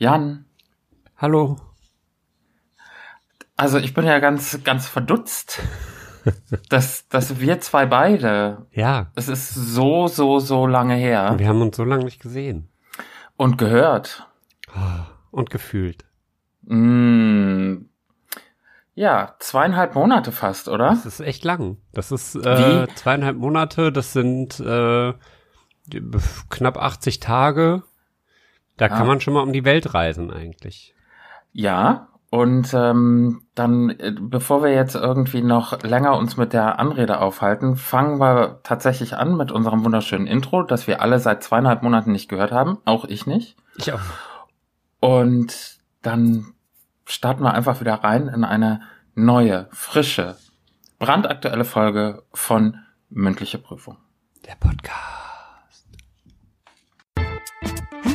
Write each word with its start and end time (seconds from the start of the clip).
Jan. 0.00 0.46
Hallo. 1.18 1.58
Also 3.54 3.76
ich 3.76 3.92
bin 3.92 4.06
ja 4.06 4.18
ganz, 4.18 4.64
ganz 4.64 4.88
verdutzt, 4.88 5.60
dass, 6.70 7.06
dass 7.08 7.38
wir 7.38 7.60
zwei 7.60 7.84
beide. 7.84 8.64
Ja. 8.72 9.08
Es 9.14 9.28
ist 9.28 9.50
so, 9.50 10.06
so, 10.06 10.38
so 10.38 10.66
lange 10.66 10.94
her. 10.94 11.34
Wir 11.36 11.48
haben 11.48 11.60
uns 11.60 11.76
so 11.76 11.84
lange 11.84 12.04
nicht 12.06 12.18
gesehen. 12.18 12.70
Und 13.36 13.58
gehört. 13.58 14.26
Und 15.30 15.50
gefühlt. 15.50 16.06
Mm, 16.62 17.82
ja, 18.94 19.36
zweieinhalb 19.38 19.94
Monate 19.94 20.32
fast, 20.32 20.68
oder? 20.68 20.88
Das 20.88 21.04
ist 21.04 21.20
echt 21.20 21.44
lang. 21.44 21.76
Das 21.92 22.10
ist 22.10 22.36
äh, 22.36 22.86
zweieinhalb 22.94 23.36
Monate, 23.36 23.92
das 23.92 24.14
sind 24.14 24.60
äh, 24.60 25.12
knapp 26.48 26.78
80 26.78 27.20
Tage. 27.20 27.82
Da 28.80 28.86
ja. 28.86 28.96
kann 28.96 29.06
man 29.06 29.20
schon 29.20 29.34
mal 29.34 29.42
um 29.42 29.52
die 29.52 29.66
Welt 29.66 29.92
reisen 29.92 30.30
eigentlich. 30.30 30.94
Ja, 31.52 32.08
und 32.30 32.72
ähm, 32.72 33.42
dann, 33.54 33.90
äh, 33.90 34.14
bevor 34.18 34.62
wir 34.62 34.72
jetzt 34.72 34.94
irgendwie 34.94 35.42
noch 35.42 35.82
länger 35.82 36.16
uns 36.16 36.38
mit 36.38 36.54
der 36.54 36.78
Anrede 36.78 37.20
aufhalten, 37.20 37.76
fangen 37.76 38.18
wir 38.20 38.60
tatsächlich 38.62 39.18
an 39.18 39.36
mit 39.36 39.52
unserem 39.52 39.84
wunderschönen 39.84 40.26
Intro, 40.26 40.62
das 40.62 40.86
wir 40.86 41.02
alle 41.02 41.18
seit 41.18 41.42
zweieinhalb 41.42 41.82
Monaten 41.82 42.10
nicht 42.10 42.30
gehört 42.30 42.52
haben. 42.52 42.78
Auch 42.86 43.04
ich 43.04 43.26
nicht. 43.26 43.54
Ich 43.76 43.92
auch. 43.92 44.00
Und 44.98 45.78
dann 46.00 46.54
starten 47.04 47.42
wir 47.42 47.52
einfach 47.52 47.82
wieder 47.82 47.96
rein 47.96 48.28
in 48.28 48.44
eine 48.44 48.80
neue, 49.14 49.68
frische, 49.72 50.36
brandaktuelle 50.98 51.66
Folge 51.66 52.22
von 52.32 52.78
Mündliche 53.10 53.58
Prüfung. 53.58 53.98
Der 54.46 54.54
Podcast. 54.54 55.19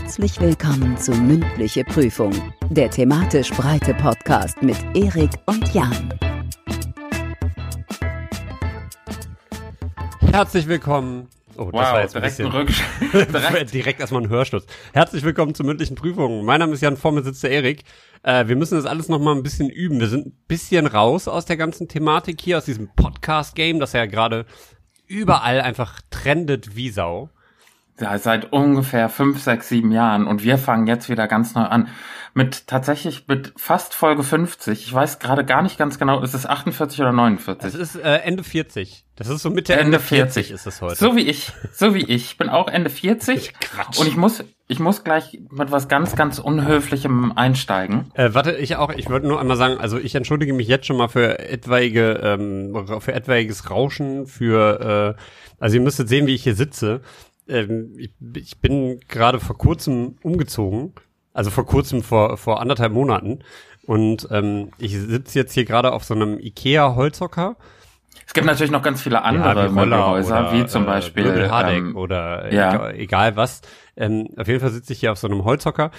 Herzlich 0.06 0.40
willkommen 0.40 0.96
zu 0.98 1.14
Mündliche 1.14 1.84
Prüfung, 1.84 2.32
der 2.70 2.92
thematisch 2.92 3.50
breite 3.50 3.96
Podcast 3.96 4.62
mit 4.62 4.78
Erik 4.94 5.32
und 5.48 5.74
Jan. 5.74 6.14
Herzlich 10.32 10.68
willkommen. 10.68 11.28
Oh, 11.58 11.72
das 11.72 11.74
wow, 11.74 11.82
war 11.82 12.02
jetzt 12.02 12.14
direkt 12.14 12.40
ein 12.40 12.66
bisschen, 12.68 13.32
direkt. 13.32 13.74
direkt 13.74 14.00
erstmal 14.00 14.22
ein 14.22 14.30
Hörsturz. 14.30 14.68
Herzlich 14.94 15.24
willkommen 15.24 15.56
zur 15.56 15.66
mündlichen 15.66 15.96
Prüfung. 15.96 16.46
Mein 16.46 16.60
Name 16.60 16.74
ist 16.74 16.82
Jan, 16.82 16.98
vor 16.98 17.12
mir 17.12 17.24
sitzt 17.24 17.42
der 17.42 17.50
Erik. 17.50 17.84
Äh, 18.22 18.48
wir 18.48 18.56
müssen 18.56 18.76
das 18.76 18.86
alles 18.86 19.10
nochmal 19.10 19.36
ein 19.36 19.42
bisschen 19.42 19.72
üben. 19.72 20.00
Wir 20.00 20.08
sind 20.08 20.28
ein 20.28 20.38
bisschen 20.48 20.86
raus 20.86 21.28
aus 21.28 21.46
der 21.46 21.58
ganzen 21.58 21.88
Thematik 21.88 22.40
hier, 22.42 22.60
aus 22.60 22.66
diesem 22.66 22.90
Podcast-Game, 22.96 23.80
das 23.80 23.94
ja 23.94 24.06
gerade 24.06 24.46
überall 25.08 25.62
einfach 25.62 26.00
trendet 26.12 26.76
wie 26.76 26.92
Sau 26.92 27.32
ja, 28.00 28.18
seit 28.18 28.52
ungefähr 28.52 29.08
fünf, 29.08 29.42
sechs, 29.42 29.70
sieben 29.70 29.92
Jahren 29.92 30.28
und 30.28 30.44
wir 30.44 30.58
fangen 30.58 30.86
jetzt 30.88 31.10
wieder 31.10 31.28
ganz 31.28 31.56
neu 31.56 31.64
an. 31.64 31.88
Mit 32.38 32.68
tatsächlich 32.68 33.30
mit 33.30 33.54
fast 33.56 33.94
Folge 33.94 34.22
50. 34.22 34.86
Ich 34.86 34.94
weiß 34.94 35.20
gerade 35.20 35.46
gar 35.46 35.62
nicht 35.62 35.78
ganz 35.78 35.98
genau, 35.98 36.22
ist 36.22 36.34
es 36.34 36.46
48 36.46 37.00
oder 37.00 37.14
49? 37.14 37.74
Es 37.74 37.80
ist 37.80 37.96
äh, 37.96 38.18
Ende 38.18 38.44
40. 38.44 39.06
Das 39.16 39.30
ist 39.30 39.42
so 39.42 39.50
Mitte 39.50 39.72
Ende, 39.72 39.86
Ende 39.86 40.00
40. 40.00 40.48
40 40.48 40.52
ist 40.52 40.68
es 40.68 40.82
heute. 40.82 40.96
So 40.96 41.16
wie 41.16 41.22
ich, 41.22 41.54
so 41.72 41.96
wie 41.96 42.02
ich. 42.04 42.26
Ich 42.26 42.38
bin 42.38 42.50
auch 42.50 42.68
Ende 42.68 42.90
40 42.90 43.54
Quatsch. 43.62 43.98
und 43.98 44.08
ich 44.08 44.18
muss 44.18 44.44
ich 44.68 44.80
muss 44.80 45.06
gleich 45.06 45.40
mit 45.50 45.72
was 45.72 45.88
ganz 45.88 46.18
ganz 46.18 46.40
unhöflichem 46.40 47.32
einsteigen. 47.38 48.12
Äh, 48.16 48.34
warte, 48.34 48.58
ich 48.58 48.76
auch, 48.76 48.92
ich 48.92 49.10
wollte 49.10 49.28
nur 49.28 49.40
einmal 49.40 49.56
sagen, 49.56 49.78
also 49.78 49.98
ich 49.98 50.14
entschuldige 50.16 50.54
mich 50.54 50.68
jetzt 50.68 50.88
schon 50.88 50.98
mal 50.98 51.08
für 51.08 51.40
etwaige 51.40 52.20
ähm, 52.22 52.86
für 53.00 53.14
etwaiges 53.14 53.70
Rauschen, 53.70 54.28
für 54.28 55.16
äh, 55.18 55.22
also 55.62 55.78
ihr 55.78 55.82
müsstet 55.82 56.10
sehen, 56.10 56.28
wie 56.28 56.36
ich 56.36 56.44
hier 56.44 56.56
sitze 56.56 57.00
ähm, 57.48 57.94
ich, 57.98 58.12
ich 58.36 58.60
bin 58.60 59.00
gerade 59.08 59.40
vor 59.40 59.58
kurzem 59.58 60.18
umgezogen, 60.22 60.94
also 61.34 61.52
vor 61.52 61.66
kurzem 61.66 62.04
vor, 62.04 62.38
vor 62.38 62.62
anderthalb 62.62 62.94
Monaten. 62.94 63.40
Und 63.86 64.28
ähm, 64.32 64.72
ich 64.80 64.98
sitze 64.98 65.38
jetzt 65.38 65.54
hier 65.54 65.66
gerade 65.66 65.94
auf 65.94 66.04
so 66.04 66.16
einem 66.16 66.40
Ikea-Holzhocker. 66.40 67.56
Es 68.26 68.34
gibt 68.34 68.48
natürlich 68.48 68.72
noch 68.72 68.82
ganz 68.82 69.02
viele 69.02 69.22
andere 69.22 69.66
ja, 69.66 69.70
Möbelhäuser, 69.70 70.52
wie 70.54 70.66
zum 70.66 70.84
äh, 70.84 70.88
Beispiel 70.88 71.28
äh, 71.28 71.50
Hardeck 71.50 71.78
ähm, 71.78 71.96
oder 71.96 72.52
ja. 72.52 72.74
egal, 72.74 72.96
egal 72.96 73.36
was. 73.36 73.62
Ähm, 73.96 74.30
auf 74.38 74.48
jeden 74.48 74.60
Fall 74.60 74.72
sitze 74.72 74.94
ich 74.94 75.00
hier 75.00 75.12
auf 75.12 75.20
so 75.20 75.28
einem 75.28 75.44
Holzhocker. 75.44 75.92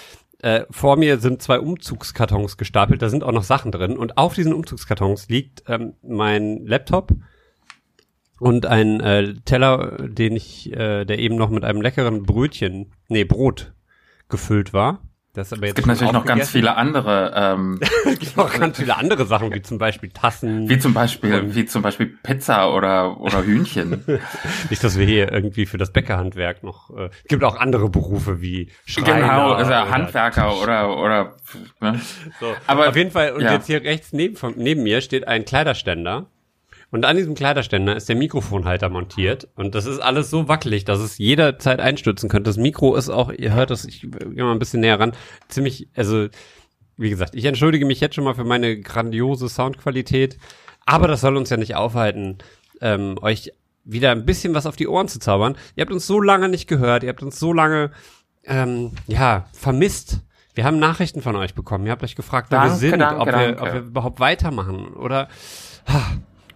Äh, 0.43 0.65
vor 0.71 0.97
mir 0.97 1.19
sind 1.19 1.41
zwei 1.41 1.61
Umzugskartons 1.61 2.57
gestapelt, 2.57 3.01
da 3.01 3.09
sind 3.09 3.25
auch 3.25 3.33
noch 3.33 3.45
Sachen 3.45 3.73
drin. 3.73 3.97
Und 3.97 4.19
auf 4.19 4.34
diesen 4.34 4.53
Umzugskartons 4.53 5.28
liegt 5.28 5.63
ähm, 5.69 5.95
mein 6.03 6.67
Laptop, 6.67 7.13
und 8.39 8.67
ein 8.67 9.01
äh, 9.01 9.35
Teller, 9.45 9.97
den 10.09 10.37
ich, 10.37 10.73
äh, 10.73 11.05
der 11.05 11.19
eben 11.19 11.37
noch 11.37 11.51
mit 11.51 11.65
einem 11.65 11.81
leckeren 11.81 12.25
Brötchen, 12.25 12.93
nee, 13.09 13.25
Brot 13.25 13.73
gefüllt 14.29 14.73
war. 14.73 15.01
Das 15.37 15.53
aber 15.53 15.67
jetzt 15.67 15.73
es 15.73 15.77
gibt 15.77 15.87
natürlich 15.89 16.15
noch 16.15 16.25
ganz 16.25 16.49
viele 16.49 16.77
andere. 16.77 17.33
Ähm, 17.37 17.79
es 18.07 18.19
gibt 18.19 18.37
noch 18.39 18.59
ganz 18.59 18.79
viele 18.79 18.97
andere 18.97 19.27
Sachen, 19.27 19.53
wie 19.53 19.61
zum 19.61 19.77
Beispiel 19.77 20.09
Tassen. 20.09 20.67
Wie 20.71 20.79
zum 20.79 20.95
Beispiel, 20.95 21.55
wie 21.55 21.67
zum 21.67 21.83
Beispiel 21.83 22.07
Pizza 22.23 22.73
oder 22.73 23.21
oder 23.21 23.45
Hühnchen. 23.45 24.03
Nicht, 24.71 24.83
dass 24.83 24.99
wir 24.99 25.05
hier 25.05 25.31
irgendwie 25.31 25.67
für 25.67 25.77
das 25.77 25.93
Bäckerhandwerk 25.93 26.63
noch. 26.63 26.89
Äh, 26.89 27.11
es 27.23 27.29
gibt 27.29 27.45
auch 27.45 27.57
andere 27.57 27.91
Berufe 27.91 28.41
wie 28.41 28.71
Schreiner. 28.87 29.21
Genau, 29.21 29.53
also 29.53 29.71
oder 29.71 29.91
Handwerker 29.91 30.57
oder 30.63 30.97
oder. 30.97 31.37
Ne? 31.81 32.01
So, 32.41 32.55
aber 32.67 32.89
auf 32.89 32.97
jeden 32.97 33.11
Fall. 33.11 33.33
Und 33.33 33.43
ja. 33.43 33.53
jetzt 33.53 33.67
hier 33.67 33.83
rechts 33.83 34.15
neben 34.15 34.37
von, 34.37 34.55
neben 34.57 34.85
mir 34.85 35.03
steht 35.03 35.29
ein 35.29 35.45
Kleiderständer 35.45 36.31
und 36.91 37.05
an 37.05 37.17
diesem 37.17 37.35
Kleiderständer 37.35 37.97
ist 37.97 38.09
der 38.09 38.17
Mikrofonhalter 38.17 38.89
montiert. 38.89 39.49
Und 39.57 39.75
das 39.75 39.87
ist 39.87 39.99
alles 39.99 40.31
so 40.31 40.49
wackelig, 40.49 40.85
dass 40.85 41.01
es 41.01 41.19
jederzeit 41.19 41.81
einstürzen 41.81 42.29
könnte. 42.29 42.49
Das 42.49 42.57
Mikro 42.57 42.95
ist 42.95 43.11
auch, 43.11 43.33
ihr 43.33 43.55
hört 43.55 43.71
das, 43.71 43.85
ich 43.85 44.03
gehe 44.03 44.45
mal 44.45 44.53
ein 44.53 44.59
bisschen 44.59 44.81
näher 44.81 45.01
ran, 45.01 45.13
ziemlich, 45.49 45.89
also, 45.97 46.29
wie 46.97 47.11
gesagt, 47.11 47.35
ich 47.35 47.45
entschuldige 47.45 47.87
mich 47.87 48.01
jetzt 48.01 48.15
schon 48.15 48.25
mal 48.25 48.35
für 48.35 48.45
meine 48.45 48.81
grandiose 48.81 49.49
Soundqualität. 49.49 50.39
Aber 50.87 51.09
das 51.09 51.21
soll 51.21 51.37
uns 51.37 51.51
ja 51.51 51.57
nicht 51.57 51.75
aufhalten, 51.75 52.39
ähm, 52.81 53.19
euch 53.21 53.53
wieder 53.85 54.13
ein 54.13 54.25
bisschen 54.25 54.55
was 54.55 54.67
auf 54.67 54.77
die 54.77 54.89
Ohren 54.89 55.09
zu 55.09 55.19
zaubern. 55.19 55.57
Ihr 55.75 55.83
habt 55.83 55.93
uns 55.93 56.07
so 56.07 56.21
lange 56.21 56.49
nicht 56.49 56.69
gehört, 56.69 57.03
ihr 57.03 57.09
habt 57.09 57.23
uns 57.23 57.39
so 57.39 57.53
lange, 57.53 57.91
ähm, 58.45 58.93
ja, 59.07 59.47
vermisst. 59.53 60.21
Wir 60.55 60.65
haben 60.65 60.79
Nachrichten 60.79 61.21
von 61.21 61.37
euch 61.37 61.55
bekommen. 61.55 61.85
Ihr 61.87 61.93
habt 61.93 62.03
euch 62.05 62.17
gefragt, 62.17 62.49
wer 62.51 62.63
wir 62.63 62.71
sind, 62.71 63.01
danke, 63.01 63.21
ob, 63.21 63.31
danke. 63.31 63.61
Wir, 63.61 63.63
ob 63.63 63.73
wir 63.75 63.81
überhaupt 63.81 64.21
weitermachen 64.21 64.95
oder. 64.95 65.29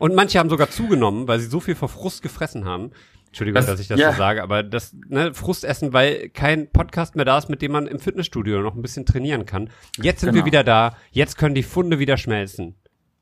Und 0.01 0.15
manche 0.15 0.39
haben 0.39 0.49
sogar 0.49 0.71
zugenommen, 0.71 1.29
weil 1.29 1.39
sie 1.41 1.47
so 1.47 1.61
viel 1.61 1.75
vor 1.75 1.91
Frust 1.91 2.23
gefressen 2.23 2.65
haben. 2.65 2.91
Entschuldigung, 3.27 3.57
das, 3.57 3.67
dass 3.67 3.81
ich 3.81 3.87
das 3.87 4.01
ja. 4.01 4.13
so 4.13 4.19
sage, 4.19 4.43
aber 4.43 4.63
das 4.63 4.97
ne, 5.09 5.35
Frustessen, 5.35 5.93
weil 5.93 6.31
kein 6.31 6.73
Podcast 6.73 7.17
mehr 7.17 7.27
da 7.27 7.37
ist, 7.37 7.51
mit 7.51 7.61
dem 7.61 7.73
man 7.73 7.87
im 7.87 8.01
Fitnessstudio 8.01 8.63
noch 8.63 8.75
ein 8.75 8.81
bisschen 8.81 9.05
trainieren 9.05 9.45
kann. 9.45 9.69
Jetzt 9.99 10.21
sind 10.21 10.31
genau. 10.31 10.43
wir 10.43 10.47
wieder 10.47 10.65
da. 10.65 10.97
Jetzt 11.11 11.37
können 11.37 11.55
die 11.55 11.63
Funde 11.63 11.99
wieder 11.99 12.17
schmelzen. 12.17 12.77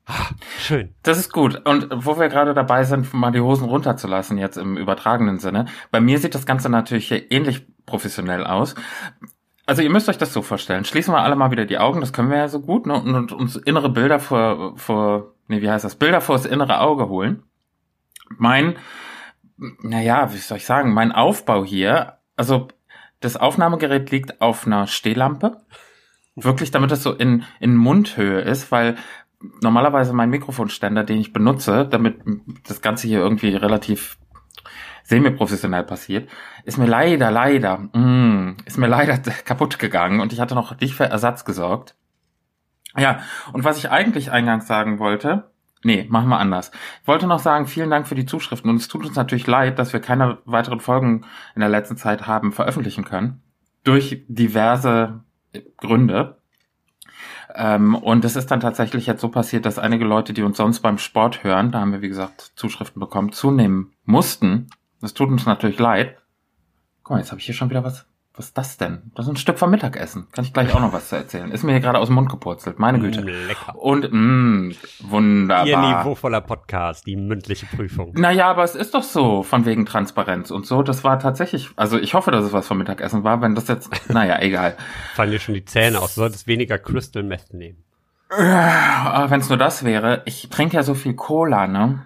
Ah, 0.05 0.29
schön. 0.57 0.95
Das 1.03 1.19
ist 1.19 1.33
gut. 1.33 1.67
Und 1.67 1.89
wo 1.93 2.17
wir 2.17 2.29
gerade 2.29 2.53
dabei 2.53 2.85
sind, 2.85 3.13
mal 3.13 3.31
die 3.31 3.41
Hosen 3.41 3.67
runterzulassen, 3.67 4.37
jetzt 4.37 4.57
im 4.57 4.77
übertragenen 4.77 5.37
Sinne. 5.37 5.65
Bei 5.91 5.99
mir 5.99 6.17
sieht 6.17 6.33
das 6.33 6.45
Ganze 6.45 6.69
natürlich 6.69 7.09
hier 7.09 7.29
ähnlich 7.29 7.67
professionell 7.85 8.45
aus. 8.45 8.73
Also 9.69 9.83
ihr 9.83 9.91
müsst 9.91 10.09
euch 10.09 10.17
das 10.17 10.33
so 10.33 10.41
vorstellen. 10.41 10.83
Schließen 10.83 11.13
wir 11.13 11.21
alle 11.21 11.35
mal 11.35 11.51
wieder 11.51 11.67
die 11.67 11.77
Augen, 11.77 12.01
das 12.01 12.11
können 12.11 12.31
wir 12.31 12.37
ja 12.37 12.47
so 12.47 12.59
gut, 12.59 12.87
ne? 12.87 12.95
Und, 12.95 13.13
und 13.13 13.31
uns 13.31 13.55
innere 13.55 13.89
Bilder 13.89 14.19
vor, 14.19 14.75
vor 14.79 15.35
nee, 15.47 15.61
wie 15.61 15.69
heißt 15.69 15.85
das, 15.85 15.93
Bilder 15.93 16.21
vors 16.21 16.47
innere 16.47 16.79
Auge 16.79 17.07
holen. 17.07 17.43
Mein, 18.39 18.77
naja, 19.57 20.33
wie 20.33 20.37
soll 20.37 20.57
ich 20.57 20.65
sagen, 20.65 20.91
mein 20.95 21.11
Aufbau 21.11 21.63
hier, 21.63 22.17
also 22.35 22.69
das 23.19 23.37
Aufnahmegerät 23.37 24.09
liegt 24.09 24.41
auf 24.41 24.65
einer 24.65 24.87
Stehlampe. 24.87 25.57
Wirklich, 26.35 26.71
damit 26.71 26.91
es 26.91 27.03
so 27.03 27.13
in, 27.13 27.43
in 27.59 27.75
Mundhöhe 27.75 28.41
ist, 28.41 28.71
weil 28.71 28.95
normalerweise 29.61 30.13
mein 30.13 30.31
Mikrofonständer, 30.31 31.03
den 31.03 31.19
ich 31.19 31.31
benutze, 31.31 31.85
damit 31.85 32.21
das 32.67 32.81
Ganze 32.81 33.07
hier 33.07 33.19
irgendwie 33.19 33.55
relativ 33.55 34.17
semi-professionell 35.09 35.83
passiert, 35.83 36.29
ist 36.63 36.77
mir 36.77 36.85
leider, 36.85 37.31
leider, 37.31 37.79
mm, 37.79 38.57
ist 38.65 38.77
mir 38.77 38.87
leider 38.87 39.17
kaputt 39.45 39.79
gegangen 39.79 40.21
und 40.21 40.31
ich 40.31 40.39
hatte 40.39 40.55
noch 40.55 40.79
nicht 40.79 40.93
für 40.93 41.05
Ersatz 41.05 41.45
gesorgt. 41.45 41.95
Ja, 42.95 43.19
und 43.51 43.63
was 43.63 43.77
ich 43.77 43.89
eigentlich 43.89 44.31
eingangs 44.31 44.67
sagen 44.67 44.99
wollte, 44.99 45.51
nee, 45.83 46.05
machen 46.09 46.29
wir 46.29 46.39
anders. 46.39 46.71
Ich 47.01 47.07
wollte 47.07 47.27
noch 47.27 47.39
sagen, 47.39 47.67
vielen 47.67 47.89
Dank 47.89 48.07
für 48.07 48.15
die 48.15 48.25
Zuschriften 48.25 48.69
und 48.69 48.77
es 48.77 48.87
tut 48.87 49.05
uns 49.05 49.15
natürlich 49.15 49.47
leid, 49.47 49.79
dass 49.79 49.93
wir 49.93 49.99
keine 49.99 50.39
weiteren 50.45 50.79
Folgen 50.79 51.25
in 51.55 51.61
der 51.61 51.69
letzten 51.69 51.97
Zeit 51.97 52.27
haben 52.27 52.51
veröffentlichen 52.51 53.03
können. 53.03 53.41
Durch 53.83 54.23
diverse 54.27 55.23
Gründe. 55.77 56.37
Ähm, 57.55 57.95
und 57.95 58.25
es 58.25 58.35
ist 58.35 58.51
dann 58.51 58.59
tatsächlich 58.59 59.07
jetzt 59.07 59.21
so 59.21 59.29
passiert, 59.29 59.65
dass 59.65 59.79
einige 59.79 60.05
Leute, 60.05 60.33
die 60.33 60.43
uns 60.43 60.57
sonst 60.57 60.81
beim 60.81 60.99
Sport 60.99 61.43
hören, 61.43 61.71
da 61.71 61.79
haben 61.79 61.91
wir 61.91 62.01
wie 62.01 62.09
gesagt 62.09 62.51
Zuschriften 62.55 62.99
bekommen, 62.99 63.31
zunehmen 63.31 63.93
mussten. 64.05 64.67
Das 65.01 65.13
tut 65.13 65.29
uns 65.29 65.45
natürlich 65.45 65.79
leid. 65.79 66.17
Guck 67.03 67.15
mal, 67.15 67.19
jetzt 67.19 67.31
habe 67.31 67.39
ich 67.39 67.45
hier 67.45 67.55
schon 67.55 67.69
wieder 67.69 67.83
was 67.83 68.05
Was 68.35 68.47
ist 68.47 68.57
das 68.57 68.77
denn? 68.77 69.11
Das 69.15 69.25
ist 69.25 69.31
ein 69.31 69.37
Stück 69.37 69.57
vom 69.59 69.69
Mittagessen. 69.71 70.27
Kann 70.31 70.45
ich 70.45 70.53
gleich 70.53 70.73
auch 70.73 70.79
noch 70.79 70.93
was 70.93 71.09
zu 71.09 71.15
erzählen. 71.17 71.51
Ist 71.51 71.63
mir 71.63 71.71
hier 71.71 71.81
gerade 71.81 71.99
aus 71.99 72.07
dem 72.07 72.15
Mund 72.15 72.29
gepurzelt. 72.29 72.79
Meine 72.79 72.99
Güte. 72.99 73.21
Mm, 73.21 73.47
lecker. 73.47 73.75
Und, 73.75 74.07
mh, 74.11 74.75
wunderbar. 75.01 75.67
Ihr 75.67 75.77
niveauvoller 75.77 76.41
Podcast, 76.41 77.05
die 77.05 77.15
mündliche 77.15 77.65
Prüfung. 77.65 78.13
Naja, 78.15 78.49
aber 78.49 78.63
es 78.63 78.75
ist 78.75 78.93
doch 78.93 79.03
so, 79.03 79.43
von 79.43 79.65
wegen 79.65 79.85
Transparenz 79.85 80.51
und 80.51 80.65
so. 80.65 80.83
Das 80.83 81.03
war 81.03 81.19
tatsächlich, 81.19 81.69
also 81.75 81.97
ich 81.97 82.13
hoffe, 82.13 82.31
dass 82.31 82.45
es 82.45 82.53
was 82.53 82.67
vom 82.67 82.77
Mittagessen 82.77 83.23
war. 83.23 83.41
Wenn 83.41 83.55
das 83.55 83.67
jetzt, 83.67 83.89
naja, 84.09 84.39
egal. 84.41 84.77
Fallen 85.15 85.31
dir 85.31 85.39
schon 85.39 85.55
die 85.55 85.65
Zähne 85.65 85.99
aus. 85.99 86.15
Du 86.15 86.21
solltest 86.21 86.47
weniger 86.47 86.77
Crystal 86.77 87.23
Meth 87.23 87.53
nehmen. 87.53 87.83
Wenn 88.29 89.39
es 89.39 89.49
nur 89.49 89.57
das 89.57 89.83
wäre. 89.83 90.21
Ich 90.25 90.49
trinke 90.49 90.75
ja 90.75 90.83
so 90.83 90.93
viel 90.93 91.15
Cola, 91.15 91.67
ne? 91.67 92.05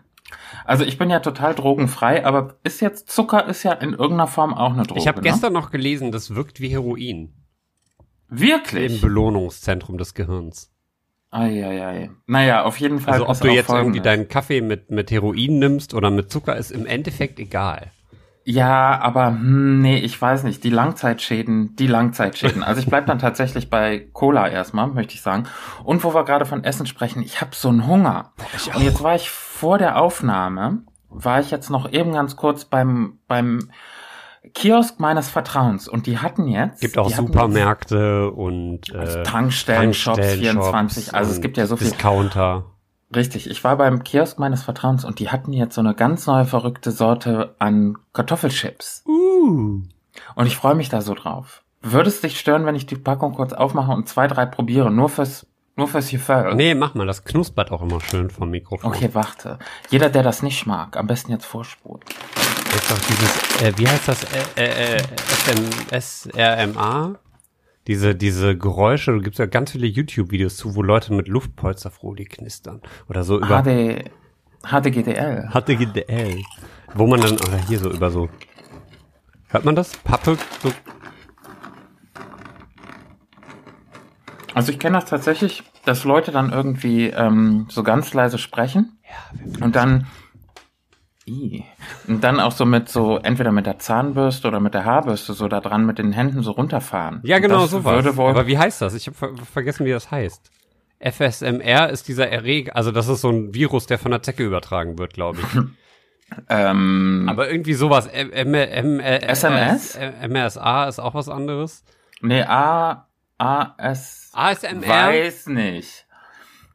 Also 0.66 0.84
ich 0.84 0.98
bin 0.98 1.10
ja 1.10 1.20
total 1.20 1.56
drogenfrei, 1.56 2.26
aber 2.26 2.56
ist 2.64 2.82
jetzt 2.82 3.10
Zucker 3.10 3.48
ist 3.48 3.64
ja 3.64 3.74
in 3.74 3.92
irgendeiner 3.92 4.28
Form 4.28 4.54
auch 4.54 4.74
eine 4.74 4.84
Droge. 4.84 5.00
Ich 5.00 5.08
habe 5.08 5.22
ne? 5.22 5.30
gestern 5.30 5.54
noch 5.54 5.72
gelesen, 5.72 6.12
das 6.12 6.36
wirkt 6.36 6.60
wie 6.60 6.70
Heroin. 6.70 7.34
Wirklich? 8.30 8.96
Im 8.96 9.02
Belohnungszentrum 9.02 9.98
des 9.98 10.14
Gehirns. 10.14 10.72
Eieiei. 11.34 12.12
Naja, 12.28 12.64
auf 12.64 12.78
jeden 12.80 13.00
Fall. 13.00 13.14
Also 13.14 13.28
ob 13.28 13.40
du 13.40 13.48
jetzt 13.48 13.70
irgendwie 13.70 14.02
deinen 14.02 14.28
Kaffee 14.28 14.62
mit, 14.62 14.92
mit 14.92 15.10
Heroin 15.10 15.60
nimmst 15.60 15.94
oder 15.94 16.12
mit 16.12 16.32
Zucker, 16.32 16.56
ist 16.56 16.72
im 16.72 16.86
Endeffekt 16.86 17.40
egal. 17.40 17.92
Ja, 18.46 19.00
aber 19.00 19.28
hm, 19.28 19.82
nee, 19.82 19.98
ich 19.98 20.22
weiß 20.22 20.44
nicht. 20.44 20.64
Die 20.64 20.70
Langzeitschäden, 20.70 21.76
die 21.76 21.88
Langzeitschäden. 21.88 22.62
Also 22.62 22.82
ich 22.82 22.88
bleib 22.88 23.08
dann 23.08 23.20
tatsächlich 23.20 23.70
bei 23.70 24.08
Cola 24.14 24.48
erstmal, 24.48 24.88
möchte 24.88 25.16
ich 25.16 25.22
sagen. 25.22 25.46
Und 25.84 26.04
wo 26.04 26.14
wir 26.14 26.26
gerade 26.26 26.46
von 26.46 26.64
Essen 26.64 26.86
sprechen, 26.86 27.24
ich 27.24 27.42
habe 27.42 27.52
so 27.56 27.70
einen 27.70 27.88
Hunger. 27.88 28.34
Und 28.76 28.84
jetzt 28.84 29.02
war 29.02 29.16
ich 29.16 29.30
vor 29.64 29.78
der 29.78 29.98
Aufnahme, 29.98 30.80
war 31.08 31.40
ich 31.40 31.50
jetzt 31.50 31.70
noch 31.70 31.90
eben 31.90 32.12
ganz 32.12 32.36
kurz 32.36 32.66
beim 32.66 33.20
beim 33.30 33.70
Kiosk 34.54 35.00
meines 35.00 35.30
Vertrauens 35.30 35.88
und 35.88 36.06
die 36.06 36.18
hatten 36.18 36.50
jetzt 36.50 36.82
gibt 36.82 36.98
auch 36.98 37.10
Supermärkte 37.10 38.30
und 38.30 38.94
äh, 38.94 39.24
Tankstellen, 39.24 39.94
Shops 39.94 40.34
24, 40.34 41.16
also 41.16 41.32
es 41.32 41.40
gibt 41.40 41.56
ja 41.56 41.66
so 41.66 41.78
viel 41.78 41.92
Discounter. 41.92 42.66
Richtig, 43.16 43.50
ich 43.50 43.64
war 43.64 43.78
beim 43.78 44.04
Kiosk 44.04 44.38
meines 44.38 44.64
Vertrauens 44.64 45.06
und 45.06 45.20
die 45.20 45.30
hatten 45.30 45.54
jetzt 45.54 45.76
so 45.76 45.82
eine 45.82 45.96
ganz 45.96 46.28
neue 46.28 46.44
verrückte 46.44 46.92
Sorte 46.92 47.56
an 47.60 47.96
Kartoffelchips. 48.12 49.06
Uh. 49.08 49.82
Und 50.36 50.46
ich 50.46 50.58
freue 50.58 50.76
mich 50.76 50.90
da 50.90 51.00
so 51.00 51.14
drauf. 51.14 51.64
Würde 51.82 52.10
es 52.10 52.20
dich 52.20 52.38
stören, 52.38 52.66
wenn 52.66 52.76
ich 52.76 52.86
die 52.86 52.98
Packung 52.98 53.34
kurz 53.34 53.54
aufmache 53.54 53.94
und 53.94 54.10
zwei, 54.10 54.28
drei 54.28 54.46
probiere, 54.46 54.92
nur 54.92 55.08
fürs 55.08 55.48
nur 55.76 55.88
fürs 55.88 56.10
Gefühl. 56.10 56.54
Nee, 56.56 56.76
mach 56.76 56.94
mal, 56.94 57.08
das 57.08 57.24
knuspert 57.24 57.72
auch 57.72 57.82
immer 57.82 58.00
schön 58.02 58.30
vom 58.30 58.50
Mikrofon. 58.50 58.92
Okay, 58.92 59.10
warte. 59.14 59.60
Jeder, 59.90 60.10
der 60.10 60.24
das 60.24 60.44
nicht 60.44 60.66
mag, 60.66 60.98
am 60.98 61.08
besten 61.08 61.32
jetzt 61.32 61.46
vorspulen. 61.46 62.02
Jetzt 62.74 62.92
doch 62.92 63.00
dieses, 63.00 63.62
äh, 63.62 63.78
wie 63.78 63.88
heißt 63.88 64.08
das, 64.08 64.24
äh, 64.56 64.64
äh, 64.64 64.98
äh 64.98 66.00
SRMA? 66.00 67.20
diese, 67.88 68.16
diese 68.16 68.58
Geräusche, 68.58 69.12
du 69.12 69.22
gibst 69.22 69.40
ja 69.40 69.46
ganz 69.46 69.72
viele 69.72 69.88
YouTube-Videos 69.88 70.56
zu, 70.56 70.76
wo 70.76 70.82
Leute 70.82 71.14
mit 71.14 71.28
Luftpolsterfolie 71.28 72.26
knistern. 72.26 72.82
Oder 73.10 73.24
so 73.24 73.38
über. 73.38 73.62
HD, 73.62 74.10
HDGDL. 74.64 75.50
HDGDL. 75.52 76.42
Wo 76.94 77.08
man 77.08 77.22
dann, 77.22 77.34
oder 77.34 77.58
hier 77.68 77.80
so 77.80 77.90
über 77.92 78.10
so. 78.10 78.30
Hört 79.48 79.66
man 79.66 79.76
das? 79.76 79.98
Pappe, 79.98 80.38
so. 80.62 80.72
Also 84.54 84.72
ich 84.72 84.80
kenne 84.80 84.98
das 84.98 85.06
tatsächlich, 85.06 85.64
dass 85.86 86.04
Leute 86.04 86.32
dann 86.32 86.52
irgendwie 86.52 87.08
ähm, 87.08 87.68
so 87.70 87.84
ganz 87.84 88.14
leise 88.14 88.38
sprechen 88.38 89.00
ja, 89.04 89.66
und 89.66 89.76
dann 89.76 90.08
I. 91.26 91.64
Und 92.08 92.24
dann 92.24 92.40
auch 92.40 92.52
so 92.52 92.66
mit 92.66 92.90
so, 92.90 93.18
entweder 93.18 93.52
mit 93.52 93.66
der 93.66 93.80
Zahnbürste 93.80 94.48
oder 94.48 94.60
mit 94.60 94.74
der 94.74 94.84
Haarbürste 94.84 95.34
so 95.34 95.48
da 95.48 95.62
dran 95.62 95.86
mit 95.86 95.98
den 95.98 96.12
Händen 96.12 96.44
so 96.44 96.52
runterfahren. 96.52 97.22
Ja, 97.24 97.40
genau, 97.40 97.66
sowas. 97.66 98.06
Aber 98.18 98.48
wie 98.48 98.58
heißt 98.58 98.82
das? 98.82 98.94
Ich 98.94 99.08
habe 99.08 99.16
ver 99.16 99.30
vergessen, 99.38 99.86
wie 99.86 99.92
das 99.92 100.12
heißt. 100.12 100.52
FSMR 101.00 101.90
ist 101.90 102.08
dieser 102.08 102.30
Erreger, 102.30 102.76
also 102.76 102.92
das 102.92 103.10
ist 103.10 103.22
so 103.22 103.30
ein 103.30 103.54
Virus, 103.54 103.88
der 103.88 104.00
von 104.00 104.12
der 104.12 104.22
Zecke 104.22 104.44
übertragen 104.44 104.98
wird, 104.98 105.14
glaube 105.14 105.40
ich. 105.42 105.62
ähm, 106.50 107.26
Aber 107.30 107.50
irgendwie 107.50 107.74
sowas. 107.74 108.08
M 108.08 108.32
M 108.32 108.54
M 108.54 109.00
SMS? 109.00 109.98
MRSA 110.28 110.88
ist 110.88 111.00
auch 111.00 111.14
was 111.14 111.30
anderes. 111.30 111.84
Nee, 112.22 112.44
A, 112.44 113.08
A, 113.38 113.76
S. 113.78 114.32
ASMR? 114.34 114.88
Weiß 114.88 115.48
nicht. 115.48 116.06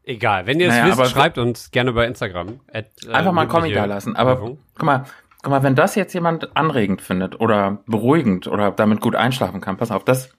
Egal, 0.03 0.47
wenn 0.47 0.59
ihr 0.59 0.69
es 0.69 0.75
naja, 0.75 0.97
wisst, 0.97 1.11
schreibt 1.11 1.37
uns 1.39 1.71
gerne 1.71 1.93
bei 1.93 2.07
Instagram. 2.07 2.61
At, 2.73 2.87
äh, 3.07 3.13
einfach 3.13 3.33
mal 3.33 3.43
einen 3.43 3.51
Comic 3.51 3.75
da 3.75 3.85
lassen. 3.85 4.17
Aber 4.17 4.39
guck 4.39 4.83
mal, 4.83 5.05
guck 5.43 5.51
mal, 5.51 5.63
wenn 5.63 5.75
das 5.75 5.95
jetzt 5.97 6.15
jemand 6.15 6.57
anregend 6.57 7.03
findet 7.03 7.41
oder 7.41 7.83
beruhigend 7.87 8.47
oder 8.47 8.71
damit 8.71 9.01
gut 9.01 9.15
einschlafen 9.15 9.61
kann, 9.61 9.77
pass 9.77 9.91
auf, 9.91 10.05
das. 10.05 10.31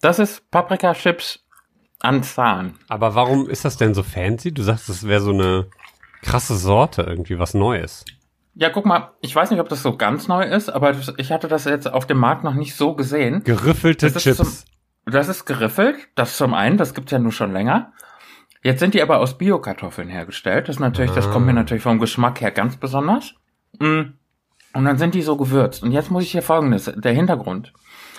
Das 0.00 0.18
ist 0.18 0.50
Paprika-Chips 0.50 1.44
an 2.00 2.22
Zahn. 2.22 2.78
Aber 2.88 3.14
warum 3.14 3.48
ist 3.48 3.64
das 3.64 3.76
denn 3.76 3.94
so 3.94 4.02
fancy? 4.02 4.52
Du 4.52 4.62
sagst, 4.62 4.88
das 4.88 5.06
wäre 5.06 5.20
so 5.20 5.30
eine 5.30 5.68
krasse 6.26 6.56
Sorte, 6.56 7.02
irgendwie 7.02 7.38
was 7.38 7.54
Neues. 7.54 8.04
Ja, 8.54 8.70
guck 8.70 8.86
mal, 8.86 9.10
ich 9.20 9.34
weiß 9.36 9.50
nicht, 9.50 9.60
ob 9.60 9.68
das 9.68 9.82
so 9.82 9.96
ganz 9.96 10.28
neu 10.28 10.42
ist, 10.42 10.70
aber 10.70 10.94
ich 11.18 11.30
hatte 11.30 11.46
das 11.46 11.64
jetzt 11.64 11.92
auf 11.92 12.06
dem 12.06 12.18
Markt 12.18 12.42
noch 12.42 12.54
nicht 12.54 12.74
so 12.74 12.94
gesehen. 12.94 13.44
Geriffelte 13.44 14.10
das 14.10 14.22
Chips. 14.22 14.36
Zum, 14.38 15.12
das 15.12 15.28
ist 15.28 15.44
geriffelt, 15.44 15.96
das 16.14 16.36
zum 16.36 16.54
einen, 16.54 16.78
das 16.78 16.94
gibt's 16.94 17.12
ja 17.12 17.18
nur 17.18 17.32
schon 17.32 17.52
länger. 17.52 17.92
Jetzt 18.62 18.80
sind 18.80 18.94
die 18.94 19.02
aber 19.02 19.20
aus 19.20 19.38
Bio-Kartoffeln 19.38 20.08
hergestellt. 20.08 20.68
Das 20.68 20.76
ist 20.76 20.80
natürlich, 20.80 21.12
ah. 21.12 21.14
das 21.14 21.30
kommt 21.30 21.46
mir 21.46 21.52
ah. 21.52 21.56
natürlich 21.56 21.82
vom 21.82 22.00
Geschmack 22.00 22.40
her 22.40 22.50
ganz 22.50 22.76
besonders. 22.76 23.34
Mm. 23.78 24.14
Und 24.72 24.84
dann 24.84 24.98
sind 24.98 25.14
die 25.14 25.22
so 25.22 25.36
gewürzt. 25.36 25.82
Und 25.82 25.92
jetzt 25.92 26.10
muss 26.10 26.24
ich 26.24 26.32
hier 26.32 26.42
folgendes, 26.42 26.90
der 26.96 27.12
Hintergrund, 27.12 27.72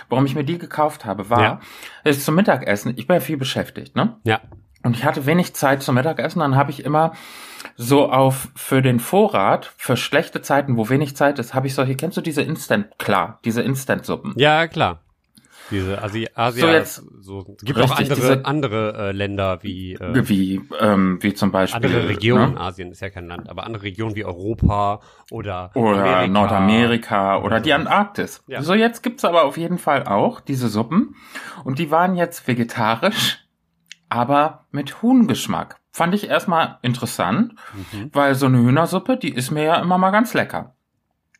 warum 0.07 0.25
ich 0.25 0.35
mir 0.35 0.45
die 0.45 0.57
gekauft 0.57 1.03
habe, 1.03 1.29
war, 1.29 1.41
ja. 1.41 1.59
ist 2.03 2.23
zum 2.23 2.35
Mittagessen, 2.35 2.93
ich 2.95 3.07
bin 3.07 3.15
ja 3.15 3.19
viel 3.19 3.37
beschäftigt, 3.37 3.95
ne? 3.95 4.15
Ja. 4.23 4.39
Und 4.83 4.95
ich 4.95 5.03
hatte 5.03 5.25
wenig 5.25 5.53
Zeit 5.55 5.83
zum 5.83 5.95
Mittagessen, 5.95 6.39
dann 6.39 6.55
habe 6.55 6.71
ich 6.71 6.85
immer 6.85 7.13
so 7.75 8.09
auf 8.09 8.49
für 8.55 8.81
den 8.81 8.99
Vorrat, 8.99 9.71
für 9.77 9.97
schlechte 9.97 10.41
Zeiten, 10.41 10.77
wo 10.77 10.89
wenig 10.89 11.15
Zeit 11.15 11.39
ist, 11.39 11.53
habe 11.53 11.67
ich 11.67 11.75
solche, 11.75 11.95
kennst 11.95 12.17
du 12.17 12.21
diese 12.21 12.41
Instant, 12.41 12.97
klar, 12.97 13.39
diese 13.45 13.61
Instant-Suppen? 13.61 14.33
Ja, 14.37 14.67
klar. 14.67 15.01
Diese 15.69 16.01
Asi 16.01 16.27
Asia, 16.33 16.65
so 16.65 16.71
jetzt, 16.71 17.03
so, 17.19 17.57
gibt 17.61 17.79
auch 17.79 17.91
andere, 17.91 18.15
diese, 18.15 18.45
andere 18.45 19.09
äh, 19.09 19.11
Länder 19.11 19.59
wie, 19.63 19.95
äh, 19.95 20.29
wie, 20.29 20.61
ähm, 20.79 21.19
wie 21.21 21.33
zum 21.33 21.51
Beispiel. 21.51 21.85
Andere 21.85 22.07
Regionen, 22.07 22.53
ne? 22.53 22.59
Asien 22.59 22.91
ist 22.91 23.01
ja 23.01 23.09
kein 23.09 23.27
Land, 23.27 23.49
aber 23.49 23.65
andere 23.65 23.83
Regionen 23.83 24.15
wie 24.15 24.23
Europa 24.23 25.01
oder, 25.29 25.71
oder 25.75 26.03
Amerika. 26.03 26.27
Nordamerika 26.27 27.37
oder 27.41 27.59
die 27.59 27.73
Antarktis. 27.73 28.43
Ja. 28.47 28.61
So 28.61 28.75
jetzt 28.75 29.03
gibt's 29.03 29.25
aber 29.25 29.43
auf 29.43 29.57
jeden 29.57 29.77
Fall 29.77 30.05
auch 30.05 30.39
diese 30.39 30.69
Suppen 30.69 31.15
und 31.65 31.79
die 31.79 31.91
waren 31.91 32.15
jetzt 32.15 32.47
vegetarisch, 32.47 33.45
aber 34.07 34.67
mit 34.71 35.01
Huhngeschmack. 35.01 35.81
Fand 35.97 36.13
ich 36.13 36.29
erstmal 36.29 36.77
interessant, 36.83 37.55
mhm. 37.73 38.11
weil 38.13 38.35
so 38.35 38.45
eine 38.45 38.59
Hühnersuppe, 38.59 39.17
die 39.17 39.33
ist 39.33 39.49
mir 39.49 39.63
ja 39.63 39.75
immer 39.77 39.97
mal 39.97 40.11
ganz 40.11 40.35
lecker. 40.35 40.75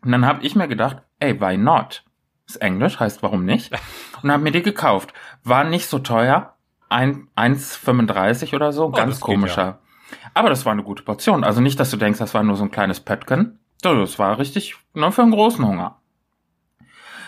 Und 0.02 0.12
dann 0.12 0.26
habe 0.26 0.44
ich 0.44 0.56
mir 0.56 0.68
gedacht, 0.68 1.04
ey, 1.20 1.40
why 1.40 1.58
not? 1.58 2.04
Ist 2.48 2.56
Englisch, 2.56 3.00
heißt 3.00 3.22
warum 3.22 3.46
nicht? 3.46 3.72
Und 4.24 4.32
habe 4.32 4.42
mir 4.42 4.52
die 4.52 4.64
gekauft. 4.64 5.14
War 5.44 5.64
nicht 5.64 5.86
so 5.86 6.00
teuer, 6.00 6.56
1,35 6.90 8.56
oder 8.56 8.74
so, 8.74 8.86
oh, 8.86 8.90
ganz 8.90 9.20
komischer. 9.20 9.62
Ja. 9.62 9.80
Aber 10.34 10.50
das 10.50 10.66
war 10.66 10.72
eine 10.72 10.82
gute 10.82 11.04
Portion. 11.04 11.44
Also 11.44 11.62
nicht, 11.62 11.80
dass 11.80 11.92
du 11.92 11.98
denkst, 11.98 12.18
das 12.18 12.34
war 12.34 12.42
nur 12.42 12.56
so 12.56 12.64
ein 12.64 12.72
kleines 12.72 13.00
Pöttchen. 13.00 13.60
Das 13.84 14.18
war 14.18 14.40
richtig, 14.40 14.76
nur 14.96 15.12
für 15.12 15.22
einen 15.22 15.34
großen 15.34 15.64
Hunger. 15.64 16.02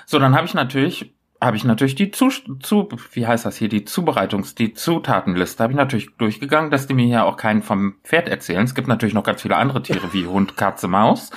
So, 0.08 0.18
dann 0.18 0.36
habe 0.36 0.48
ich 0.48 0.56
natürlich 0.56 1.14
habe 1.42 1.56
ich 1.56 1.64
natürlich 1.64 1.96
die 1.96 2.12
zu, 2.12 2.30
zu, 2.60 2.90
wie 3.14 3.26
heißt 3.26 3.46
das 3.46 3.56
hier, 3.58 3.70
die 3.70 3.86
Zubereitungs-, 3.86 4.56
die 4.56 4.74
Zutatenliste 4.74 5.64
habe 5.64 5.74
ich 5.74 5.78
natürlich 5.78 6.16
durchgegangen, 6.18 6.70
dass 6.70 6.88
die 6.88 6.94
mir 6.94 7.06
hier 7.06 7.26
auch 7.26 7.38
keinen 7.38 7.62
vom 7.62 7.96
Pferd 8.04 8.28
erzählen. 8.28 8.66
Es 8.66 8.76
gibt 8.76 8.88
natürlich 8.88 9.14
noch 9.14 9.24
ganz 9.24 9.42
viele 9.42 9.56
andere 9.56 9.82
Tiere 9.82 10.14
wie 10.14 10.28
Hund, 10.28 10.58
Katze, 10.58 10.88
Maus. 10.88 11.32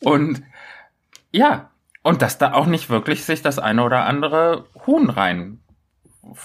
Und 0.00 0.42
ja, 1.32 1.70
und 2.02 2.20
dass 2.20 2.36
da 2.36 2.52
auch 2.52 2.66
nicht 2.66 2.90
wirklich 2.90 3.24
sich 3.24 3.40
das 3.40 3.58
eine 3.58 3.82
oder 3.82 4.04
andere 4.04 4.66
Huhn 4.86 5.08
rein 5.08 5.60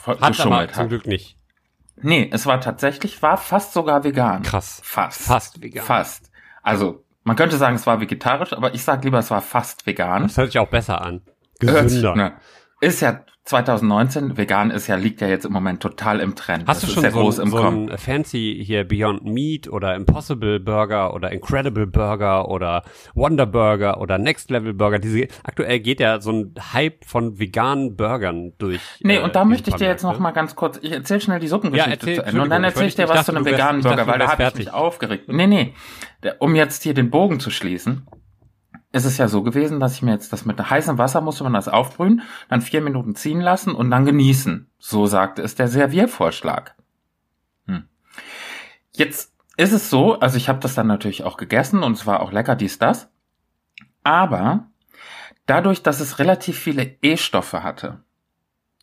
hat 0.06 0.40
aber 0.40 0.72
zum 0.72 0.90
Glück 0.90 1.08
nicht. 1.08 1.38
Nee, 2.02 2.30
es 2.32 2.46
war 2.46 2.62
tatsächlich, 2.62 3.22
war 3.22 3.38
fast 3.38 3.74
sogar 3.74 4.04
vegan. 4.04 4.44
Krass. 4.44 4.82
Fast. 4.84 5.22
Fast 5.22 5.62
vegan. 5.62 5.86
Fast. 5.86 6.32
Also, 6.64 7.04
man 7.24 7.36
könnte 7.36 7.58
sagen, 7.58 7.76
es 7.76 7.86
war 7.86 8.00
vegetarisch, 8.00 8.54
aber 8.54 8.74
ich 8.74 8.84
sag 8.84 9.04
lieber, 9.04 9.20
es 9.20 9.32
war 9.32 9.42
fast 9.42 9.86
vegan. 9.86 10.24
Das 10.24 10.38
hört 10.38 10.52
sich 10.52 10.60
auch 10.60 10.70
besser 10.70 11.02
an. 11.02 11.22
Gesünder. 11.60 12.16
Ne, 12.16 12.34
ist 12.82 13.02
ja 13.02 13.26
2019, 13.50 14.38
vegan 14.38 14.70
ist 14.70 14.86
ja, 14.86 14.96
liegt 14.96 15.22
ja 15.22 15.28
jetzt 15.28 15.44
im 15.44 15.52
Moment 15.52 15.82
total 15.82 16.20
im 16.20 16.36
Trend. 16.36 16.68
Hast 16.68 16.84
das 16.84 16.94
du 16.94 17.02
schon 17.02 17.12
so, 17.12 17.32
so 17.32 17.58
ein 17.58 17.98
fancy 17.98 18.62
hier 18.64 18.84
Beyond 18.84 19.26
Meat 19.26 19.68
oder 19.68 19.96
Impossible 19.96 20.60
Burger 20.60 21.16
oder 21.16 21.32
Incredible 21.32 21.88
Burger 21.88 22.48
oder 22.48 22.84
Wonder 23.16 23.48
Burger 23.48 24.00
oder 24.00 24.20
Next 24.20 24.52
Level 24.52 24.76
Burger? 24.76 25.00
Diese, 25.00 25.28
aktuell 25.44 25.80
geht 25.80 26.00
ja 26.00 26.22
so 26.22 26.32
ein 26.32 26.54
Hype 26.74 27.06
von 27.06 27.40
veganen 27.40 27.96
Burgern 27.96 28.54
durch. 28.60 28.82
Nee, 29.02 29.18
äh, 29.18 29.24
und 29.24 29.36
da 29.36 29.46
möchte 29.46 29.72
ich 29.72 29.78
dir 29.78 29.88
jetzt 29.88 30.04
noch 30.04 30.20
mal 30.20 30.32
ganz 30.32 30.56
kurz, 30.56 30.78
ich 30.84 30.92
erzähl 30.92 31.20
schnell 31.20 31.40
die 31.40 31.48
Suppengeschichte 31.48 31.90
ja, 31.90 31.96
erzähl, 31.96 32.16
zu 32.18 32.26
Ende 32.26 32.42
und 32.44 32.50
dann 32.52 32.64
erzähl 32.64 32.88
ich 32.88 32.96
dir 32.96 33.10
was 33.10 33.26
dachte, 33.26 33.32
zu 33.32 33.36
einem 33.36 33.46
veganen 33.46 33.82
Burger, 33.82 34.06
weil 34.06 34.20
da 34.20 34.28
habe 34.28 34.44
ich 34.44 34.56
mich 34.56 34.72
aufgeregt. 34.72 35.28
Nee, 35.28 35.48
nee, 35.48 35.74
um 36.38 36.54
jetzt 36.54 36.84
hier 36.84 36.94
den 36.94 37.10
Bogen 37.10 37.40
zu 37.40 37.50
schließen 37.50 38.06
ist 38.92 39.06
es 39.06 39.18
ja 39.18 39.28
so 39.28 39.44
gewesen, 39.44 39.80
dass 39.80 39.94
ich 39.94 40.02
mir 40.02 40.12
jetzt 40.12 40.34
das 40.34 40.46
mit 40.46 40.70
heißem 40.70 40.98
Wasser 40.98 41.22
musste 41.22 41.44
man 41.44 41.54
das 41.54 41.68
aufbrühen, 41.68 42.24
dann 42.50 42.62
vier 42.62 42.82
Minuten 42.82 43.16
ziehen 43.16 43.40
lassen 43.40 43.76
und 43.76 43.92
dann 43.92 44.06
genießen. 44.06 44.70
So 44.80 45.06
sagte 45.06 45.42
es 45.42 45.56
der 45.56 45.68
Serviervorschlag. 45.68 46.76
Hm. 47.68 47.88
Jetzt 48.92 49.34
ist 49.58 49.74
es 49.74 49.90
so, 49.90 50.20
also 50.20 50.38
ich 50.38 50.50
habe 50.50 50.60
das 50.60 50.74
dann 50.74 50.88
natürlich 50.88 51.24
auch 51.24 51.38
gegessen 51.38 51.84
und 51.84 51.94
es 51.94 52.08
war 52.08 52.22
auch 52.22 52.32
lecker 52.32 52.56
dies, 52.56 52.80
das. 52.80 53.12
Aber 54.04 54.68
dadurch, 55.46 55.84
dass 55.84 56.00
es 56.00 56.18
relativ 56.18 56.58
viele 56.58 56.98
E-Stoffe 57.02 57.62
hatte, 57.62 58.04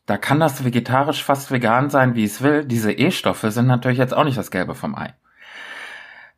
da 0.05 0.17
kann 0.17 0.39
das 0.39 0.65
vegetarisch 0.65 1.25
fast 1.25 1.51
vegan 1.51 1.91
sein, 1.91 2.15
wie 2.15 2.25
es 2.25 2.41
will. 2.41 2.65
Diese 2.65 2.93
E-Stoffe 2.93 3.51
sind 3.51 3.67
natürlich 3.67 3.99
jetzt 3.99 4.15
auch 4.15 4.23
nicht 4.23 4.39
das 4.39 4.53
Gelbe 4.53 4.77
vom 4.77 4.95
Ei. 4.95 5.15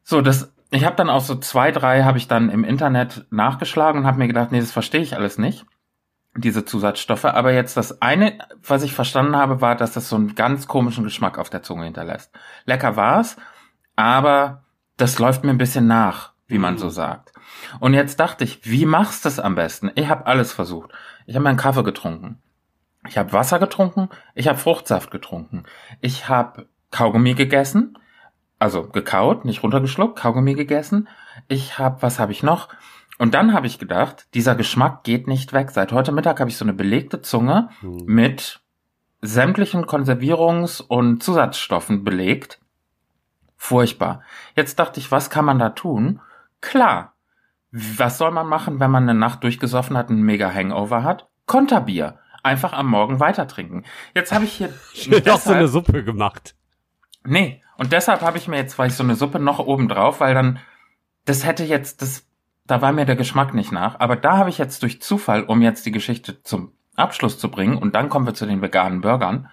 So, 0.02 0.22
das 0.22 0.54
ich 0.70 0.84
habe 0.84 0.96
dann 0.96 1.10
auch 1.10 1.22
so 1.22 1.36
zwei, 1.36 1.72
drei 1.72 2.02
habe 2.02 2.18
ich 2.18 2.28
dann 2.28 2.50
im 2.50 2.64
Internet 2.64 3.26
nachgeschlagen 3.30 4.00
und 4.00 4.06
habe 4.06 4.18
mir 4.18 4.28
gedacht, 4.28 4.52
nee, 4.52 4.60
das 4.60 4.72
verstehe 4.72 5.00
ich 5.00 5.16
alles 5.16 5.38
nicht, 5.38 5.64
diese 6.36 6.64
Zusatzstoffe. 6.64 7.24
Aber 7.24 7.52
jetzt 7.52 7.76
das 7.76 8.02
eine, 8.02 8.38
was 8.62 8.82
ich 8.82 8.92
verstanden 8.92 9.36
habe, 9.36 9.60
war, 9.60 9.76
dass 9.76 9.92
das 9.92 10.08
so 10.08 10.16
einen 10.16 10.34
ganz 10.34 10.68
komischen 10.68 11.04
Geschmack 11.04 11.38
auf 11.38 11.48
der 11.48 11.62
Zunge 11.62 11.84
hinterlässt. 11.84 12.32
Lecker 12.66 12.96
war's, 12.96 13.36
aber 13.96 14.64
das 14.98 15.18
läuft 15.18 15.44
mir 15.44 15.50
ein 15.50 15.58
bisschen 15.58 15.86
nach, 15.86 16.32
wie 16.46 16.58
man 16.58 16.76
so 16.76 16.86
mhm. 16.86 16.90
sagt. 16.90 17.32
Und 17.80 17.94
jetzt 17.94 18.20
dachte 18.20 18.44
ich, 18.44 18.60
wie 18.64 18.84
machst 18.84 19.24
du 19.24 19.28
es 19.28 19.40
am 19.40 19.54
besten? 19.54 19.90
Ich 19.94 20.08
habe 20.08 20.26
alles 20.26 20.52
versucht. 20.52 20.92
Ich 21.26 21.34
habe 21.34 21.44
meinen 21.44 21.56
Kaffee 21.56 21.82
getrunken. 21.82 22.42
Ich 23.08 23.16
habe 23.16 23.32
Wasser 23.32 23.58
getrunken. 23.58 24.10
Ich 24.34 24.48
habe 24.48 24.58
Fruchtsaft 24.58 25.10
getrunken. 25.10 25.64
Ich 26.00 26.28
habe 26.28 26.68
Kaugummi 26.90 27.34
gegessen 27.34 27.96
also 28.58 28.88
gekaut, 28.88 29.44
nicht 29.44 29.62
runtergeschluckt, 29.62 30.18
Kaugummi 30.18 30.54
gegessen. 30.54 31.08
Ich 31.46 31.78
habe, 31.78 32.02
was 32.02 32.18
habe 32.18 32.32
ich 32.32 32.42
noch? 32.42 32.68
Und 33.18 33.34
dann 33.34 33.52
habe 33.52 33.66
ich 33.66 33.78
gedacht, 33.78 34.28
dieser 34.34 34.54
Geschmack 34.54 35.02
geht 35.02 35.26
nicht 35.26 35.52
weg. 35.52 35.70
Seit 35.70 35.92
heute 35.92 36.12
Mittag 36.12 36.40
habe 36.40 36.50
ich 36.50 36.56
so 36.56 36.64
eine 36.64 36.72
belegte 36.72 37.20
Zunge 37.20 37.68
hm. 37.80 38.04
mit 38.06 38.60
sämtlichen 39.20 39.84
Konservierungs- 39.84 40.80
und 40.80 41.22
Zusatzstoffen 41.22 42.04
belegt. 42.04 42.60
Furchtbar. 43.56 44.22
Jetzt 44.54 44.78
dachte 44.78 45.00
ich, 45.00 45.10
was 45.10 45.30
kann 45.30 45.44
man 45.44 45.58
da 45.58 45.70
tun? 45.70 46.20
Klar. 46.60 47.14
Was 47.72 48.18
soll 48.18 48.30
man 48.30 48.46
machen, 48.46 48.80
wenn 48.80 48.90
man 48.90 49.02
eine 49.02 49.18
Nacht 49.18 49.42
durchgesoffen 49.42 49.96
hat, 49.96 50.10
einen 50.10 50.22
mega 50.22 50.52
Hangover 50.52 51.02
hat? 51.02 51.28
Konterbier. 51.46 52.18
Einfach 52.44 52.72
am 52.72 52.86
Morgen 52.86 53.18
weiter 53.18 53.48
trinken. 53.48 53.84
Jetzt 54.14 54.32
habe 54.32 54.44
ich 54.44 54.52
hier 54.92 55.20
doch 55.20 55.40
so 55.40 55.52
eine 55.52 55.68
Suppe 55.68 56.04
gemacht. 56.04 56.54
Nee, 57.24 57.62
und 57.78 57.92
deshalb 57.92 58.20
habe 58.22 58.36
ich 58.36 58.48
mir 58.48 58.56
jetzt, 58.56 58.76
weil 58.78 58.88
ich 58.88 58.94
so 58.94 59.04
eine 59.04 59.14
Suppe 59.14 59.38
noch 59.38 59.60
oben 59.60 59.88
drauf, 59.88 60.20
weil 60.20 60.34
dann, 60.34 60.58
das 61.24 61.46
hätte 61.46 61.64
jetzt, 61.64 62.02
das, 62.02 62.26
da 62.66 62.82
war 62.82 62.92
mir 62.92 63.06
der 63.06 63.16
Geschmack 63.16 63.54
nicht 63.54 63.70
nach. 63.70 64.00
Aber 64.00 64.16
da 64.16 64.36
habe 64.36 64.50
ich 64.50 64.58
jetzt 64.58 64.82
durch 64.82 65.00
Zufall, 65.00 65.44
um 65.44 65.62
jetzt 65.62 65.86
die 65.86 65.92
Geschichte 65.92 66.42
zum 66.42 66.72
Abschluss 66.96 67.38
zu 67.38 67.50
bringen, 67.50 67.78
und 67.78 67.94
dann 67.94 68.08
kommen 68.08 68.26
wir 68.26 68.34
zu 68.34 68.46
den 68.46 68.60
veganen 68.60 69.00
Burgern, 69.00 69.48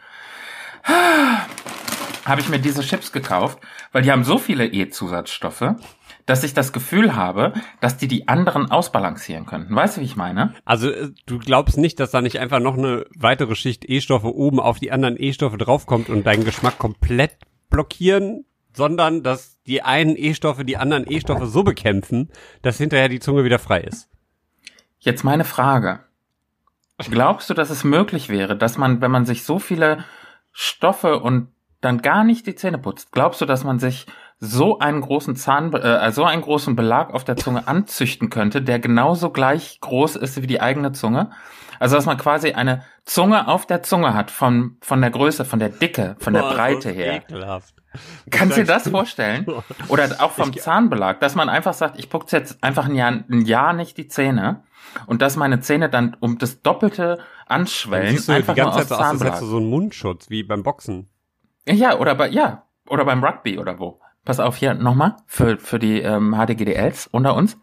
habe 2.26 2.42
ich 2.42 2.50
mir 2.50 2.58
diese 2.58 2.82
Chips 2.82 3.12
gekauft, 3.12 3.60
weil 3.92 4.02
die 4.02 4.12
haben 4.12 4.24
so 4.24 4.40
viele 4.40 4.66
E-Zusatzstoffe, 4.66 5.76
dass 6.26 6.44
ich 6.44 6.56
das 6.56 6.74
Gefühl 6.74 7.16
habe, 7.16 7.54
dass 7.80 7.98
die 7.98 8.08
die 8.08 8.28
anderen 8.28 8.72
ausbalancieren 8.72 9.46
könnten. 9.46 9.76
Weißt 9.76 9.98
du, 9.98 10.02
wie 10.02 10.06
ich 10.06 10.16
meine? 10.16 10.56
Also 10.66 10.90
äh, 10.90 11.12
du 11.28 11.38
glaubst 11.38 11.78
nicht, 11.78 12.00
dass 12.00 12.10
da 12.10 12.22
nicht 12.22 12.40
einfach 12.40 12.60
noch 12.60 12.76
eine 12.76 13.06
weitere 13.16 13.54
Schicht 13.54 13.88
E-Stoffe 13.88 14.34
oben 14.34 14.60
auf 14.60 14.80
die 14.80 14.92
anderen 14.92 15.16
E-Stoffe 15.20 15.58
draufkommt 15.58 16.10
und 16.10 16.26
dein 16.26 16.44
Geschmack 16.44 16.80
komplett 16.80 17.38
blockieren, 17.70 18.46
sondern 18.74 19.24
dass 19.24 19.62
die 19.64 19.82
einen 19.82 20.16
E-Stoffe 20.18 20.66
die 20.66 20.78
anderen 20.78 21.10
E-Stoffe 21.10 21.48
so 21.48 21.64
bekämpfen, 21.64 22.30
dass 22.62 22.78
hinterher 22.78 23.10
die 23.10 23.20
Zunge 23.20 23.44
wieder 23.44 23.60
frei 23.60 23.82
ist. 23.82 24.10
Jetzt 25.00 25.24
meine 25.24 25.46
Frage. 25.46 26.00
Glaubst 26.98 27.50
du, 27.50 27.54
dass 27.54 27.70
es 27.70 27.84
möglich 27.84 28.30
wäre, 28.30 28.56
dass 28.58 28.78
man, 28.78 29.02
wenn 29.02 29.12
man 29.12 29.26
sich 29.26 29.44
so 29.44 29.60
viele 29.60 30.06
Stoffe 30.52 31.20
und 31.20 31.50
dann 31.82 32.02
gar 32.02 32.24
nicht 32.24 32.48
die 32.48 32.56
Zähne 32.56 32.78
putzt, 32.78 33.12
glaubst 33.12 33.42
du, 33.42 33.46
dass 33.46 33.64
man 33.64 33.80
sich 33.80 34.06
so 34.40 34.80
einen 34.80 35.02
großen 35.02 35.36
Zahn, 35.36 35.74
äh, 35.74 36.12
so 36.12 36.24
einen 36.26 36.42
großen 36.42 36.76
Belag 36.76 37.14
auf 37.14 37.24
der 37.24 37.38
Zunge 37.38 37.68
anzüchten 37.68 38.30
könnte, 38.30 38.62
der 38.62 38.80
genauso 38.80 39.30
gleich 39.30 39.80
groß 39.82 40.18
ist 40.18 40.42
wie 40.42 40.48
die 40.48 40.62
eigene 40.62 40.92
Zunge? 40.92 41.32
Also 41.80 41.96
dass 41.96 42.06
man 42.06 42.18
quasi 42.18 42.54
eine 42.54 42.84
Zunge 43.04 43.48
auf 43.48 43.66
der 43.66 43.84
Zunge 43.84 44.14
hat 44.14 44.32
von 44.32 44.78
von 44.82 45.02
der 45.02 45.12
Größe, 45.12 45.46
von 45.46 45.60
der 45.60 45.70
Dicke, 45.70 46.16
von 46.20 46.34
Boah, 46.34 46.42
der 46.42 46.56
Breite 46.56 46.92
her. 46.92 47.18
Ekelhaft. 47.18 47.76
Kannst 48.30 48.58
du 48.58 48.62
dir 48.62 48.68
das 48.68 48.90
vorstellen? 48.90 49.46
Oder 49.88 50.10
auch 50.20 50.32
vom 50.32 50.52
ich, 50.52 50.62
Zahnbelag, 50.62 51.20
dass 51.20 51.36
man 51.36 51.50
einfach 51.50 51.74
sagt, 51.74 51.98
ich 51.98 52.10
putze 52.10 52.38
jetzt 52.38 52.64
einfach 52.64 52.86
ein 52.86 52.96
Jahr, 52.96 53.12
ein 53.12 53.42
Jahr 53.46 53.74
nicht 53.74 53.98
die 53.98 54.08
Zähne 54.08 54.64
und 55.08 55.22
dass 55.22 55.36
meine 55.36 55.60
Zähne 55.62 55.90
dann 55.90 56.16
um 56.20 56.38
das 56.38 56.62
Doppelte 56.62 57.20
anschwellen, 57.46 58.16
du 58.16 58.32
einfach 58.32 58.54
die 58.54 58.62
ganze 58.62 58.80
nur 58.80 58.82
aus 58.82 58.88
Zeit. 58.88 59.22
Aus, 59.22 59.22
als 59.22 59.40
so 59.40 59.58
ein 59.58 59.70
Mundschutz 59.70 60.30
wie 60.30 60.44
beim 60.44 60.64
Boxen. 60.64 61.10
Ja, 61.68 61.98
oder 61.98 62.16
bei 62.16 62.30
ja, 62.30 62.66
oder 62.88 63.06
beim 63.06 63.24
Rugby 63.24 63.58
oder 63.58 63.80
wo. 63.80 64.00
Pass 64.26 64.40
auf 64.40 64.58
hier 64.58 64.74
nochmal 64.74 65.16
für 65.28 65.58
für 65.60 65.78
die 65.78 66.02
ähm, 66.02 66.36
HDGDLs 66.36 67.08
unter 67.08 67.36
uns. 67.36 67.58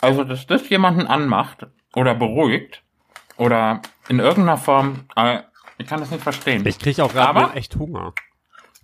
Also, 0.00 0.24
dass 0.24 0.46
das 0.46 0.68
jemanden 0.68 1.06
anmacht 1.06 1.66
oder 1.94 2.14
beruhigt 2.14 2.82
oder 3.36 3.82
in 4.08 4.20
irgendeiner 4.20 4.58
Form, 4.58 5.06
äh, 5.16 5.40
ich 5.78 5.86
kann 5.86 6.00
das 6.00 6.10
nicht 6.10 6.22
verstehen. 6.22 6.64
Ich 6.66 6.78
kriege 6.78 7.02
auch 7.02 7.12
gerade 7.12 7.54
echt 7.54 7.76
Hunger. 7.76 8.12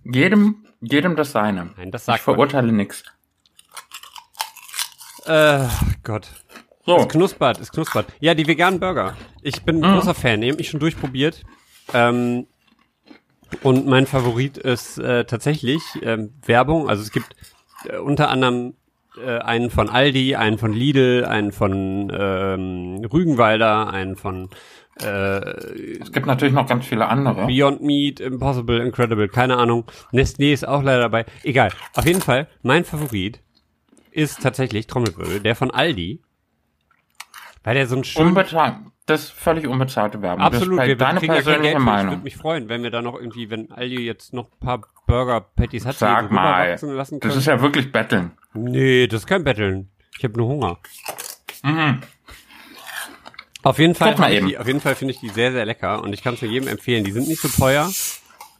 Jedem, 0.04 0.66
jedem 0.80 1.16
das 1.16 1.32
seine. 1.32 1.70
Nein, 1.76 1.90
das 1.90 2.06
sagt 2.06 2.18
Ich 2.18 2.24
verurteile 2.24 2.72
nichts. 2.72 3.04
Äh, 5.26 5.66
Gott. 6.02 6.30
So. 6.86 6.96
Es 6.98 7.08
knuspert, 7.08 7.60
es 7.60 7.70
knuspert. 7.72 8.06
Ja, 8.20 8.34
die 8.34 8.46
veganen 8.46 8.80
Burger. 8.80 9.16
Ich 9.42 9.62
bin 9.62 9.82
ein 9.82 9.90
mhm. 9.90 9.94
großer 9.94 10.14
Fan, 10.14 10.40
die 10.40 10.50
habe 10.50 10.60
ich 10.60 10.68
schon 10.68 10.80
durchprobiert. 10.80 11.42
Ähm, 11.92 12.46
und 13.62 13.86
mein 13.86 14.06
Favorit 14.06 14.58
ist 14.58 14.98
äh, 14.98 15.24
tatsächlich 15.24 15.82
ähm, 16.02 16.34
Werbung. 16.44 16.88
Also 16.88 17.02
es 17.02 17.12
gibt 17.12 17.36
äh, 17.88 17.96
unter 17.96 18.28
anderem 18.28 18.74
äh, 19.16 19.38
einen 19.38 19.70
von 19.70 19.88
Aldi, 19.88 20.36
einen 20.36 20.58
von 20.58 20.72
Lidl, 20.72 21.24
einen 21.24 21.52
von 21.52 22.12
ähm, 22.14 23.04
Rügenwalder, 23.12 23.88
einen 23.88 24.16
von 24.16 24.50
äh, 25.00 25.96
es 26.00 26.12
gibt 26.12 26.26
natürlich 26.26 26.54
noch 26.54 26.68
ganz 26.68 26.86
viele 26.86 27.08
andere. 27.08 27.46
Beyond 27.46 27.82
Meat, 27.82 28.20
Impossible, 28.20 28.80
Incredible, 28.80 29.28
keine 29.28 29.56
Ahnung. 29.56 29.84
Nestlé 30.12 30.52
ist 30.52 30.66
auch 30.66 30.82
leider 30.82 31.02
dabei. 31.02 31.26
Egal. 31.42 31.70
Auf 31.94 32.06
jeden 32.06 32.20
Fall, 32.20 32.46
mein 32.62 32.84
Favorit 32.84 33.40
ist 34.12 34.40
tatsächlich 34.42 34.86
Trommelwirbel, 34.86 35.40
der 35.40 35.56
von 35.56 35.70
Aldi. 35.72 36.20
Weil 37.64 37.74
der 37.74 37.86
so 37.86 37.96
ein 37.96 38.04
schön... 38.04 38.28
Unbezahlt. 38.28 38.76
Das 39.06 39.24
ist 39.24 39.30
völlig 39.32 39.66
unbezahlte 39.66 40.22
Werbung. 40.22 40.42
Absolut. 40.42 40.78
Das 40.78 40.84
ist 40.84 40.88
wir 40.88 40.96
deine 40.96 41.20
persönliche 41.20 41.72
ja 41.74 41.78
Meinung. 41.78 42.06
Ich 42.06 42.10
würde 42.12 42.24
mich 42.24 42.36
freuen, 42.36 42.68
wenn 42.68 42.82
wir 42.82 42.90
da 42.90 43.02
noch 43.02 43.14
irgendwie, 43.16 43.50
wenn 43.50 43.70
Aldi 43.70 43.96
jetzt 44.02 44.32
noch 44.32 44.50
ein 44.50 44.60
paar 44.60 44.82
Burger 45.06 45.40
Patties 45.40 45.84
hat, 45.84 45.96
Sag 45.96 46.30
mal, 46.30 46.78
lassen 46.80 47.20
können. 47.20 47.20
das 47.20 47.36
ist 47.36 47.46
ja 47.46 47.60
wirklich 47.60 47.92
Betteln. 47.92 48.32
Nee, 48.54 49.06
das 49.06 49.20
ist 49.20 49.26
kein 49.26 49.44
Betteln. 49.44 49.90
Ich 50.16 50.24
habe 50.24 50.38
nur 50.38 50.48
Hunger. 50.48 50.78
Mhm. 51.62 52.00
Auf 53.62 53.78
jeden 53.78 53.94
Fall, 53.94 54.14
die, 54.14 54.58
auf 54.58 54.66
jeden 54.66 54.80
Fall 54.80 54.94
finde 54.94 55.12
ich 55.12 55.20
die 55.20 55.30
sehr, 55.30 55.52
sehr 55.52 55.64
lecker 55.64 56.02
und 56.02 56.12
ich 56.12 56.22
kann 56.22 56.34
es 56.34 56.40
jedem 56.42 56.68
empfehlen. 56.68 57.04
Die 57.04 57.12
sind 57.12 57.28
nicht 57.28 57.40
so 57.40 57.48
teuer. 57.48 57.90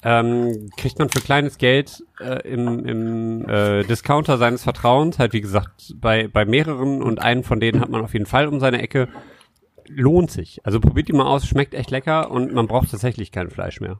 Ähm, 0.07 0.71
kriegt 0.77 0.99
man 0.99 1.09
für 1.09 1.21
kleines 1.21 1.57
Geld 1.57 2.05
äh, 2.21 2.47
im, 2.47 2.85
im 2.85 3.49
äh, 3.49 3.85
Discounter 3.85 4.37
seines 4.37 4.63
Vertrauens, 4.63 5.19
halt 5.19 5.33
wie 5.33 5.41
gesagt, 5.41 5.95
bei, 5.97 6.29
bei 6.29 6.45
mehreren 6.45 7.03
und 7.03 7.23
einen 7.23 7.43
von 7.43 7.59
denen 7.59 7.81
hat 7.81 7.89
man 7.89 8.03
auf 8.03 8.13
jeden 8.13 8.27
Fall 8.27 8.47
um 8.47 8.61
seine 8.61 8.83
Ecke. 8.83 9.09
Lohnt 9.87 10.31
sich. 10.31 10.61
Also 10.65 10.79
probiert 10.79 11.09
die 11.09 11.15
mal 11.15 11.27
aus, 11.27 11.47
schmeckt 11.47 11.73
echt 11.73 11.91
lecker 11.91 12.31
und 12.31 12.53
man 12.53 12.67
braucht 12.67 12.91
tatsächlich 12.91 13.33
kein 13.33 13.51
Fleisch 13.51 13.81
mehr. 13.81 13.99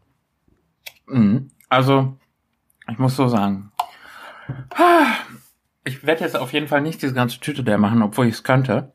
Mhm. 1.07 1.51
Also, 1.71 2.19
ich 2.91 2.99
muss 2.99 3.17
so 3.17 3.29
sagen, 3.29 3.73
ich 5.85 6.07
werde 6.07 6.25
jetzt 6.25 6.37
auf 6.37 6.53
jeden 6.53 6.69
Fall 6.69 6.83
nicht 6.83 7.03
diese 7.03 7.15
ganze 7.15 7.41
Tüte 7.41 7.65
der 7.65 7.79
machen, 7.79 8.03
obwohl 8.03 8.27
ich 8.27 8.35
es 8.35 8.45
könnte. 8.45 8.93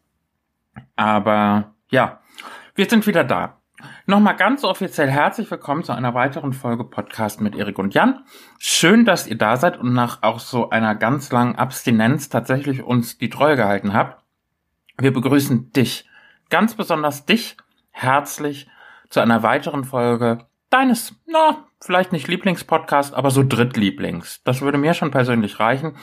Aber 0.96 1.74
ja, 1.90 2.20
wir 2.76 2.90
sind 2.90 3.08
wieder 3.08 3.24
da. 3.24 3.59
Nochmal 4.06 4.36
ganz 4.36 4.64
offiziell 4.64 5.10
herzlich 5.10 5.50
willkommen 5.50 5.84
zu 5.84 5.94
einer 5.94 6.14
weiteren 6.14 6.52
Folge 6.52 6.84
Podcast 6.84 7.40
mit 7.42 7.56
Erik 7.56 7.80
und 7.80 7.94
Jan. 7.94 8.24
Schön, 8.58 9.06
dass 9.06 9.28
ihr 9.28 9.38
da 9.38 9.56
seid 9.56 9.78
und 9.78 9.94
nach 9.94 10.22
auch 10.22 10.40
so 10.40 10.70
einer 10.70 10.96
ganz 10.96 11.32
langen 11.32 11.56
Abstinenz 11.56 12.28
tatsächlich 12.28 12.84
uns 12.84 13.18
die 13.18 13.30
Treue 13.30 13.56
gehalten 13.56 13.94
habt. 13.94 14.24
Wir 14.98 15.14
begrüßen 15.14 15.72
dich, 15.72 16.10
ganz 16.50 16.74
besonders 16.74 17.26
dich, 17.26 17.56
herzlich 17.92 18.68
zu 19.10 19.22
einer 19.22 19.44
weiteren 19.44 19.86
Folge 19.86 20.40
deines, 20.70 21.16
na, 21.26 21.66
vielleicht 21.80 22.12
nicht 22.12 22.28
Lieblingspodcast, 22.28 23.14
aber 23.14 23.32
so 23.32 23.44
Drittlieblings. 23.44 24.44
Das 24.44 24.62
würde 24.62 24.78
mir 24.78 24.94
schon 24.94 25.12
persönlich 25.12 25.60
reichen. 25.60 25.96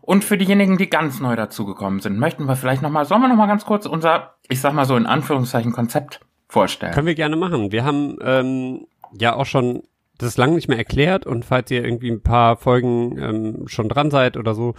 Und 0.00 0.24
für 0.24 0.38
diejenigen, 0.38 0.78
die 0.78 0.88
ganz 0.88 1.20
neu 1.20 1.36
dazugekommen 1.36 2.00
sind, 2.00 2.18
möchten 2.18 2.46
wir 2.46 2.56
vielleicht 2.56 2.80
nochmal, 2.80 3.04
sollen 3.04 3.20
wir 3.20 3.28
nochmal 3.28 3.46
ganz 3.46 3.66
kurz 3.66 3.84
unser, 3.84 4.36
ich 4.48 4.60
sag 4.62 4.72
mal 4.72 4.86
so 4.86 4.96
in 4.96 5.04
Anführungszeichen, 5.04 5.72
Konzept 5.72 6.20
vorstellen? 6.48 6.92
Können 6.92 7.06
wir 7.06 7.14
gerne 7.14 7.36
machen. 7.36 7.72
Wir 7.72 7.84
haben 7.84 8.16
ähm, 8.22 8.86
ja 9.18 9.34
auch 9.34 9.46
schon 9.46 9.82
das 10.18 10.36
lange 10.36 10.54
nicht 10.54 10.68
mehr 10.68 10.78
erklärt 10.78 11.26
und 11.26 11.44
falls 11.44 11.70
ihr 11.70 11.84
irgendwie 11.84 12.10
ein 12.10 12.22
paar 12.22 12.56
Folgen 12.56 13.18
ähm, 13.18 13.68
schon 13.68 13.88
dran 13.88 14.10
seid 14.10 14.36
oder 14.36 14.54
so, 14.54 14.74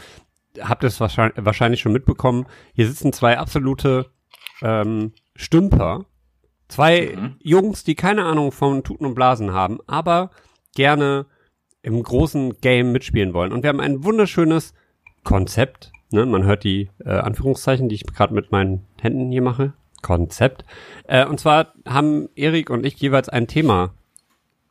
habt 0.59 0.83
ihr 0.83 0.87
es 0.87 0.99
wahrscheinlich, 0.99 1.45
wahrscheinlich 1.45 1.79
schon 1.79 1.93
mitbekommen. 1.93 2.45
Hier 2.73 2.87
sitzen 2.87 3.13
zwei 3.13 3.37
absolute 3.37 4.07
ähm, 4.61 5.13
Stümper. 5.35 6.05
Zwei 6.67 7.15
mhm. 7.15 7.35
Jungs, 7.41 7.83
die 7.83 7.95
keine 7.95 8.25
Ahnung 8.25 8.51
von 8.51 8.83
Tuten 8.83 9.05
und 9.05 9.15
Blasen 9.15 9.53
haben, 9.53 9.79
aber 9.87 10.29
gerne 10.75 11.25
im 11.81 12.03
großen 12.03 12.59
Game 12.61 12.91
mitspielen 12.91 13.33
wollen. 13.33 13.51
Und 13.51 13.63
wir 13.63 13.69
haben 13.69 13.79
ein 13.79 14.03
wunderschönes 14.03 14.73
Konzept. 15.23 15.91
Ne? 16.11 16.25
Man 16.25 16.43
hört 16.43 16.63
die 16.63 16.89
äh, 17.03 17.09
Anführungszeichen, 17.09 17.89
die 17.89 17.95
ich 17.95 18.05
gerade 18.05 18.33
mit 18.33 18.51
meinen 18.51 18.85
Händen 19.01 19.31
hier 19.31 19.41
mache. 19.41 19.73
Konzept. 20.01 20.65
Äh, 21.05 21.25
und 21.25 21.39
zwar 21.39 21.73
haben 21.87 22.29
Erik 22.35 22.69
und 22.69 22.85
ich 22.85 22.95
jeweils 22.95 23.29
ein 23.29 23.47
Thema, 23.47 23.93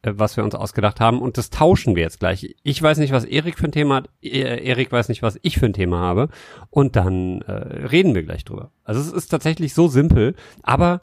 äh, 0.02 0.12
was 0.14 0.37
wir 0.37 0.44
uns 0.44 0.54
ausgedacht 0.54 1.00
haben, 1.00 1.20
und 1.20 1.38
das 1.38 1.50
tauschen 1.50 1.97
wir 1.97 2.02
jetzt 2.02 2.20
gleich. 2.20 2.54
Ich 2.62 2.82
weiß 2.82 2.99
nicht, 2.99 3.12
was 3.12 3.25
Erik 3.25 3.58
für 3.58 3.66
ein 3.66 3.73
Thema 3.73 3.97
hat, 3.97 4.11
e 4.23 4.40
Erik 4.40 4.92
weiß 4.92 5.08
nicht, 5.08 5.23
was 5.23 5.38
ich 5.42 5.58
für 5.58 5.66
ein 5.66 5.73
Thema 5.73 5.99
habe, 5.99 6.28
und 6.70 6.97
dann 6.97 7.42
äh, 7.42 7.52
reden 7.52 8.14
wir 8.14 8.23
gleich 8.23 8.44
drüber. 8.44 8.70
Also 8.85 9.00
es 9.00 9.12
ist 9.12 9.28
tatsächlich 9.28 9.75
so 9.75 9.88
simpel, 9.88 10.35
aber 10.62 11.00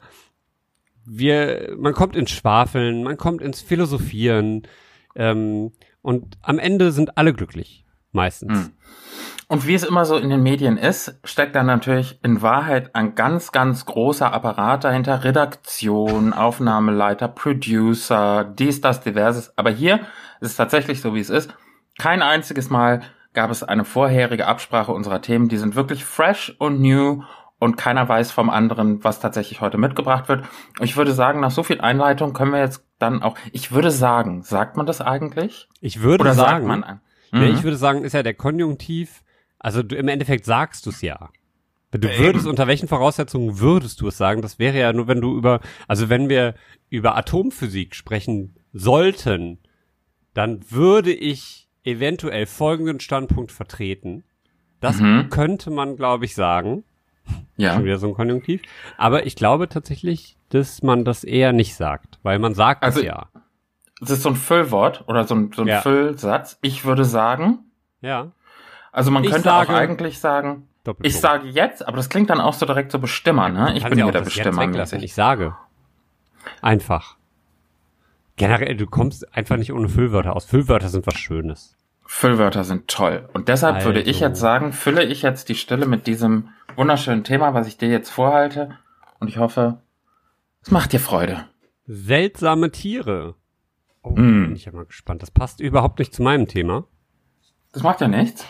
wir, 1.04 1.76
man 1.78 1.94
kommt 1.94 2.16
ins 2.16 2.30
Schwafeln, 2.30 3.04
man 3.04 3.16
kommt 3.16 3.42
ins 3.42 3.60
Philosophieren, 3.60 4.66
ähm, 5.14 5.72
und 6.02 6.38
am 6.42 6.60
Ende 6.60 6.92
sind 6.92 7.18
alle 7.18 7.32
glücklich. 7.32 7.84
Meistens. 8.12 8.52
Hm. 8.52 8.72
Und 9.48 9.66
wie 9.66 9.74
es 9.74 9.84
immer 9.84 10.04
so 10.04 10.16
in 10.16 10.28
den 10.28 10.42
Medien 10.42 10.76
ist, 10.76 11.20
steckt 11.22 11.54
da 11.54 11.62
natürlich 11.62 12.18
in 12.24 12.42
Wahrheit 12.42 12.96
ein 12.96 13.14
ganz, 13.14 13.52
ganz 13.52 13.86
großer 13.86 14.32
Apparat 14.32 14.82
dahinter. 14.82 15.22
Redaktion, 15.22 16.32
Aufnahmeleiter, 16.32 17.28
Producer, 17.28 18.42
dies, 18.44 18.80
das, 18.80 19.02
diverses. 19.02 19.56
Aber 19.56 19.70
hier 19.70 20.00
ist 20.40 20.50
es 20.50 20.56
tatsächlich 20.56 21.00
so, 21.00 21.14
wie 21.14 21.20
es 21.20 21.30
ist. 21.30 21.54
Kein 21.96 22.22
einziges 22.22 22.70
Mal 22.70 23.02
gab 23.34 23.50
es 23.50 23.62
eine 23.62 23.84
vorherige 23.84 24.48
Absprache 24.48 24.90
unserer 24.90 25.22
Themen. 25.22 25.48
Die 25.48 25.58
sind 25.58 25.76
wirklich 25.76 26.04
fresh 26.04 26.54
und 26.58 26.80
new 26.80 27.22
und 27.60 27.76
keiner 27.76 28.08
weiß 28.08 28.32
vom 28.32 28.50
anderen, 28.50 29.04
was 29.04 29.20
tatsächlich 29.20 29.60
heute 29.60 29.78
mitgebracht 29.78 30.28
wird. 30.28 30.44
Ich 30.80 30.96
würde 30.96 31.12
sagen, 31.12 31.38
nach 31.38 31.52
so 31.52 31.62
viel 31.62 31.80
Einleitung 31.80 32.32
können 32.32 32.52
wir 32.52 32.60
jetzt 32.60 32.84
dann 32.98 33.22
auch, 33.22 33.36
ich 33.52 33.70
würde 33.70 33.92
sagen, 33.92 34.42
sagt 34.42 34.76
man 34.76 34.86
das 34.86 35.00
eigentlich? 35.00 35.68
Ich 35.80 36.02
würde 36.02 36.22
Oder 36.22 36.34
sagen, 36.34 36.66
sagt 36.66 36.82
man, 36.82 37.00
mhm. 37.30 37.54
ich 37.54 37.62
würde 37.62 37.76
sagen, 37.76 38.02
ist 38.02 38.12
ja 38.12 38.24
der 38.24 38.34
Konjunktiv 38.34 39.22
also 39.66 39.82
du, 39.82 39.96
im 39.96 40.06
Endeffekt 40.06 40.44
sagst 40.44 40.86
du 40.86 40.90
es 40.90 41.02
ja. 41.02 41.30
Du 41.90 42.08
würdest, 42.18 42.46
unter 42.46 42.68
welchen 42.68 42.86
Voraussetzungen 42.86 43.58
würdest 43.58 44.00
du 44.00 44.06
es 44.06 44.16
sagen? 44.16 44.40
Das 44.40 44.60
wäre 44.60 44.78
ja 44.78 44.92
nur, 44.92 45.08
wenn 45.08 45.20
du 45.20 45.36
über, 45.36 45.58
also 45.88 46.08
wenn 46.08 46.28
wir 46.28 46.54
über 46.88 47.16
Atomphysik 47.16 47.96
sprechen 47.96 48.54
sollten, 48.72 49.58
dann 50.34 50.60
würde 50.70 51.12
ich 51.12 51.68
eventuell 51.82 52.46
folgenden 52.46 53.00
Standpunkt 53.00 53.50
vertreten. 53.50 54.22
Das 54.78 55.00
mhm. 55.00 55.30
könnte 55.30 55.72
man, 55.72 55.96
glaube 55.96 56.26
ich, 56.26 56.36
sagen. 56.36 56.84
Ja. 57.56 57.74
Schon 57.74 57.86
wieder 57.86 57.98
so 57.98 58.06
ein 58.06 58.14
Konjunktiv. 58.14 58.62
Aber 58.96 59.26
ich 59.26 59.34
glaube 59.34 59.68
tatsächlich, 59.68 60.36
dass 60.50 60.84
man 60.84 61.04
das 61.04 61.24
eher 61.24 61.52
nicht 61.52 61.74
sagt, 61.74 62.20
weil 62.22 62.38
man 62.38 62.54
sagt 62.54 62.84
also, 62.84 63.00
es 63.00 63.06
ja. 63.06 63.30
Das 63.98 64.10
ist 64.12 64.22
so 64.22 64.28
ein 64.28 64.36
Füllwort 64.36 65.08
oder 65.08 65.24
so 65.24 65.34
ein, 65.34 65.50
so 65.52 65.62
ein 65.62 65.68
ja. 65.68 65.80
Füllsatz. 65.80 66.56
Ich 66.62 66.84
würde 66.84 67.04
sagen. 67.04 67.64
Ja. 68.00 68.30
Also 68.96 69.10
man 69.10 69.24
ich 69.24 69.30
könnte 69.30 69.52
auch 69.52 69.68
eigentlich 69.68 70.20
sagen, 70.20 70.68
ich 71.02 71.20
sage 71.20 71.48
jetzt, 71.48 71.86
aber 71.86 71.98
das 71.98 72.08
klingt 72.08 72.30
dann 72.30 72.40
auch 72.40 72.54
so 72.54 72.64
direkt 72.64 72.90
so 72.90 72.98
Bestimmer, 72.98 73.50
ne? 73.50 73.76
Ich 73.76 73.84
bin 73.84 73.98
ja 73.98 74.10
der 74.10 74.22
Bestimmer. 74.22 74.62
Ich 75.02 75.12
sage. 75.12 75.54
Einfach. 76.62 77.18
Generell, 78.36 78.74
du 78.74 78.86
kommst 78.86 79.34
einfach 79.36 79.58
nicht 79.58 79.70
ohne 79.74 79.90
Füllwörter 79.90 80.34
aus. 80.34 80.46
Füllwörter 80.46 80.88
sind 80.88 81.06
was 81.06 81.18
Schönes. 81.18 81.76
Füllwörter 82.06 82.64
sind 82.64 82.88
toll. 82.88 83.28
Und 83.34 83.48
deshalb 83.48 83.76
also. 83.76 83.88
würde 83.88 84.00
ich 84.00 84.20
jetzt 84.20 84.40
sagen, 84.40 84.72
fülle 84.72 85.04
ich 85.04 85.20
jetzt 85.20 85.50
die 85.50 85.56
Stille 85.56 85.84
mit 85.84 86.06
diesem 86.06 86.48
wunderschönen 86.74 87.22
Thema, 87.22 87.52
was 87.52 87.66
ich 87.66 87.76
dir 87.76 87.90
jetzt 87.90 88.08
vorhalte. 88.08 88.78
Und 89.20 89.28
ich 89.28 89.36
hoffe, 89.36 89.76
es 90.62 90.70
macht 90.70 90.94
dir 90.94 91.00
Freude. 91.00 91.44
Seltsame 91.84 92.70
Tiere. 92.70 93.34
Oh, 94.02 94.12
mm. 94.12 94.46
bin 94.46 94.56
ich 94.56 94.64
ja 94.64 94.72
mal 94.72 94.86
gespannt. 94.86 95.20
Das 95.20 95.30
passt 95.30 95.60
überhaupt 95.60 95.98
nicht 95.98 96.14
zu 96.14 96.22
meinem 96.22 96.48
Thema. 96.48 96.84
Das 97.72 97.82
macht 97.82 98.00
ja 98.00 98.08
nichts. 98.08 98.46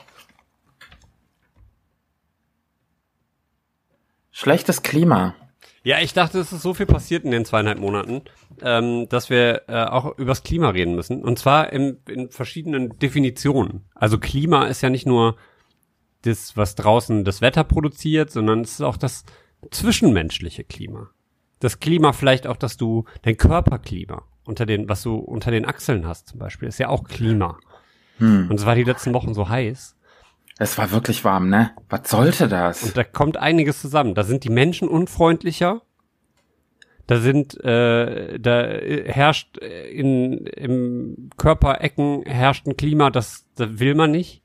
Schlechtes 4.39 4.83
Klima. 4.83 5.35
Ja, 5.83 5.99
ich 6.01 6.13
dachte, 6.13 6.39
es 6.39 6.53
ist 6.53 6.61
so 6.61 6.75
viel 6.75 6.85
passiert 6.85 7.25
in 7.25 7.31
den 7.31 7.47
zweieinhalb 7.47 7.79
Monaten, 7.79 8.21
ähm, 8.61 9.09
dass 9.09 9.31
wir 9.31 9.63
äh, 9.67 9.85
auch 9.85 10.19
übers 10.19 10.43
Klima 10.43 10.69
reden 10.69 10.95
müssen. 10.95 11.25
Und 11.25 11.39
zwar 11.39 11.73
in, 11.73 12.01
in 12.07 12.29
verschiedenen 12.29 12.99
Definitionen. 12.99 13.87
Also 13.95 14.19
Klima 14.19 14.67
ist 14.67 14.83
ja 14.83 14.91
nicht 14.91 15.07
nur 15.07 15.37
das, 16.21 16.55
was 16.55 16.75
draußen 16.75 17.25
das 17.25 17.41
Wetter 17.41 17.65
produziert, 17.65 18.31
sondern 18.31 18.61
es 18.61 18.73
ist 18.73 18.83
auch 18.83 18.99
das 18.99 19.25
zwischenmenschliche 19.71 20.65
Klima. 20.65 21.09
Das 21.61 21.81
Klima 21.81 22.13
vielleicht 22.13 22.47
auch, 22.47 22.59
dass 22.59 22.77
du 22.77 23.07
dein 23.23 23.39
Körperklima 23.39 24.23
unter 24.45 24.67
den, 24.67 24.87
was 24.87 25.03
du 25.03 25.15
unter 25.15 25.51
den 25.51 25.65
Achseln 25.65 26.07
hast 26.07 26.29
zum 26.29 26.39
Beispiel, 26.39 26.69
ist 26.69 26.79
ja 26.79 26.91
auch 26.91 27.05
Klima. 27.05 27.59
Hm. 28.19 28.51
Und 28.51 28.61
es 28.61 28.67
war 28.67 28.75
die 28.75 28.85
letzten 28.85 29.15
Wochen 29.15 29.33
so 29.33 29.49
heiß. 29.49 29.96
Es 30.59 30.79
war 30.79 30.91
wirklich 30.91 31.25
warm, 31.25 31.49
ne? 31.51 31.71
Was 31.89 32.11
sollte 32.11 32.49
das? 32.49 32.83
Und 32.83 32.97
da 32.97 33.05
kommt 33.05 33.37
einiges 33.37 33.81
zusammen. 33.81 34.15
Da 34.15 34.25
sind 34.25 34.45
die 34.45 34.51
Menschen 34.51 34.89
unfreundlicher. 34.89 35.83
Da 37.07 37.21
sind, 37.21 37.63
äh, 37.63 38.39
da 38.41 38.63
herrscht 38.63 39.59
in 39.59 40.47
im 40.47 41.31
Körperecken 41.37 42.23
herrscht 42.25 42.67
ein 42.67 42.77
Klima, 42.77 43.11
das, 43.11 43.47
das 43.55 43.79
will 43.79 43.95
man 43.95 44.11
nicht. 44.11 44.43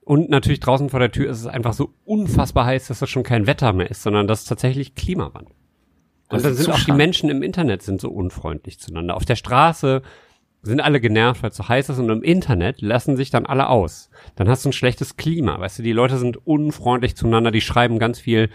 Und 0.00 0.28
natürlich 0.28 0.58
draußen 0.60 0.88
vor 0.88 0.98
der 0.98 1.12
Tür 1.12 1.30
ist 1.30 1.38
es 1.38 1.46
einfach 1.46 1.72
so 1.72 1.94
unfassbar 2.04 2.64
heiß, 2.64 2.88
dass 2.88 2.98
das 2.98 3.10
schon 3.10 3.22
kein 3.22 3.46
Wetter 3.46 3.72
mehr 3.72 3.90
ist, 3.90 4.02
sondern 4.02 4.26
das 4.26 4.40
ist 4.40 4.46
tatsächlich 4.46 4.96
Klimawandel. 4.96 5.54
Und 6.30 6.44
dann 6.44 6.54
sind 6.54 6.64
Zustand. 6.64 6.80
auch 6.80 6.84
die 6.84 6.92
Menschen 6.92 7.30
im 7.30 7.42
Internet 7.42 7.82
sind 7.82 8.00
so 8.00 8.10
unfreundlich 8.10 8.80
zueinander. 8.80 9.16
Auf 9.16 9.24
der 9.24 9.36
Straße 9.36 10.02
sind 10.62 10.80
alle 10.80 11.00
genervt, 11.00 11.42
weil 11.42 11.50
es 11.50 11.56
so 11.56 11.68
heiß 11.68 11.88
ist 11.88 11.98
und 11.98 12.10
im 12.10 12.22
Internet 12.22 12.82
lassen 12.82 13.16
sich 13.16 13.30
dann 13.30 13.46
alle 13.46 13.68
aus. 13.68 14.10
Dann 14.36 14.48
hast 14.48 14.64
du 14.64 14.68
ein 14.68 14.74
schlechtes 14.74 15.16
Klima, 15.16 15.58
weißt 15.58 15.78
du, 15.78 15.82
die 15.82 15.92
Leute 15.92 16.18
sind 16.18 16.46
unfreundlich 16.46 17.16
zueinander, 17.16 17.50
die 17.50 17.60
schreiben 17.60 17.98
ganz 17.98 18.20
viel 18.20 18.50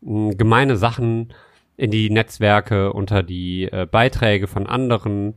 mh, 0.00 0.30
hm, 0.30 0.38
gemeine 0.38 0.76
Sachen 0.76 1.32
in 1.76 1.90
die 1.90 2.10
Netzwerke, 2.10 2.92
unter 2.92 3.22
die 3.22 3.64
äh, 3.64 3.86
Beiträge 3.90 4.46
von 4.46 4.66
anderen 4.66 5.34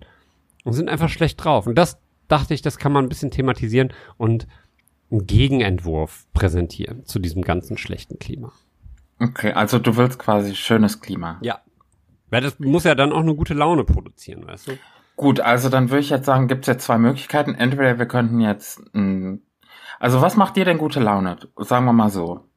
und 0.64 0.74
sind 0.74 0.90
einfach 0.90 1.10
schlecht 1.10 1.44
drauf. 1.44 1.68
Und 1.68 1.76
das 1.76 2.00
dachte 2.28 2.54
ich, 2.54 2.62
das 2.62 2.78
kann 2.78 2.92
man 2.92 3.06
ein 3.06 3.10
bisschen 3.10 3.32
thematisieren 3.32 3.94
und 4.18 4.48
einen 5.12 5.28
Gegenentwurf 5.28 6.26
präsentieren 6.34 7.06
zu 7.06 7.20
diesem 7.20 7.44
ganzen 7.44 7.78
schlechten 7.78 8.20
Klima. 8.20 8.52
Okay, 9.20 9.54
also 9.54 9.80
du 9.80 9.96
willst 9.96 10.20
quasi 10.20 10.56
schönes 10.56 11.00
Klima. 11.00 11.38
Ja. 11.42 11.62
Weil 12.30 12.42
das 12.42 12.60
muss 12.60 12.84
ja 12.84 12.96
dann 12.96 13.12
auch 13.12 13.20
eine 13.20 13.36
gute 13.36 13.54
Laune 13.54 13.84
produzieren, 13.84 14.48
weißt 14.48 14.70
du? 14.70 14.72
Gut, 15.15 15.39
also 15.39 15.69
dann 15.69 15.89
würde 15.89 16.02
ich 16.02 16.10
jetzt 16.10 16.26
sagen, 16.26 16.47
gibt 16.47 16.63
es 16.63 16.67
jetzt 16.67 16.86
zwei 16.86 16.97
Möglichkeiten. 16.97 17.56
Entweder 17.56 17.99
wir 17.99 18.08
könnten 18.08 18.39
jetzt, 18.39 18.82
mh, 18.93 19.38
also 19.99 20.21
was 20.21 20.36
macht 20.36 20.56
dir 20.56 20.65
denn 20.65 20.78
gute 20.78 20.99
Laune? 20.99 21.38
Sagen 21.58 21.86
wir 21.86 21.93
mal 21.93 22.10
so. 22.10 22.47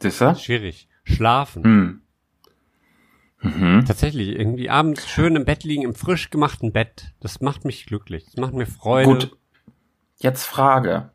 Siehste? 0.00 0.34
Schwierig. 0.36 0.88
Schlafen. 1.04 1.64
Hm. 1.64 2.02
Mhm. 3.42 3.84
Tatsächlich, 3.86 4.38
irgendwie 4.38 4.68
abends 4.68 5.08
schön 5.08 5.34
im 5.36 5.44
Bett 5.44 5.64
liegen, 5.64 5.82
im 5.82 5.94
frisch 5.94 6.30
gemachten 6.30 6.72
Bett. 6.72 7.14
Das 7.20 7.40
macht 7.40 7.64
mich 7.64 7.86
glücklich. 7.86 8.26
Das 8.26 8.36
macht 8.36 8.52
mir 8.52 8.66
Freude. 8.66 9.08
Gut. 9.08 9.36
Jetzt 10.16 10.44
Frage. 10.44 11.10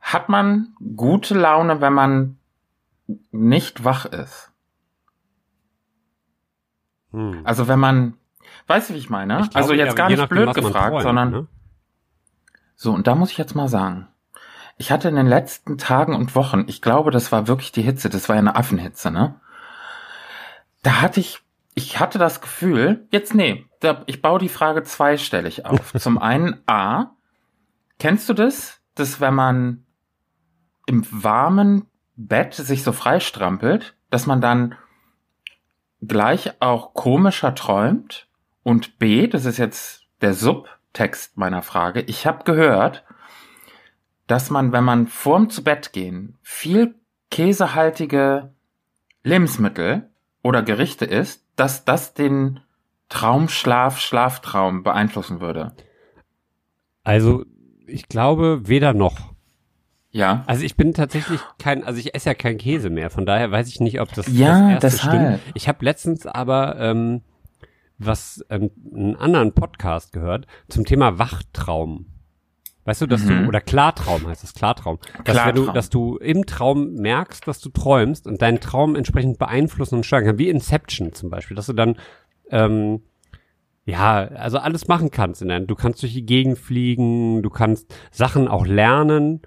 Hat 0.00 0.30
man 0.30 0.74
gute 0.96 1.34
Laune, 1.34 1.82
wenn 1.82 1.92
man 1.92 2.38
nicht 3.30 3.84
wach 3.84 4.06
ist? 4.06 4.49
Hm. 7.12 7.40
Also 7.44 7.68
wenn 7.68 7.78
man, 7.78 8.14
weißt 8.66 8.90
du, 8.90 8.94
wie 8.94 8.98
ich 8.98 9.10
meine? 9.10 9.46
Ich 9.50 9.56
also 9.56 9.72
jetzt 9.72 9.96
gar 9.96 10.08
nicht 10.08 10.18
nachdem, 10.18 10.36
blöd 10.36 10.54
gefragt, 10.54 10.90
träumt, 10.90 11.02
sondern 11.02 11.30
ne? 11.30 11.46
so, 12.76 12.92
und 12.92 13.06
da 13.06 13.14
muss 13.14 13.30
ich 13.30 13.38
jetzt 13.38 13.54
mal 13.54 13.68
sagen, 13.68 14.08
ich 14.76 14.90
hatte 14.90 15.08
in 15.08 15.16
den 15.16 15.26
letzten 15.26 15.76
Tagen 15.76 16.14
und 16.14 16.34
Wochen, 16.34 16.64
ich 16.66 16.80
glaube, 16.80 17.10
das 17.10 17.32
war 17.32 17.46
wirklich 17.48 17.72
die 17.72 17.82
Hitze, 17.82 18.08
das 18.08 18.28
war 18.28 18.36
ja 18.36 18.40
eine 18.40 18.56
Affenhitze, 18.56 19.10
ne? 19.10 19.40
da 20.82 21.00
hatte 21.02 21.20
ich, 21.20 21.40
ich 21.74 22.00
hatte 22.00 22.18
das 22.18 22.40
Gefühl, 22.40 23.06
jetzt 23.10 23.34
nee, 23.34 23.66
da, 23.80 24.02
ich 24.06 24.22
baue 24.22 24.38
die 24.38 24.48
Frage 24.48 24.82
zweistellig 24.82 25.66
auf. 25.66 25.92
Zum 25.98 26.18
einen, 26.18 26.60
A, 26.66 27.10
kennst 27.98 28.28
du 28.28 28.34
das, 28.34 28.80
dass 28.94 29.20
wenn 29.20 29.34
man 29.34 29.84
im 30.86 31.06
warmen 31.10 31.86
Bett 32.16 32.54
sich 32.54 32.82
so 32.82 32.92
freistrampelt, 32.92 33.94
dass 34.10 34.26
man 34.26 34.40
dann 34.40 34.74
gleich 36.02 36.60
auch 36.60 36.94
komischer 36.94 37.54
träumt? 37.54 38.26
Und 38.62 38.98
B, 38.98 39.26
das 39.26 39.44
ist 39.44 39.58
jetzt 39.58 40.02
der 40.20 40.34
Subtext 40.34 41.36
meiner 41.36 41.62
Frage, 41.62 42.00
ich 42.02 42.26
habe 42.26 42.44
gehört, 42.44 43.04
dass 44.26 44.50
man, 44.50 44.72
wenn 44.72 44.84
man 44.84 45.06
vorm 45.06 45.50
zu 45.50 45.64
Bett 45.64 45.92
gehen 45.92 46.38
viel 46.42 46.94
käsehaltige 47.30 48.52
Lebensmittel 49.22 50.10
oder 50.42 50.62
Gerichte 50.62 51.04
isst, 51.04 51.44
dass 51.56 51.84
das 51.84 52.14
den 52.14 52.60
Traumschlaf, 53.08 53.98
Schlaftraum 53.98 54.82
beeinflussen 54.82 55.40
würde? 55.40 55.74
Also, 57.02 57.44
ich 57.86 58.08
glaube 58.08 58.68
weder 58.68 58.94
noch. 58.94 59.29
Ja. 60.12 60.42
Also 60.46 60.64
ich 60.64 60.76
bin 60.76 60.92
tatsächlich 60.92 61.40
kein, 61.58 61.84
also 61.84 62.00
ich 62.00 62.14
esse 62.14 62.30
ja 62.30 62.34
kein 62.34 62.58
Käse 62.58 62.90
mehr, 62.90 63.10
von 63.10 63.26
daher 63.26 63.50
weiß 63.50 63.68
ich 63.68 63.80
nicht, 63.80 64.00
ob 64.00 64.12
das, 64.12 64.26
ja, 64.28 64.74
das 64.74 64.94
erste 64.94 65.06
deshalb. 65.06 65.38
stimmt. 65.38 65.56
Ich 65.56 65.68
habe 65.68 65.84
letztens 65.84 66.26
aber 66.26 66.76
ähm, 66.78 67.22
was 67.98 68.44
ähm, 68.50 68.70
einen 68.92 69.16
anderen 69.16 69.52
Podcast 69.52 70.12
gehört 70.12 70.46
zum 70.68 70.84
Thema 70.84 71.18
Wachtraum. 71.18 72.06
Weißt 72.84 73.02
du, 73.02 73.06
dass 73.06 73.22
mhm. 73.22 73.42
du, 73.42 73.48
oder 73.48 73.60
Klartraum 73.60 74.26
heißt 74.26 74.42
es, 74.42 74.54
Klartraum. 74.54 74.98
Dass, 75.24 75.36
Klartraum. 75.36 75.66
Du, 75.66 75.72
dass 75.72 75.90
du 75.90 76.16
im 76.16 76.46
Traum 76.46 76.94
merkst, 76.94 77.46
dass 77.46 77.60
du 77.60 77.68
träumst 77.68 78.26
und 78.26 78.40
deinen 78.40 78.58
Traum 78.58 78.96
entsprechend 78.96 79.38
beeinflussen 79.38 79.96
und 79.96 80.06
steuern 80.06 80.24
kannst, 80.24 80.38
wie 80.38 80.48
Inception 80.48 81.12
zum 81.12 81.30
Beispiel, 81.30 81.54
dass 81.54 81.66
du 81.66 81.74
dann, 81.74 81.96
ähm, 82.50 83.02
ja, 83.84 84.26
also 84.28 84.58
alles 84.58 84.88
machen 84.88 85.10
kannst. 85.10 85.42
Du 85.42 85.74
kannst 85.74 86.02
durch 86.02 86.14
die 86.14 86.24
Gegend 86.24 86.58
fliegen, 86.58 87.42
du 87.42 87.50
kannst 87.50 87.94
Sachen 88.10 88.48
auch 88.48 88.66
lernen, 88.66 89.42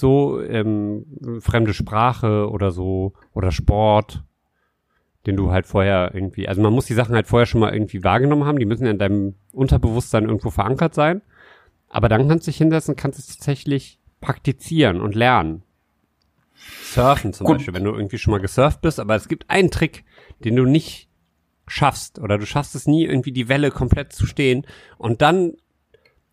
so 0.00 0.40
ähm, 0.40 1.06
fremde 1.40 1.74
Sprache 1.74 2.50
oder 2.50 2.70
so, 2.70 3.12
oder 3.32 3.52
Sport 3.52 4.24
den 5.26 5.36
du 5.36 5.50
halt 5.50 5.66
vorher 5.66 6.12
irgendwie, 6.14 6.48
also 6.48 6.62
man 6.62 6.72
muss 6.72 6.86
die 6.86 6.94
Sachen 6.94 7.14
halt 7.14 7.26
vorher 7.26 7.46
schon 7.46 7.60
mal 7.60 7.72
irgendwie 7.72 8.02
wahrgenommen 8.02 8.44
haben, 8.44 8.58
die 8.58 8.64
müssen 8.64 8.86
ja 8.86 8.90
in 8.90 8.98
deinem 8.98 9.34
Unterbewusstsein 9.52 10.24
irgendwo 10.24 10.50
verankert 10.50 10.94
sein. 10.94 11.20
Aber 11.88 12.08
dann 12.08 12.28
kannst 12.28 12.46
du 12.46 12.50
dich 12.50 12.58
hinsetzen, 12.58 12.96
kannst 12.96 13.18
es 13.18 13.26
tatsächlich 13.26 13.98
praktizieren 14.20 15.00
und 15.00 15.14
lernen. 15.14 15.62
Surfen 16.54 17.32
zum 17.32 17.46
Gut. 17.46 17.56
Beispiel, 17.56 17.74
wenn 17.74 17.84
du 17.84 17.92
irgendwie 17.92 18.18
schon 18.18 18.32
mal 18.32 18.40
gesurft 18.40 18.80
bist, 18.80 19.00
aber 19.00 19.14
es 19.14 19.28
gibt 19.28 19.50
einen 19.50 19.70
Trick, 19.70 20.04
den 20.44 20.56
du 20.56 20.64
nicht 20.64 21.08
schaffst 21.66 22.18
oder 22.18 22.38
du 22.38 22.46
schaffst 22.46 22.74
es 22.74 22.86
nie 22.86 23.04
irgendwie 23.04 23.32
die 23.32 23.48
Welle 23.48 23.70
komplett 23.70 24.12
zu 24.12 24.26
stehen 24.26 24.66
und 24.98 25.22
dann 25.22 25.54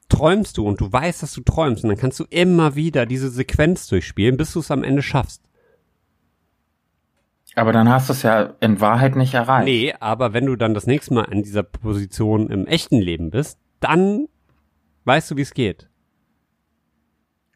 träumst 0.09 0.57
du 0.57 0.67
und 0.67 0.79
du 0.79 0.91
weißt, 0.91 1.23
dass 1.23 1.33
du 1.33 1.41
träumst 1.41 1.83
und 1.83 1.89
dann 1.89 1.97
kannst 1.97 2.19
du 2.19 2.25
immer 2.29 2.75
wieder 2.75 3.05
diese 3.05 3.29
Sequenz 3.29 3.87
durchspielen, 3.87 4.37
bis 4.37 4.53
du 4.53 4.59
es 4.59 4.71
am 4.71 4.83
Ende 4.83 5.01
schaffst. 5.01 5.43
Aber 7.55 7.73
dann 7.73 7.89
hast 7.89 8.07
du 8.07 8.13
es 8.13 8.21
ja 8.21 8.53
in 8.59 8.81
Wahrheit 8.81 9.15
nicht 9.15 9.33
erreicht. 9.33 9.65
Nee, 9.65 9.93
aber 9.99 10.33
wenn 10.33 10.45
du 10.45 10.55
dann 10.55 10.75
das 10.75 10.85
nächste 10.85 11.15
Mal 11.15 11.23
in 11.23 11.41
dieser 11.41 11.63
Position 11.63 12.51
im 12.51 12.67
echten 12.67 12.99
Leben 12.99 13.31
bist, 13.31 13.57
dann 13.79 14.27
weißt 15.05 15.31
du, 15.31 15.37
wie 15.37 15.41
es 15.41 15.53
geht. 15.53 15.89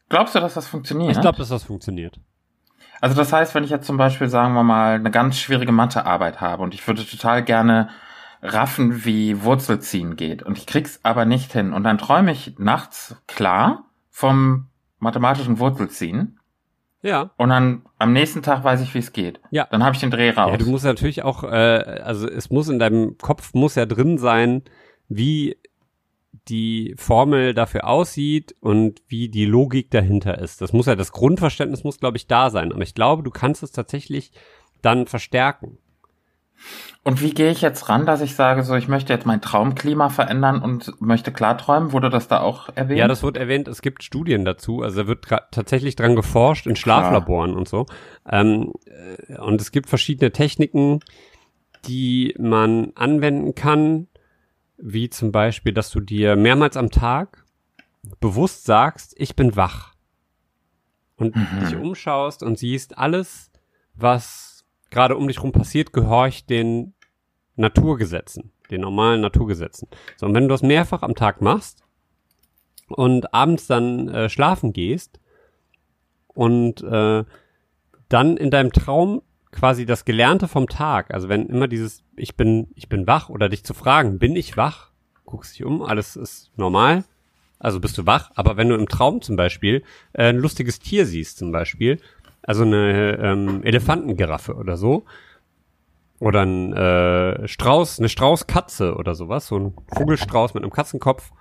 Glaubst 0.08 0.34
du, 0.34 0.40
dass 0.40 0.54
das 0.54 0.66
funktioniert? 0.66 1.12
Ich 1.12 1.20
glaube, 1.20 1.38
dass 1.38 1.50
das 1.50 1.62
funktioniert. 1.62 2.18
Also 3.00 3.16
das 3.16 3.32
heißt, 3.32 3.54
wenn 3.54 3.64
ich 3.64 3.70
jetzt 3.70 3.86
zum 3.86 3.96
Beispiel, 3.96 4.28
sagen 4.28 4.54
wir 4.54 4.62
mal, 4.62 4.94
eine 4.94 5.10
ganz 5.10 5.38
schwierige 5.38 5.72
Mathearbeit 5.72 6.40
habe 6.40 6.62
und 6.62 6.74
ich 6.74 6.86
würde 6.86 7.06
total 7.06 7.42
gerne 7.44 7.88
raffen, 8.42 9.04
wie 9.04 9.42
Wurzelziehen 9.42 10.16
geht 10.16 10.42
und 10.42 10.58
ich 10.58 10.66
krieg's 10.66 11.00
aber 11.02 11.24
nicht 11.24 11.52
hin 11.52 11.72
und 11.72 11.84
dann 11.84 11.98
träume 11.98 12.32
ich 12.32 12.58
nachts 12.58 13.16
klar 13.26 13.84
vom 14.10 14.66
mathematischen 14.98 15.58
Wurzelziehen 15.58 16.38
ja. 17.02 17.30
Und 17.36 17.48
dann 17.48 17.82
am 17.98 18.12
nächsten 18.12 18.42
Tag 18.42 18.62
weiß 18.62 18.80
ich, 18.80 18.94
wie 18.94 19.00
es 19.00 19.12
geht. 19.12 19.40
Ja. 19.50 19.66
Dann 19.70 19.82
habe 19.82 19.94
ich 19.94 20.00
den 20.00 20.10
Dreh 20.10 20.30
raus. 20.30 20.52
Ja, 20.52 20.56
du 20.56 20.66
musst 20.66 20.84
natürlich 20.84 21.24
auch, 21.24 21.42
äh, 21.42 21.46
also 21.46 22.28
es 22.28 22.50
muss 22.50 22.68
in 22.68 22.78
deinem 22.78 23.18
Kopf 23.18 23.54
muss 23.54 23.74
ja 23.74 23.86
drin 23.86 24.18
sein, 24.18 24.62
wie 25.08 25.56
die 26.48 26.94
Formel 26.96 27.54
dafür 27.54 27.86
aussieht 27.86 28.54
und 28.60 29.02
wie 29.08 29.28
die 29.28 29.44
Logik 29.44 29.90
dahinter 29.90 30.38
ist. 30.38 30.60
Das 30.60 30.72
muss 30.72 30.86
ja, 30.86 30.96
das 30.96 31.12
Grundverständnis 31.12 31.84
muss, 31.84 31.98
glaube 31.98 32.16
ich, 32.16 32.26
da 32.26 32.50
sein. 32.50 32.72
Aber 32.72 32.82
ich 32.82 32.94
glaube, 32.94 33.22
du 33.22 33.30
kannst 33.30 33.62
es 33.62 33.72
tatsächlich 33.72 34.32
dann 34.80 35.06
verstärken. 35.06 35.78
Und 37.04 37.20
wie 37.20 37.34
gehe 37.34 37.50
ich 37.50 37.62
jetzt 37.62 37.88
ran, 37.88 38.06
dass 38.06 38.20
ich 38.20 38.36
sage, 38.36 38.62
so 38.62 38.76
ich 38.76 38.86
möchte 38.86 39.12
jetzt 39.12 39.26
mein 39.26 39.40
Traumklima 39.40 40.08
verändern 40.08 40.62
und 40.62 41.00
möchte 41.00 41.32
klarträumen? 41.32 41.90
Wurde 41.90 42.10
das 42.10 42.28
da 42.28 42.40
auch 42.40 42.68
erwähnt? 42.76 42.98
Ja, 42.98 43.08
das 43.08 43.24
wird 43.24 43.36
erwähnt. 43.36 43.66
Es 43.66 43.82
gibt 43.82 44.04
Studien 44.04 44.44
dazu. 44.44 44.82
Also 44.82 45.02
da 45.02 45.08
wird 45.08 45.26
tatsächlich 45.50 45.96
dran 45.96 46.14
geforscht 46.14 46.68
in 46.68 46.76
Schlaflaboren 46.76 47.50
Klar. 47.50 47.58
und 47.58 47.68
so. 47.68 47.86
Ähm, 48.30 48.72
äh, 48.86 49.38
und 49.38 49.60
es 49.60 49.72
gibt 49.72 49.88
verschiedene 49.88 50.30
Techniken, 50.30 51.00
die 51.86 52.36
man 52.38 52.92
anwenden 52.94 53.56
kann, 53.56 54.06
wie 54.76 55.10
zum 55.10 55.32
Beispiel, 55.32 55.72
dass 55.72 55.90
du 55.90 55.98
dir 55.98 56.36
mehrmals 56.36 56.76
am 56.76 56.90
Tag 56.90 57.44
bewusst 58.20 58.64
sagst, 58.64 59.14
ich 59.16 59.34
bin 59.34 59.56
wach. 59.56 59.94
Und 61.16 61.34
mhm. 61.34 61.60
dich 61.60 61.76
umschaust 61.76 62.42
und 62.42 62.58
siehst 62.58 62.96
alles, 62.96 63.50
was 63.94 64.51
gerade 64.92 65.16
um 65.16 65.26
dich 65.26 65.42
rum 65.42 65.50
passiert, 65.50 65.92
gehorcht 65.92 66.48
den 66.48 66.94
Naturgesetzen, 67.56 68.52
den 68.70 68.82
normalen 68.82 69.20
Naturgesetzen. 69.20 69.88
So, 70.16 70.26
und 70.26 70.34
wenn 70.34 70.44
du 70.44 70.50
das 70.50 70.62
mehrfach 70.62 71.02
am 71.02 71.16
Tag 71.16 71.40
machst 71.40 71.82
und 72.88 73.34
abends 73.34 73.66
dann 73.66 74.08
äh, 74.08 74.28
schlafen 74.28 74.72
gehst 74.72 75.18
und 76.28 76.82
äh, 76.82 77.24
dann 78.08 78.36
in 78.36 78.50
deinem 78.50 78.72
Traum 78.72 79.22
quasi 79.50 79.84
das 79.86 80.04
Gelernte 80.04 80.46
vom 80.46 80.68
Tag, 80.68 81.12
also 81.12 81.28
wenn 81.28 81.46
immer 81.46 81.68
dieses 81.68 82.04
ich 82.16 82.36
bin 82.36 82.68
ich 82.74 82.88
bin 82.88 83.06
wach 83.06 83.28
oder 83.28 83.48
dich 83.48 83.64
zu 83.64 83.74
fragen, 83.74 84.18
bin 84.18 84.36
ich 84.36 84.56
wach? 84.56 84.92
Guckst 85.24 85.54
dich 85.54 85.64
um, 85.64 85.82
alles 85.82 86.16
ist 86.16 86.50
normal, 86.56 87.04
also 87.58 87.80
bist 87.80 87.96
du 87.96 88.06
wach, 88.06 88.30
aber 88.34 88.56
wenn 88.56 88.68
du 88.68 88.74
im 88.74 88.88
Traum 88.88 89.22
zum 89.22 89.36
Beispiel 89.36 89.82
äh, 90.12 90.28
ein 90.28 90.38
lustiges 90.38 90.78
Tier 90.78 91.06
siehst 91.06 91.38
zum 91.38 91.52
Beispiel 91.52 91.98
also 92.42 92.64
eine 92.64 93.18
ähm, 93.18 93.62
Elefantengiraffe 93.62 94.54
oder 94.54 94.76
so. 94.76 95.04
Oder 96.18 96.42
ein 96.42 96.72
äh, 96.72 97.48
Strauß, 97.48 97.98
eine 97.98 98.08
Straußkatze 98.08 98.94
oder 98.94 99.16
sowas, 99.16 99.48
so 99.48 99.58
ein 99.58 99.74
Vogelstrauß 99.92 100.54
mit 100.54 100.62
einem 100.62 100.72
Katzenkopf 100.72 101.32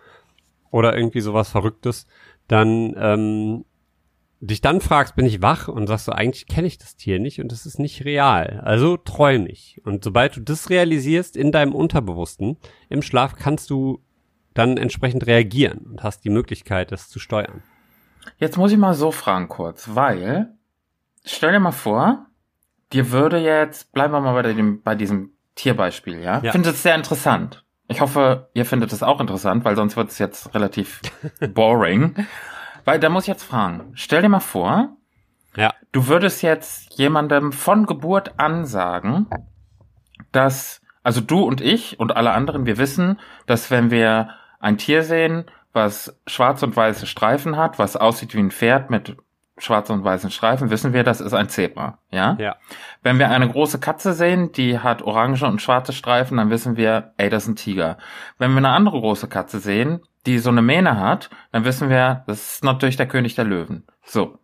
oder 0.72 0.96
irgendwie 0.98 1.22
sowas 1.22 1.50
Verrücktes, 1.50 2.08
dann 2.48 2.96
ähm, 2.98 3.66
dich 4.40 4.62
dann 4.62 4.82
fragst, 4.82 5.16
bin 5.16 5.28
ich 5.28 5.42
wach 5.44 5.68
und 5.68 5.86
sagst 5.86 6.06
so, 6.06 6.12
eigentlich 6.12 6.48
kenne 6.48 6.66
ich 6.66 6.80
das 6.80 6.96
Tier 6.96 7.20
nicht 7.20 7.40
und 7.40 7.52
es 7.52 7.68
ist 7.68 7.78
nicht 7.78 8.06
real. 8.06 8.60
Also 8.66 8.98
träum 8.98 9.46
ich. 9.46 9.80
Und 9.86 10.04
sobald 10.04 10.36
du 10.36 10.42
das 10.42 10.72
realisierst 10.72 11.38
in 11.38 11.52
deinem 11.52 11.76
Unterbewussten, 11.76 12.58
im 12.90 13.04
Schlaf 13.04 13.36
kannst 13.36 13.70
du 13.70 14.02
dann 14.56 14.78
entsprechend 14.78 15.28
reagieren 15.28 15.86
und 15.92 16.04
hast 16.04 16.26
die 16.26 16.32
Möglichkeit, 16.32 16.92
das 16.92 17.08
zu 17.08 17.20
steuern. 17.20 17.62
Jetzt 18.38 18.58
muss 18.58 18.72
ich 18.72 18.78
mal 18.78 18.96
so 18.96 19.12
fragen 19.12 19.48
kurz, 19.48 19.92
weil 19.94 20.56
stell 21.24 21.52
dir 21.52 21.60
mal 21.60 21.72
vor, 21.72 22.28
dir 22.94 23.12
würde 23.12 23.38
jetzt, 23.38 23.92
bleiben 23.92 24.14
wir 24.14 24.22
mal 24.22 24.34
bei, 24.34 24.54
dem, 24.54 24.82
bei 24.82 24.96
diesem 24.96 25.32
Tierbeispiel, 25.56 26.20
ja? 26.20 26.40
ja. 26.40 26.42
Ich 26.46 26.52
finde 26.52 26.70
es 26.70 26.84
sehr 26.84 26.96
interessant. 26.96 27.64
Ich 27.88 28.00
hoffe, 28.00 28.50
ihr 28.54 28.66
findet 28.66 28.94
es 28.94 29.04
auch 29.04 29.20
interessant, 29.20 29.66
weil 29.66 29.76
sonst 29.76 29.98
wird 29.98 30.10
es 30.10 30.18
jetzt 30.18 30.54
relativ 30.56 31.02
boring. 31.54 32.16
weil 32.86 33.00
da 33.00 33.10
muss 33.10 33.24
ich 33.24 33.28
jetzt 33.28 33.44
fragen, 33.44 33.92
stell 33.96 34.22
dir 34.22 34.30
mal 34.30 34.40
vor, 34.40 34.96
ja. 35.56 35.74
du 35.92 36.08
würdest 36.08 36.42
jetzt 36.42 36.98
jemandem 36.98 37.52
von 37.52 37.86
Geburt 37.86 38.40
an 38.40 38.66
sagen, 38.66 39.28
dass, 40.32 40.82
also 41.04 41.20
du 41.20 41.42
und 41.42 41.60
ich 41.60 42.00
und 42.00 42.16
alle 42.16 42.32
anderen, 42.32 42.66
wir 42.66 42.78
wissen, 42.78 43.20
dass 43.46 43.70
wenn 43.72 43.92
wir 43.92 44.30
ein 44.60 44.78
Tier 44.78 45.04
sehen, 45.04 45.46
was 45.74 46.20
schwarz 46.28 46.64
und 46.64 46.76
weiße 46.76 47.06
Streifen 47.06 47.58
hat, 47.58 47.80
was 47.80 47.98
aussieht 47.98 48.36
wie 48.36 48.40
ein 48.40 48.52
Pferd 48.52 48.90
mit 48.90 49.18
schwarzen 49.64 49.94
und 49.94 50.04
weißen 50.04 50.32
Streifen, 50.32 50.70
wissen 50.70 50.94
wir, 50.94 51.04
das 51.04 51.22
ist 51.22 51.34
ein 51.34 51.50
Zebra, 51.50 52.00
ja? 52.10 52.36
Ja. 52.40 52.56
Wenn 53.02 53.20
wir 53.20 53.30
eine 53.30 53.50
große 53.50 53.80
Katze 53.80 54.14
sehen, 54.14 54.52
die 54.52 54.80
hat 54.80 55.02
orange 55.02 55.44
und 55.44 55.62
schwarze 55.62 55.94
Streifen, 55.94 56.38
dann 56.38 56.50
wissen 56.50 56.78
wir, 56.78 57.14
ey, 57.18 57.30
das 57.30 57.44
ist 57.44 57.50
ein 57.50 57.56
Tiger. 57.56 57.98
Wenn 58.38 58.52
wir 58.52 58.58
eine 58.58 58.70
andere 58.70 59.00
große 59.00 59.28
Katze 59.28 59.60
sehen, 59.60 60.02
die 60.26 60.40
so 60.40 60.50
eine 60.50 60.62
Mähne 60.62 61.00
hat, 61.00 61.30
dann 61.52 61.66
wissen 61.66 61.90
wir, 61.90 62.24
das 62.28 62.56
ist 62.56 62.64
natürlich 62.64 62.98
der 62.98 63.08
König 63.08 63.36
der 63.36 63.46
Löwen. 63.46 63.86
So. 64.04 64.38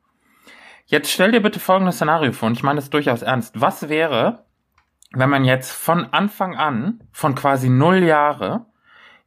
Jetzt 0.86 1.12
stell 1.12 1.32
dir 1.32 1.42
bitte 1.42 1.60
folgendes 1.60 1.96
Szenario 1.96 2.32
vor, 2.32 2.48
und 2.48 2.58
ich 2.58 2.64
meine 2.64 2.80
es 2.80 2.90
durchaus 2.90 3.22
ernst. 3.22 3.60
Was 3.60 3.90
wäre, 3.90 4.46
wenn 5.12 5.30
man 5.30 5.44
jetzt 5.44 5.72
von 5.72 6.06
Anfang 6.14 6.56
an, 6.56 7.02
von 7.12 7.36
quasi 7.36 7.70
null 7.70 8.04
Jahre, 8.04 8.66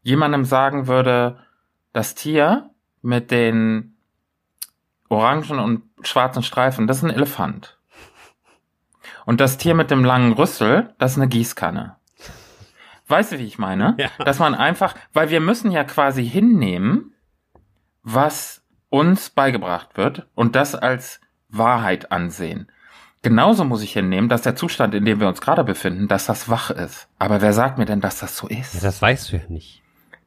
jemandem 0.03 0.45
sagen 0.45 0.87
würde, 0.87 1.39
das 1.93 2.15
Tier 2.15 2.71
mit 3.03 3.31
den 3.31 3.97
orangen 5.11 5.59
und 5.59 5.83
schwarzen 6.03 6.43
Streifen, 6.43 6.87
das 6.87 6.99
ist 6.99 7.03
ein 7.05 7.11
Elefant. 7.11 7.79
Und 9.27 9.41
das 9.41 9.59
Tier 9.59 9.75
mit 9.75 9.91
dem 9.91 10.05
langen 10.05 10.33
Rüssel, 10.33 10.95
das 10.99 11.13
ist 11.13 11.19
eine 11.19 11.29
Gießkanne. 11.29 11.97
Weißt 13.09 13.33
du, 13.33 13.39
wie 13.39 13.47
ich 13.47 13.59
meine? 13.59 13.97
Ja. 13.99 14.09
Dass 14.25 14.39
man 14.39 14.55
einfach, 14.55 14.95
weil 15.13 15.31
wir 15.31 15.41
müssen 15.41 15.71
ja 15.71 15.85
quasi 15.85 16.27
hinnehmen, 16.27 17.13
was 18.03 18.63
uns 18.89 19.31
beigebracht 19.31 19.97
wird 19.97 20.27
und 20.35 20.57
das 20.57 20.75
als 20.75 21.21
Wahrheit 21.49 22.13
ansehen. 22.13 22.71
Genauso 23.23 23.65
muss 23.65 23.83
ich 23.83 23.93
hinnehmen, 23.93 24.29
dass 24.29 24.43
der 24.43 24.57
Zustand, 24.57 24.95
in 24.95 25.05
dem 25.05 25.21
wir 25.21 25.29
uns 25.29 25.41
gerade 25.41 25.65
befinden, 25.65 26.09
dass 26.09 26.27
das 26.27 26.49
wach 26.49 26.71
ist. 26.71 27.09
Aber 27.19 27.43
wer 27.43 27.53
sagt 27.53 27.77
mir 27.77 27.85
denn, 27.85 28.01
dass 28.01 28.19
das 28.19 28.37
so 28.37 28.49
ist? 28.49 28.75
Ja, 28.75 28.81
das 28.81 29.03
weißt 29.03 29.31
du 29.31 29.37
ja 29.37 29.43
nicht. 29.49 29.80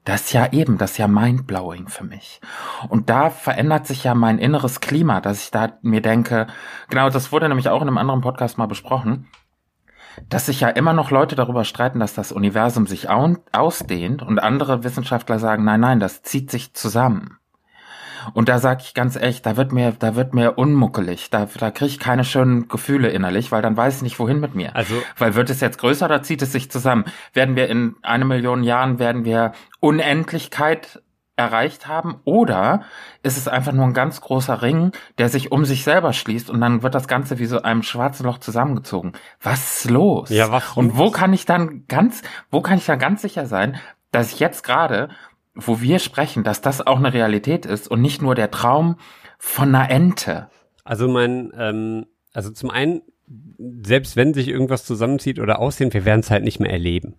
Das 0.06 0.22
ist 0.22 0.34
ja 0.34 0.52
eben, 0.52 0.78
das 0.78 0.92
ist 0.92 0.98
ja 0.98 1.08
mindblowing 1.08 1.88
für 1.88 2.04
mich. 2.04 2.42
Und 2.90 3.10
da 3.10 3.30
verändert 3.30 3.88
sich 3.88 4.04
ja 4.04 4.16
mein 4.16 4.38
inneres 4.38 4.82
Klima, 4.82 5.22
dass 5.22 5.44
ich 5.44 5.52
da 5.52 5.78
mir 5.82 6.02
denke, 6.02 6.48
genau, 6.90 7.10
das 7.10 7.32
wurde 7.32 7.48
nämlich 7.48 7.70
auch 7.70 7.82
in 7.82 7.88
einem 7.88 7.98
anderen 7.98 8.22
Podcast 8.22 8.58
mal 8.58 8.66
besprochen, 8.66 9.28
dass 10.30 10.48
sich 10.48 10.60
ja 10.60 10.70
immer 10.70 10.94
noch 10.94 11.10
Leute 11.10 11.36
darüber 11.36 11.64
streiten, 11.64 12.00
dass 12.00 12.14
das 12.14 12.32
Universum 12.32 12.86
sich 12.86 13.10
ausdehnt 13.10 14.22
und 14.22 14.40
andere 14.40 14.84
Wissenschaftler 14.84 15.40
sagen, 15.40 15.64
nein, 15.64 15.80
nein, 15.80 16.00
das 16.00 16.22
zieht 16.22 16.52
sich 16.52 16.74
zusammen. 16.74 17.40
Und 18.34 18.50
da 18.50 18.60
sag 18.60 18.82
ich 18.82 18.94
ganz 18.94 19.16
echt, 19.16 19.46
da 19.46 19.58
wird 19.58 19.72
mir, 19.72 19.94
da 19.98 20.16
wird 20.16 20.34
mir 20.34 20.58
unmuckelig. 20.58 21.30
Da, 21.30 21.48
da 21.60 21.72
kriege 21.72 21.90
ich 21.90 22.00
keine 22.00 22.24
schönen 22.24 22.68
Gefühle 22.68 23.10
innerlich, 23.10 23.52
weil 23.52 23.62
dann 23.62 23.78
weiß 23.78 23.98
ich 23.98 24.02
nicht, 24.02 24.20
wohin 24.20 24.40
mit 24.40 24.56
mir. 24.56 24.76
Also, 24.76 24.96
weil 25.18 25.36
wird 25.36 25.50
es 25.50 25.62
jetzt 25.62 25.78
größer 25.78 26.06
oder 26.06 26.24
zieht 26.24 26.42
es 26.42 26.52
sich 26.52 26.72
zusammen? 26.72 27.06
Werden 27.34 27.56
wir 27.56 27.68
in 27.68 27.96
eine 28.02 28.26
Million 28.26 28.64
Jahren, 28.64 29.00
werden 29.00 29.26
wir 29.26 29.54
Unendlichkeit 29.80 31.02
erreicht 31.36 31.88
haben 31.88 32.20
oder 32.26 32.84
ist 33.24 33.38
es 33.38 33.48
einfach 33.48 33.72
nur 33.72 33.86
ein 33.86 33.94
ganz 33.94 34.22
großer 34.22 34.62
Ring, 34.62 34.92
der 35.18 35.30
sich 35.30 35.52
um 35.52 35.66
sich 35.66 35.84
selber 35.84 36.14
schließt 36.14 36.50
und 36.50 36.62
dann 36.62 36.84
wird 36.84 36.94
das 36.94 37.08
Ganze 37.08 37.40
wie 37.40 37.48
so 37.48 37.62
einem 37.62 37.82
schwarzen 37.82 38.26
Loch 38.26 38.38
zusammengezogen. 38.38 39.14
Was 39.42 39.84
ist 39.84 39.90
los? 39.90 40.30
Ja, 40.30 40.52
was 40.52 40.78
und 40.78 40.96
wo 40.96 41.10
kann 41.10 41.34
ich 41.34 41.46
dann 41.46 41.86
ganz, 41.88 42.22
wo 42.52 42.62
kann 42.62 42.78
ich 42.78 42.86
dann 42.86 43.00
ganz 43.00 43.24
sicher 43.24 43.48
sein, 43.48 43.80
dass 44.12 44.32
ich 44.32 44.40
jetzt 44.40 44.64
gerade, 44.64 45.10
wo 45.56 45.82
wir 45.82 46.00
sprechen, 46.00 46.44
dass 46.44 46.62
das 46.62 46.86
auch 46.86 46.98
eine 46.98 47.14
Realität 47.14 47.66
ist 47.66 47.90
und 47.90 48.02
nicht 48.02 48.22
nur 48.22 48.36
der 48.36 48.52
Traum 48.52 48.98
von 49.38 49.74
einer 49.74 49.90
Ente? 49.90 50.50
Also 50.84 51.08
mein, 51.08 51.52
ähm, 51.58 52.06
also 52.34 52.52
zum 52.52 52.70
einen, 52.70 53.02
selbst 53.84 54.16
wenn 54.16 54.34
sich 54.34 54.48
irgendwas 54.48 54.86
zusammenzieht 54.86 55.40
oder 55.40 55.60
aussehen, 55.60 55.94
wir 55.94 56.06
werden 56.06 56.22
es 56.22 56.32
halt 56.32 56.44
nicht 56.44 56.60
mehr 56.60 56.72
erleben. 56.72 57.16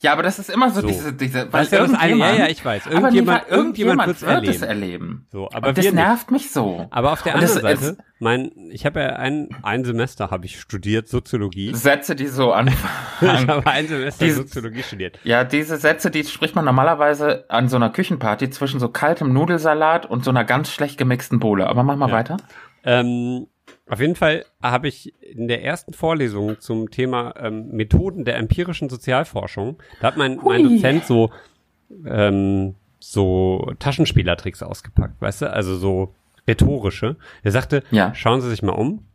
Ja, 0.00 0.12
aber 0.12 0.22
das 0.22 0.38
ist 0.38 0.50
immer 0.50 0.70
so, 0.70 0.82
so. 0.82 0.88
diese, 0.88 1.12
diese, 1.14 1.52
weil 1.52 1.66
ja, 1.66 1.78
irgendjemand, 1.78 2.38
ja, 2.38 2.44
ja, 2.44 2.50
ich 2.50 2.62
weiß. 2.62 2.86
Irgendjemand, 2.86 3.44
aber 3.44 3.50
irgendjemand, 3.50 4.06
wird 4.06 4.22
erleben. 4.22 4.54
es 4.54 4.62
erleben. 4.62 5.26
So, 5.32 5.48
aber 5.52 5.68
Und 5.68 5.78
das 5.78 5.92
nervt 5.92 6.30
mich 6.30 6.50
so. 6.50 6.86
Aber 6.90 7.12
auf 7.12 7.22
der 7.22 7.34
Und 7.34 7.42
anderen 7.42 7.62
Seite, 7.62 7.96
mein, 8.18 8.50
ich 8.70 8.84
habe 8.84 9.00
ja 9.00 9.08
ein, 9.16 9.48
ein 9.62 9.84
Semester 9.84 10.30
habe 10.30 10.44
ich 10.44 10.60
studiert 10.60 11.08
Soziologie. 11.08 11.74
Sätze, 11.74 12.14
die 12.14 12.26
so 12.26 12.52
anfangen. 12.52 12.92
ich 13.42 13.48
habe 13.48 13.66
ein 13.66 13.88
Semester 13.88 14.24
diese, 14.24 14.38
Soziologie 14.38 14.82
studiert. 14.82 15.18
Ja, 15.24 15.44
diese 15.44 15.78
Sätze, 15.78 16.10
die 16.10 16.24
spricht 16.24 16.54
man 16.54 16.66
normalerweise 16.66 17.46
an 17.48 17.68
so 17.68 17.76
einer 17.76 17.88
Küchenparty 17.88 18.50
zwischen 18.50 18.80
so 18.80 18.90
kaltem 18.90 19.32
Nudelsalat 19.32 20.04
und 20.04 20.24
so 20.24 20.30
einer 20.30 20.44
ganz 20.44 20.70
schlecht 20.70 20.98
gemixten 20.98 21.38
Bohle. 21.38 21.68
Aber 21.68 21.82
mach 21.82 21.96
mal 21.96 22.10
ja. 22.10 22.14
weiter. 22.14 22.36
Ähm, 22.84 23.46
auf 23.88 24.00
jeden 24.00 24.16
Fall 24.16 24.44
habe 24.62 24.88
ich 24.88 25.14
in 25.22 25.48
der 25.48 25.62
ersten 25.62 25.92
Vorlesung 25.92 26.60
zum 26.60 26.90
Thema 26.90 27.34
ähm, 27.38 27.68
Methoden 27.68 28.24
der 28.24 28.36
empirischen 28.36 28.88
Sozialforschung, 28.88 29.80
da 30.00 30.08
hat 30.08 30.16
mein, 30.16 30.40
mein 30.44 30.64
Dozent 30.64 31.04
so, 31.04 31.30
ähm, 32.04 32.74
so 32.98 33.72
Taschenspielertricks 33.78 34.62
ausgepackt, 34.62 35.20
weißt 35.20 35.42
du, 35.42 35.52
also 35.52 35.76
so 35.76 36.14
rhetorische. 36.48 37.16
Er 37.42 37.52
sagte, 37.52 37.82
ja. 37.90 38.14
schauen 38.14 38.40
Sie 38.40 38.50
sich 38.50 38.62
mal 38.62 38.72
um. 38.72 39.06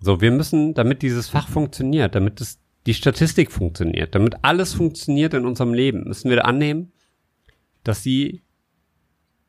So, 0.00 0.20
wir 0.20 0.30
müssen, 0.30 0.74
damit 0.74 1.02
dieses 1.02 1.28
Fach 1.28 1.48
funktioniert, 1.48 2.14
damit 2.14 2.40
es 2.40 2.58
die 2.86 2.94
Statistik 2.94 3.52
funktioniert, 3.52 4.14
damit 4.14 4.36
alles 4.42 4.72
funktioniert 4.72 5.34
in 5.34 5.44
unserem 5.44 5.74
Leben, 5.74 6.04
müssen 6.04 6.30
wir 6.30 6.44
annehmen, 6.44 6.92
dass 7.84 8.02
sie 8.02 8.42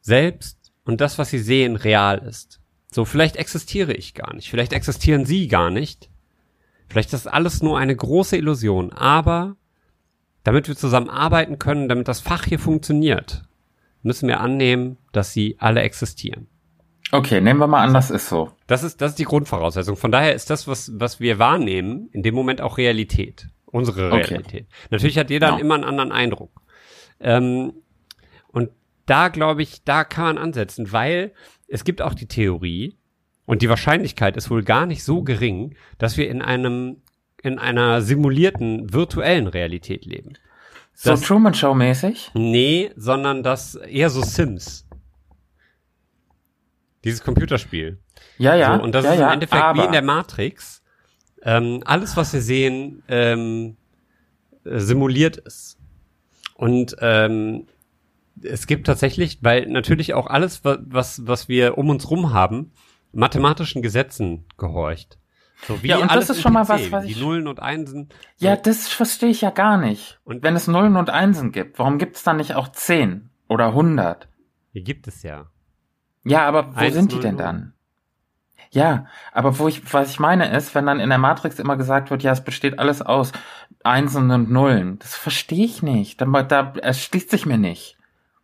selbst 0.02 0.74
und 0.84 1.00
das, 1.00 1.18
was 1.18 1.30
sie 1.30 1.40
sehen, 1.40 1.76
real 1.76 2.20
ist. 2.20 2.61
So, 2.92 3.06
vielleicht 3.06 3.38
existiere 3.38 3.94
ich 3.94 4.14
gar 4.14 4.36
nicht, 4.36 4.50
vielleicht 4.50 4.74
existieren 4.74 5.26
sie 5.26 5.48
gar 5.48 5.70
nicht. 5.70 6.10
Vielleicht 6.90 7.14
ist 7.14 7.26
das 7.26 7.34
alles 7.34 7.64
nur 7.64 7.80
eine 7.80 7.96
große 7.96 8.36
Illusion, 8.36 8.92
aber 8.92 9.56
damit 10.44 10.68
wir 10.68 10.76
zusammen 10.76 11.10
arbeiten 11.10 11.58
können, 11.58 11.88
damit 11.88 12.10
das 12.10 12.20
Fach 12.20 12.44
hier 12.44 12.60
funktioniert, 12.60 13.44
müssen 14.04 14.28
wir 14.28 14.42
annehmen, 14.42 14.98
dass 15.14 15.32
sie 15.32 15.56
alle 15.60 15.82
existieren. 15.82 16.48
Okay, 17.14 17.42
nehmen 17.42 17.60
wir 17.60 17.68
mal 17.68 17.84
an, 17.84 17.94
das 17.94 18.10
ist 18.10 18.30
so. 18.30 18.52
Das 18.68 18.84
ist, 18.84 19.02
das 19.02 19.12
ist 19.12 19.20
die 19.20 19.26
Grundvoraussetzung. 19.26 19.98
Von 19.98 20.12
daher 20.12 20.34
ist 20.34 20.50
das, 20.50 20.68
was, 20.68 20.92
was 20.96 21.20
wir 21.20 21.40
wahrnehmen, 21.40 22.10
in 22.12 22.24
dem 22.24 22.34
Moment 22.34 22.62
auch 22.62 22.78
Realität. 22.78 23.48
Unsere 23.66 24.12
Realität. 24.12 24.46
Okay. 24.46 24.66
Natürlich 24.90 25.18
hat 25.18 25.30
jeder 25.30 25.52
no. 25.52 25.58
immer 25.60 25.76
einen 25.76 25.84
anderen 25.84 26.12
Eindruck. 26.12 26.62
Ähm, 27.20 27.74
und 28.48 28.70
da 29.06 29.30
glaube 29.30 29.62
ich, 29.62 29.84
da 29.84 30.04
kann 30.04 30.24
man 30.24 30.38
ansetzen, 30.38 30.92
weil 30.92 31.34
es 31.72 31.84
gibt 31.84 32.02
auch 32.02 32.14
die 32.14 32.28
Theorie, 32.28 32.98
und 33.46 33.62
die 33.62 33.70
Wahrscheinlichkeit 33.70 34.38
ist 34.38 34.50
wohl 34.50 34.64
gar 34.64 34.86
nicht 34.86 35.04
so 35.04 35.24
gering, 35.24 35.76
dass 35.98 36.16
wir 36.16 36.30
in 36.30 36.42
einem, 36.42 37.02
in 37.42 37.60
einer 37.60 38.02
simulierten 38.02 38.94
virtuellen 38.94 39.48
Realität 39.48 40.06
leben. 40.06 40.34
So 40.94 41.16
Truman 41.16 41.54
Show 41.54 41.74
mäßig? 41.74 42.32
Nee, 42.34 42.92
sondern 42.96 43.44
das 43.44 43.76
eher 43.76 44.10
so 44.10 44.22
Sims. 44.22 44.88
Dieses 47.04 47.24
Computerspiel. 47.24 47.98
Ja, 48.38 48.56
ja. 48.56 48.78
So, 48.78 48.84
und 48.84 48.94
das 48.94 49.06
ja, 49.06 49.14
ist 49.14 49.20
im 49.20 49.30
Endeffekt 49.30 49.62
aber. 49.62 49.82
wie 49.82 49.86
in 49.86 49.92
der 49.92 50.04
Matrix. 50.04 50.84
Ähm, 51.42 51.82
alles, 51.86 52.16
was 52.16 52.32
wir 52.34 52.42
sehen, 52.42 53.04
ähm, 53.08 53.76
simuliert 54.64 55.38
ist. 55.38 55.78
Und 56.56 56.96
ähm, 57.00 57.66
es 58.44 58.68
gibt 58.68 58.88
tatsächlich, 58.88 59.40
weil 59.42 59.68
natürlich 59.68 60.14
auch 60.14 60.28
alles, 60.28 60.64
was, 60.64 61.26
was 61.26 61.50
wir 61.50 61.78
um 61.78 61.90
uns 61.90 62.10
rum 62.10 62.34
haben, 62.34 62.72
mathematischen 63.12 63.82
Gesetzen 63.82 64.46
gehorcht. 64.58 65.18
So 65.68 65.84
wie 65.84 65.90
ja, 65.90 65.98
und 65.98 66.10
alles 66.10 66.28
das 66.28 66.38
ist 66.38 66.44
schon 66.44 66.54
mal 66.54 66.68
was, 66.68 66.92
was 66.92 67.06
ich. 67.06 67.16
Die 67.16 67.22
Nullen 67.22 67.48
und 67.48 67.60
Einsen. 67.60 68.10
So. 68.38 68.48
Ja, 68.48 68.56
das 68.56 68.88
verstehe 68.88 69.30
ich 69.30 69.42
ja 69.42 69.52
gar 69.52 69.78
nicht. 69.78 70.20
Und 70.24 70.44
wenn 70.44 70.56
es 70.56 70.68
Nullen 70.68 70.96
und 70.96 71.10
Einsen 71.10 71.52
gibt, 71.52 71.78
warum 71.78 72.00
gibt 72.00 72.16
es 72.16 72.24
dann 72.24 72.38
nicht 72.38 72.56
auch 72.56 72.70
zehn 72.70 73.30
oder 73.48 73.74
hundert? 73.74 74.28
Hier 74.72 74.82
gibt 74.84 75.08
es 75.08 75.22
ja. 75.22 75.48
Ja, 76.24 76.48
aber 76.48 76.76
wo 76.76 76.80
Eins, 76.80 76.94
sind 76.96 77.12
die 77.12 77.20
denn 77.20 77.38
dann? 77.38 77.74
Ja, 78.72 79.06
aber 79.34 79.60
wo 79.60 79.68
ich, 79.68 79.94
was 79.94 80.12
ich 80.12 80.20
meine 80.20 80.56
ist, 80.56 80.74
wenn 80.74 80.86
dann 80.86 81.00
in 81.00 81.10
der 81.10 81.18
Matrix 81.18 81.60
immer 81.60 81.76
gesagt 81.76 82.10
wird, 82.10 82.24
ja, 82.24 82.32
es 82.32 82.44
besteht 82.44 82.80
alles 82.80 83.02
aus 83.02 83.32
Einsen 83.84 84.32
und 84.32 84.50
Nullen, 84.50 84.98
das 85.00 85.16
verstehe 85.16 85.66
ich 85.66 85.84
nicht. 85.84 86.22
Da, 86.22 86.26
da, 86.44 86.74
es 86.82 87.04
schließt 87.04 87.30
sich 87.30 87.46
mir 87.46 87.58
nicht. 87.58 87.98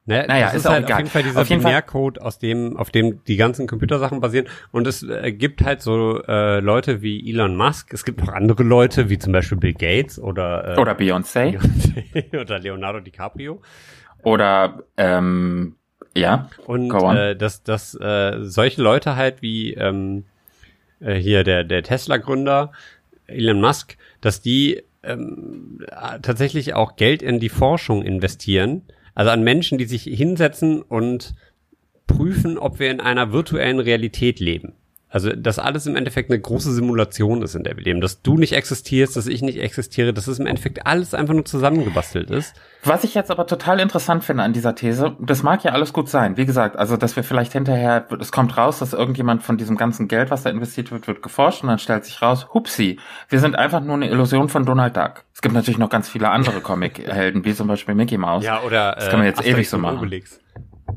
Ne, 0.08 0.26
naja, 0.26 0.46
das 0.46 0.56
ist, 0.56 0.66
ist 0.66 0.72
halt 0.72 0.90
auf 0.90 0.98
jeden 0.98 1.10
Fall 1.10 1.24
dieser 1.24 1.44
Binärcode, 1.44 2.22
aus 2.22 2.40
dem, 2.40 2.78
auf 2.78 2.92
dem 2.92 3.22
die 3.26 3.36
ganzen 3.36 3.68
Computersachen 3.68 4.22
basieren. 4.22 4.48
Und 4.72 4.88
es 4.88 5.04
äh, 5.04 5.34
gibt 5.34 5.62
halt 5.62 5.82
so 5.82 6.24
äh, 6.24 6.62
Leute 6.62 7.02
wie 7.02 7.30
Elon 7.30 7.58
Musk. 7.58 7.94
Es 7.94 8.06
gibt 8.06 8.22
noch 8.22 8.30
andere 8.30 8.64
Leute, 8.64 9.10
wie 9.10 9.18
zum 9.18 9.34
Beispiel 9.34 9.58
Bill 9.58 9.74
Gates 9.74 10.18
oder 10.18 10.78
äh, 10.78 10.80
oder 10.80 10.94
Beyoncé 10.94 11.60
oder 12.42 12.58
Leonardo 12.58 13.02
DiCaprio 13.02 13.62
oder 14.24 14.84
ähm, 14.96 15.76
ja. 16.16 16.50
Und 16.66 16.90
äh, 16.90 17.36
dass 17.36 17.64
dass 17.64 17.94
äh, 17.94 18.38
solche 18.44 18.82
Leute 18.82 19.18
halt 19.18 19.42
wie 19.42 19.74
ähm, 19.74 20.24
äh, 21.02 21.16
hier 21.16 21.44
der 21.44 21.66
der 21.66 21.84
Tesla-Gründer 21.84 22.72
Elon 23.26 23.60
Musk, 23.60 23.98
dass 24.22 24.40
die 24.40 24.84
ähm, 25.04 25.86
tatsächlich 26.22 26.76
auch 26.76 26.96
Geld 26.96 27.22
in 27.22 27.42
die 27.42 27.50
Forschung 27.50 28.04
investieren 28.04 28.84
also 29.18 29.32
an 29.32 29.44
Menschen, 29.44 29.80
die 29.80 29.86
sich 29.86 30.04
hinsetzen 30.04 30.84
und 30.84 31.34
prüfen, 32.06 32.60
ob 32.60 32.78
wir 32.78 32.92
in 32.92 33.00
einer 33.00 33.34
virtuellen 33.34 33.80
Realität 33.80 34.40
leben. 34.40 34.74
Also, 35.10 35.30
dass 35.30 35.58
alles 35.58 35.86
im 35.86 35.96
Endeffekt 35.96 36.30
eine 36.30 36.40
große 36.40 36.74
Simulation 36.74 37.42
ist, 37.42 37.56
in 37.56 37.64
der 37.64 37.78
wir 37.78 37.84
leben. 37.84 38.02
Dass 38.02 38.22
du 38.22 38.38
nicht 38.38 38.52
existierst, 38.52 39.16
dass 39.16 39.28
ich 39.28 39.42
nicht 39.42 39.58
existiere, 39.58 40.14
dass 40.14 40.28
es 40.28 40.38
im 40.38 40.48
Endeffekt 40.48 40.86
alles 40.86 41.14
einfach 41.14 41.34
nur 41.34 41.46
zusammengebastelt 41.46 42.30
ist. 42.30 42.56
Was 42.84 43.06
ich 43.06 43.14
jetzt 43.14 43.32
aber 43.32 43.48
total 43.48 43.80
interessant 43.80 44.26
finde 44.26 44.44
an 44.44 44.52
dieser 44.52 44.76
These, 44.76 45.16
das 45.20 45.44
mag 45.44 45.64
ja 45.64 45.72
alles 45.72 45.94
gut 45.94 46.10
sein. 46.10 46.36
Wie 46.36 46.46
gesagt, 46.46 46.76
also, 46.76 46.98
dass 46.98 47.16
wir 47.16 47.24
vielleicht 47.24 47.54
hinterher, 47.54 48.06
es 48.20 48.34
kommt 48.34 48.58
raus, 48.58 48.80
dass 48.80 48.92
irgendjemand 48.92 49.44
von 49.44 49.58
diesem 49.58 49.78
ganzen 49.78 50.10
Geld, 50.10 50.30
was 50.30 50.44
da 50.44 50.50
investiert 50.50 50.92
wird, 50.92 51.08
wird 51.08 51.22
geforscht 51.22 51.64
und 51.64 51.70
dann 51.70 51.80
stellt 51.80 52.04
sich 52.04 52.22
raus, 52.22 52.48
hupsi, 52.54 53.00
wir 53.30 53.40
sind 53.40 53.56
einfach 53.56 53.82
nur 53.82 53.96
eine 53.96 54.10
Illusion 54.10 54.50
von 54.50 54.66
Donald 54.66 54.98
Duck. 54.98 55.24
Es 55.34 55.42
gibt 55.42 55.56
natürlich 55.56 55.78
noch 55.78 55.90
ganz 55.90 56.10
viele 56.10 56.30
andere 56.32 56.60
Comic-Helden, 56.60 57.46
wie 57.46 57.54
zum 57.54 57.68
Beispiel 57.68 57.96
Mickey 57.96 58.18
Mouse. 58.18 58.44
Ja, 58.44 58.62
oder, 58.62 58.94
das 58.94 59.10
kann 59.10 59.20
man 59.20 59.28
jetzt 59.28 59.46
äh, 59.46 59.52
ewig 59.52 59.70
so 59.70 59.78
machen. 59.78 60.00
Obelix. 60.00 60.42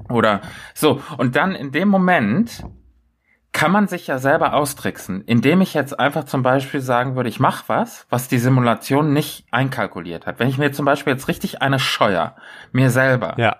Oder, 0.08 0.40
so. 0.74 1.00
Und 1.16 1.36
dann 1.36 1.54
in 1.54 1.70
dem 1.70 1.88
Moment, 1.88 2.64
kann 3.52 3.72
man 3.72 3.88
sich 3.88 4.06
ja 4.06 4.18
selber 4.18 4.54
austricksen, 4.54 5.22
indem 5.22 5.60
ich 5.60 5.74
jetzt 5.74 5.98
einfach 5.98 6.24
zum 6.24 6.42
Beispiel 6.42 6.80
sagen 6.80 7.16
würde, 7.16 7.28
ich 7.28 7.40
mache 7.40 7.64
was, 7.66 8.06
was 8.08 8.28
die 8.28 8.38
Simulation 8.38 9.12
nicht 9.12 9.46
einkalkuliert 9.50 10.26
hat. 10.26 10.38
Wenn 10.38 10.48
ich 10.48 10.58
mir 10.58 10.72
zum 10.72 10.84
Beispiel 10.84 11.12
jetzt 11.12 11.28
richtig 11.28 11.60
eine 11.60 11.78
scheuer, 11.78 12.36
mir 12.72 12.90
selber, 12.90 13.34
ja. 13.38 13.56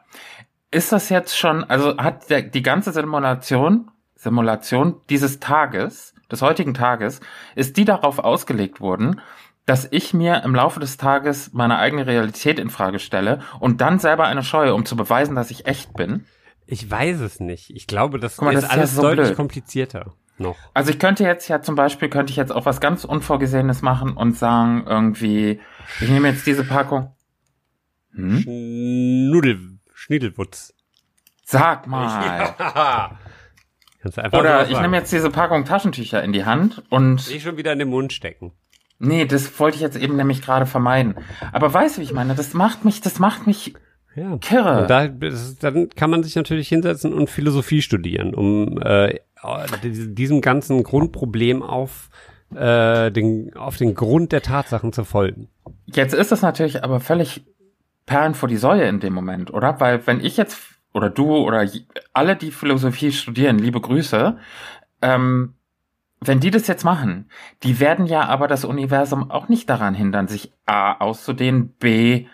ist 0.71 0.93
das 0.93 1.09
jetzt 1.09 1.37
schon, 1.37 1.65
also 1.65 1.97
hat 1.97 2.31
der, 2.31 2.43
die 2.43 2.63
ganze 2.63 2.93
Simulation, 2.93 3.91
Simulation 4.15 5.01
dieses 5.09 5.41
Tages 5.41 6.15
des 6.31 6.43
heutigen 6.43 6.75
Tages 6.75 7.21
ist 7.57 7.77
die 7.77 7.85
darauf 7.85 8.21
ausgelegt 8.21 8.81
wurden, 8.81 9.21
dass 9.67 9.89
ich 9.91 10.15
mir 10.15 10.43
im 10.45 10.55
Laufe 10.55 10.81
des 10.81 10.97
Tages 10.97 11.53
meine 11.53 11.79
eigene 11.79 12.07
Realität 12.07 12.59
in 12.59 12.71
Frage 12.71 12.99
stelle 12.99 13.41
und 13.59 13.81
dann 13.81 13.99
selber 13.99 14.27
eine 14.27 14.43
scheue, 14.43 14.75
um 14.75 14.85
zu 14.85 14.97
beweisen, 14.97 15.35
dass 15.35 15.51
ich 15.51 15.67
echt 15.67 15.95
bin? 15.95 16.27
Ich 16.71 16.89
weiß 16.89 17.21
es 17.21 17.41
nicht. 17.41 17.71
Ich 17.71 17.89
glaube, 17.89 18.21
das, 18.21 18.41
mal, 18.41 18.55
das 18.55 18.65
ist 18.65 18.71
alles 18.71 18.91
ja 18.93 18.97
so 18.97 19.03
deutlich 19.03 19.27
blöd. 19.29 19.37
komplizierter 19.37 20.15
noch. 20.39 20.57
Also 20.73 20.91
ich 20.91 21.01
könnte 21.01 21.25
jetzt 21.25 21.49
ja 21.49 21.61
zum 21.63 21.75
Beispiel, 21.75 22.09
könnte 22.09 22.31
ich 22.31 22.37
jetzt 22.37 22.53
auch 22.53 22.65
was 22.65 22.81
ganz 22.81 23.05
Unvorgesehenes 23.05 23.83
machen 23.83 24.17
und 24.17 24.37
sagen 24.37 24.85
irgendwie, 24.87 25.61
ich 26.01 26.09
nehme 26.09 26.29
jetzt 26.29 26.47
diese 26.47 26.63
Packung. 26.65 27.13
Hm? 28.15 28.41
Schnudel, 28.41 29.79
Schniedelwutz. 29.93 30.73
Sag 31.45 31.87
mal. 31.89 32.55
Ja. 32.59 33.19
Oder 34.33 34.71
ich 34.71 34.81
nehme 34.81 34.97
jetzt 34.97 35.13
diese 35.13 35.31
Packung 35.31 35.65
Taschentücher 35.65 36.23
in 36.23 36.33
die 36.33 36.45
Hand 36.45 36.85
und. 36.89 37.29
Ich 37.31 37.43
schon 37.43 37.57
wieder 37.57 37.73
in 37.73 37.81
den 37.81 37.89
Mund 37.89 38.13
stecken. 38.13 38.53
Nee, 39.01 39.25
das 39.25 39.59
wollte 39.59 39.77
ich 39.77 39.83
jetzt 39.83 39.97
eben 39.97 40.17
nämlich 40.17 40.41
gerade 40.41 40.67
vermeiden. 40.67 41.17
Aber 41.53 41.73
weißt 41.73 41.97
du, 41.97 42.01
wie 42.01 42.05
ich 42.05 42.13
meine? 42.13 42.35
Das 42.37 42.55
macht 42.55 42.85
mich, 42.85 43.01
das 43.01 43.19
macht 43.19 43.47
mich 43.47 43.75
ja. 44.15 44.39
kirre. 44.39 44.87
Da, 44.87 45.09
dann 45.09 45.89
kann 45.91 46.11
man 46.11 46.23
sich 46.23 46.37
natürlich 46.37 46.69
hinsetzen 46.69 47.13
und 47.13 47.31
Philosophie 47.31 47.83
studieren, 47.83 48.35
um 48.35 48.81
äh, 48.83 49.19
diesem 49.83 50.41
ganzen 50.41 50.83
Grundproblem 50.83 51.63
auf 51.63 52.11
äh, 52.55 53.11
den, 53.11 53.57
auf 53.57 53.77
den 53.77 53.95
Grund 53.95 54.33
der 54.33 54.43
Tatsachen 54.43 54.93
zu 54.93 55.05
folgen. 55.05 55.49
Jetzt 55.87 56.15
ist 56.15 56.33
das 56.33 56.43
natürlich 56.43 56.83
aber 56.83 57.01
völlig 57.01 57.45
Perlen 58.07 58.35
vor 58.35 58.49
die 58.49 58.57
Säue 58.57 58.85
in 58.85 59.01
dem 59.01 59.13
Moment, 59.13 59.53
oder? 59.53 59.79
Weil 59.81 60.07
wenn 60.07 60.21
ich 60.21 60.37
jetzt 60.37 60.59
oder 60.93 61.11
du 61.11 61.37
oder 61.37 61.69
alle, 62.13 62.37
die 62.37 62.51
Philosophie 62.51 63.13
studieren, 63.13 63.59
liebe 63.59 63.81
Grüße, 63.81 64.37
ähm, 65.03 65.55
wenn 66.21 66.41
die 66.41 66.51
das 66.51 66.67
jetzt 66.67 66.85
machen, 66.85 67.31
die 67.63 67.81
werden 67.81 68.07
ja 68.07 68.27
aber 68.27 68.49
das 68.49 68.65
Universum 68.65 69.31
auch 69.31 69.49
nicht 69.49 69.71
daran 69.71 69.95
hindern, 69.95 70.29
sich 70.29 70.53
A 70.67 70.95
auszudehnen, 70.95 71.75
B 71.79 72.27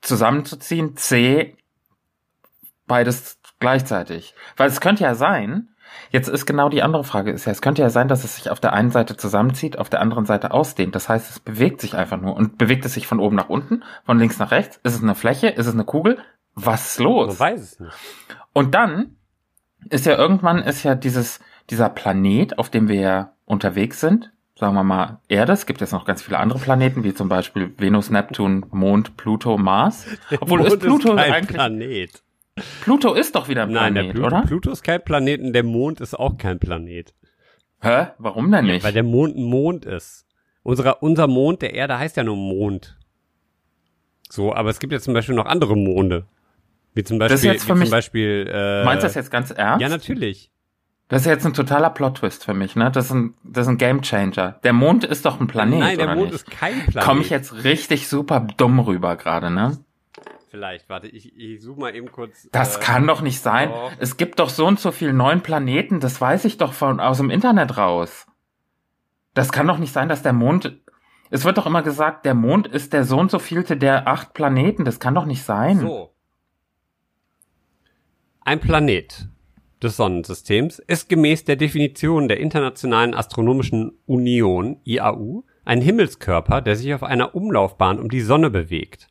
zusammenzuziehen, 0.00 0.96
C 0.96 1.56
beides 2.86 3.38
gleichzeitig. 3.60 4.34
Weil 4.56 4.68
es 4.68 4.80
könnte 4.80 5.04
ja 5.04 5.14
sein, 5.14 5.68
jetzt 6.10 6.28
ist 6.28 6.46
genau 6.46 6.68
die 6.68 6.82
andere 6.82 7.04
Frage, 7.04 7.30
ist 7.30 7.44
ja, 7.44 7.52
es 7.52 7.62
könnte 7.62 7.82
ja 7.82 7.90
sein, 7.90 8.08
dass 8.08 8.24
es 8.24 8.36
sich 8.36 8.50
auf 8.50 8.60
der 8.60 8.72
einen 8.72 8.90
Seite 8.90 9.16
zusammenzieht, 9.16 9.78
auf 9.78 9.90
der 9.90 10.00
anderen 10.00 10.26
Seite 10.26 10.50
ausdehnt. 10.50 10.94
Das 10.94 11.08
heißt, 11.08 11.30
es 11.30 11.40
bewegt 11.40 11.80
sich 11.80 11.94
einfach 11.94 12.20
nur. 12.20 12.34
Und 12.34 12.58
bewegt 12.58 12.84
es 12.84 12.94
sich 12.94 13.06
von 13.06 13.20
oben 13.20 13.36
nach 13.36 13.48
unten, 13.48 13.84
von 14.04 14.18
links 14.18 14.38
nach 14.38 14.50
rechts? 14.50 14.80
Ist 14.82 14.96
es 14.96 15.02
eine 15.02 15.14
Fläche? 15.14 15.48
Ist 15.48 15.66
es 15.66 15.74
eine 15.74 15.84
Kugel? 15.84 16.18
Was 16.54 16.92
ist 16.92 17.00
los? 17.00 17.38
Man 17.38 17.50
weiß 17.50 17.60
es 17.60 17.80
nicht. 17.80 17.94
Und 18.52 18.74
dann 18.74 19.16
ist 19.88 20.04
ja 20.06 20.16
irgendwann 20.16 20.58
ist 20.58 20.82
ja 20.82 20.94
dieses 20.94 21.40
dieser 21.70 21.88
Planet, 21.88 22.58
auf 22.58 22.68
dem 22.68 22.88
wir 22.88 23.00
ja 23.00 23.32
unterwegs 23.44 24.00
sind, 24.00 24.32
sagen 24.60 24.74
wir 24.74 24.84
mal 24.84 25.20
Erde, 25.28 25.52
es 25.52 25.66
gibt 25.66 25.80
jetzt 25.80 25.92
noch 25.92 26.04
ganz 26.04 26.22
viele 26.22 26.38
andere 26.38 26.58
Planeten, 26.58 27.02
wie 27.02 27.14
zum 27.14 27.28
Beispiel 27.28 27.72
Venus, 27.78 28.10
Neptun, 28.10 28.66
Mond, 28.70 29.16
Pluto, 29.16 29.56
Mars. 29.56 30.06
Obwohl 30.40 30.58
Mond 30.58 30.72
ist 30.72 30.80
Pluto 30.80 31.14
ist 31.14 31.18
eigentlich 31.18 31.56
Planet. 31.56 32.22
Pluto 32.82 33.14
ist 33.14 33.34
doch 33.34 33.48
wieder 33.48 33.62
ein 33.62 33.70
Planet, 33.70 33.94
Nein, 33.94 34.04
der 34.06 34.12
Pluto, 34.12 34.26
oder? 34.26 34.42
Pluto 34.42 34.70
ist 34.70 34.82
kein 34.82 35.02
Planet 35.02 35.40
und 35.40 35.52
der 35.54 35.64
Mond 35.64 36.00
ist 36.00 36.14
auch 36.14 36.36
kein 36.36 36.58
Planet. 36.58 37.14
Hä? 37.80 38.08
Warum 38.18 38.52
denn 38.52 38.66
nicht? 38.66 38.78
Ja, 38.78 38.84
weil 38.84 38.92
der 38.92 39.02
Mond 39.02 39.36
ein 39.36 39.44
Mond 39.44 39.86
ist. 39.86 40.26
Unser, 40.62 41.02
unser 41.02 41.26
Mond 41.26 41.62
der 41.62 41.72
Erde 41.72 41.98
heißt 41.98 42.18
ja 42.18 42.22
nur 42.22 42.36
Mond. 42.36 42.98
So, 44.28 44.54
aber 44.54 44.68
es 44.68 44.78
gibt 44.78 44.92
ja 44.92 45.00
zum 45.00 45.14
Beispiel 45.14 45.34
noch 45.34 45.46
andere 45.46 45.74
Monde. 45.74 46.26
Wie 46.92 47.02
zum 47.02 47.18
Beispiel, 47.18 47.34
das 47.34 47.40
ist 47.40 47.46
jetzt 47.50 47.64
für 47.64 47.74
mich, 47.74 47.88
zum 47.88 47.96
Beispiel 47.96 48.50
äh, 48.52 48.84
Meinst 48.84 49.04
du 49.04 49.06
das 49.06 49.14
jetzt 49.14 49.30
ganz 49.30 49.50
ernst? 49.50 49.80
Ja, 49.80 49.88
natürlich. 49.88 50.50
Das 51.10 51.22
ist 51.22 51.26
jetzt 51.26 51.44
ein 51.44 51.54
totaler 51.54 51.90
Plot-Twist 51.90 52.44
für 52.44 52.54
mich, 52.54 52.76
ne? 52.76 52.88
Das 52.92 53.06
ist 53.06 53.10
ein, 53.10 53.34
das 53.42 53.66
ist 53.66 53.70
ein 53.70 53.78
Game-Changer. 53.78 54.60
Der 54.62 54.72
Mond 54.72 55.02
ist 55.02 55.26
doch 55.26 55.40
ein 55.40 55.48
Planet, 55.48 55.80
Nein, 55.80 55.98
der 55.98 56.14
Mond 56.14 56.30
nicht? 56.30 56.34
ist 56.34 56.50
kein 56.50 56.86
Planet. 56.86 57.02
Komme 57.02 57.20
ich 57.22 57.30
jetzt 57.30 57.64
richtig 57.64 58.06
super 58.06 58.46
dumm 58.56 58.78
rüber 58.78 59.16
gerade, 59.16 59.50
ne? 59.50 59.84
Vielleicht, 60.50 60.88
warte, 60.88 61.08
ich, 61.08 61.36
ich 61.36 61.62
suche 61.62 61.80
mal 61.80 61.96
eben 61.96 62.12
kurz. 62.12 62.48
Das 62.52 62.76
äh, 62.76 62.80
kann 62.80 63.08
doch 63.08 63.22
nicht 63.22 63.40
sein. 63.40 63.70
Oh. 63.72 63.90
Es 63.98 64.18
gibt 64.18 64.38
doch 64.38 64.50
so 64.50 64.64
und 64.66 64.78
so 64.78 64.92
viele 64.92 65.12
neuen 65.12 65.40
Planeten, 65.40 65.98
das 65.98 66.20
weiß 66.20 66.44
ich 66.44 66.58
doch 66.58 66.72
von 66.72 67.00
aus 67.00 67.16
dem 67.16 67.30
Internet 67.30 67.76
raus. 67.76 68.28
Das 69.34 69.50
kann 69.50 69.66
doch 69.66 69.78
nicht 69.78 69.92
sein, 69.92 70.08
dass 70.08 70.22
der 70.22 70.32
Mond. 70.32 70.80
Es 71.30 71.44
wird 71.44 71.58
doch 71.58 71.66
immer 71.66 71.82
gesagt, 71.82 72.24
der 72.24 72.34
Mond 72.34 72.68
ist 72.68 72.92
der 72.92 73.02
so 73.02 73.18
und 73.18 73.32
so 73.32 73.40
vielte 73.40 73.76
der 73.76 74.06
acht 74.06 74.32
Planeten. 74.32 74.84
Das 74.84 75.00
kann 75.00 75.16
doch 75.16 75.26
nicht 75.26 75.42
sein. 75.42 75.80
So. 75.80 76.14
Ein 78.42 78.60
Planet 78.60 79.28
des 79.82 79.96
Sonnensystems 79.96 80.78
ist 80.78 81.08
gemäß 81.08 81.44
der 81.44 81.56
Definition 81.56 82.28
der 82.28 82.40
Internationalen 82.40 83.14
Astronomischen 83.14 83.92
Union 84.06 84.80
IAU 84.84 85.44
ein 85.64 85.80
Himmelskörper, 85.80 86.60
der 86.60 86.76
sich 86.76 86.92
auf 86.94 87.02
einer 87.02 87.34
Umlaufbahn 87.34 87.98
um 87.98 88.08
die 88.08 88.20
Sonne 88.20 88.50
bewegt. 88.50 89.08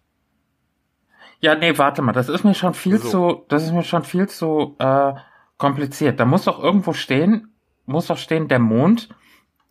Ja, 1.42 1.56
nee, 1.56 1.78
warte 1.78 2.02
mal, 2.02 2.12
das 2.12 2.28
ist 2.28 2.44
mir 2.44 2.54
schon 2.54 2.74
viel 2.74 2.98
so. 2.98 3.10
zu, 3.10 3.46
das 3.48 3.64
ist 3.64 3.72
mir 3.72 3.84
schon 3.84 4.04
viel 4.04 4.28
zu 4.28 4.76
äh, 4.80 5.14
kompliziert. 5.58 6.20
Da 6.20 6.26
muss 6.26 6.46
doch 6.46 6.62
irgendwo 6.62 6.94
stehen, 6.94 7.54
muss 7.86 8.08
doch 8.08 8.18
stehen, 8.18 8.48
der 8.48 8.60
Mond, 8.60 9.10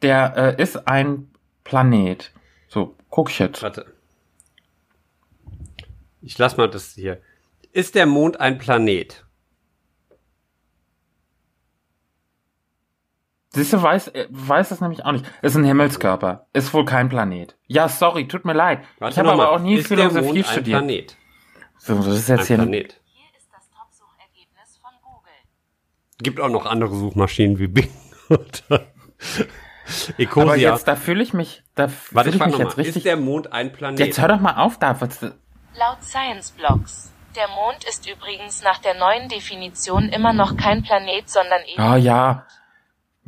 der 0.01 0.57
äh, 0.59 0.63
ist 0.63 0.89
ein 0.89 1.31
Planet. 1.65 2.33
So, 2.69 2.97
guck 3.11 3.31
ich 3.31 3.39
jetzt. 3.39 3.63
Warte. 3.63 3.93
Ich 6.23 6.39
lass 6.39 6.57
mal 6.57 6.71
das 6.71 6.95
hier. 6.95 7.21
Ist 7.73 7.95
der 7.95 8.07
Mond 8.07 8.41
ein 8.41 8.57
Planet? 8.57 9.27
Siehst 13.51 13.73
du, 13.73 13.83
weiß, 13.83 14.09
äh, 14.09 14.27
weiß 14.31 14.69
das 14.69 14.81
nämlich 14.81 15.05
auch 15.05 15.13
nicht. 15.13 15.25
Ist 15.41 15.57
ein 15.57 15.65
Himmelskörper. 15.65 16.47
Ist 16.53 16.73
wohl 16.75 16.85
kein 16.85 17.09
Planet. 17.09 17.57
Ja, 17.67 17.89
sorry, 17.89 18.29
tut 18.29 18.45
mir 18.45 18.53
leid. 18.53 18.81
Warte 18.99 19.15
ich 19.15 19.19
habe 19.19 19.33
aber 19.33 19.53
auch 19.53 19.61
nie 19.61 19.77
ist 19.77 19.89
Philosophie 19.89 20.43
der 20.43 20.49
studiert. 20.49 20.81
Ein 20.83 20.87
Planet? 20.87 21.17
So, 21.79 21.95
das 21.95 22.07
ist 22.09 22.29
jetzt 22.29 22.41
ein 22.41 22.47
hier 22.47 22.57
Planet. 22.57 23.01
Hier 23.05 23.39
ist 23.39 23.49
das 23.51 23.71
Top-Suchergebnis 23.71 24.79
von 24.83 24.91
Google. 25.03 25.33
Gibt 26.23 26.41
auch 26.41 26.51
noch 26.51 26.67
andere 26.67 26.95
Suchmaschinen 26.95 27.59
wie 27.59 27.69
Bing 27.69 27.91
oder 28.29 28.87
Ecosia. 30.19 30.43
Aber 30.43 30.57
jetzt, 30.57 30.87
da 30.87 30.97
fühle 30.97 31.23
ich 31.23 31.33
mich, 31.33 31.63
da 31.75 31.89
fühle 31.89 32.29
ich 32.29 32.39
mich 32.39 32.59
jetzt 32.59 32.77
mal. 32.77 32.83
richtig. 32.83 32.97
Ist 32.97 33.07
der 33.07 33.17
Mond 33.17 33.53
ein 33.53 33.73
Planet? 33.73 33.99
Jetzt 33.99 34.21
hör 34.21 34.29
doch 34.29 34.41
mal 34.41 34.57
auf 34.57 34.79
da. 34.79 35.01
Was, 35.01 35.23
Laut 35.23 36.03
Science 36.03 36.51
Blogs. 36.53 37.13
Der 37.35 37.49
Mond 37.49 37.85
ist 37.89 38.11
übrigens 38.11 38.63
nach 38.63 38.79
der 38.79 38.95
neuen 38.95 39.29
Definition 39.29 40.09
immer 40.09 40.33
noch 40.33 40.57
kein 40.57 40.83
Planet, 40.83 41.29
sondern 41.31 41.61
eben. 41.67 41.83
Oh 41.83 41.95
ja. 41.97 42.47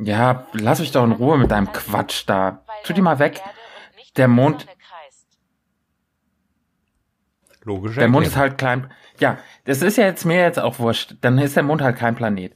Ja, 0.03 0.47
lass 0.53 0.79
mich 0.79 0.91
doch 0.91 1.03
in 1.03 1.11
Ruhe 1.11 1.37
mit 1.37 1.51
deinem 1.51 1.71
Quatsch 1.71 2.23
da. 2.25 2.63
Tu 2.83 2.93
die 2.93 3.01
mal 3.01 3.19
weg. 3.19 3.41
Der 4.17 4.27
Mond. 4.27 4.65
Logisch. 7.63 7.95
Der 7.95 8.07
Mond 8.07 8.25
ist 8.25 8.35
halt 8.35 8.57
klein. 8.57 8.91
Ja, 9.19 9.37
das 9.65 9.83
ist 9.83 9.97
ja 9.97 10.05
jetzt 10.05 10.25
mir 10.25 10.41
jetzt 10.41 10.59
auch 10.59 10.79
wurscht. 10.79 11.15
Dann 11.21 11.37
ist 11.37 11.55
der 11.55 11.63
Mond 11.63 11.83
halt 11.83 11.97
kein 11.97 12.15
Planet. 12.15 12.55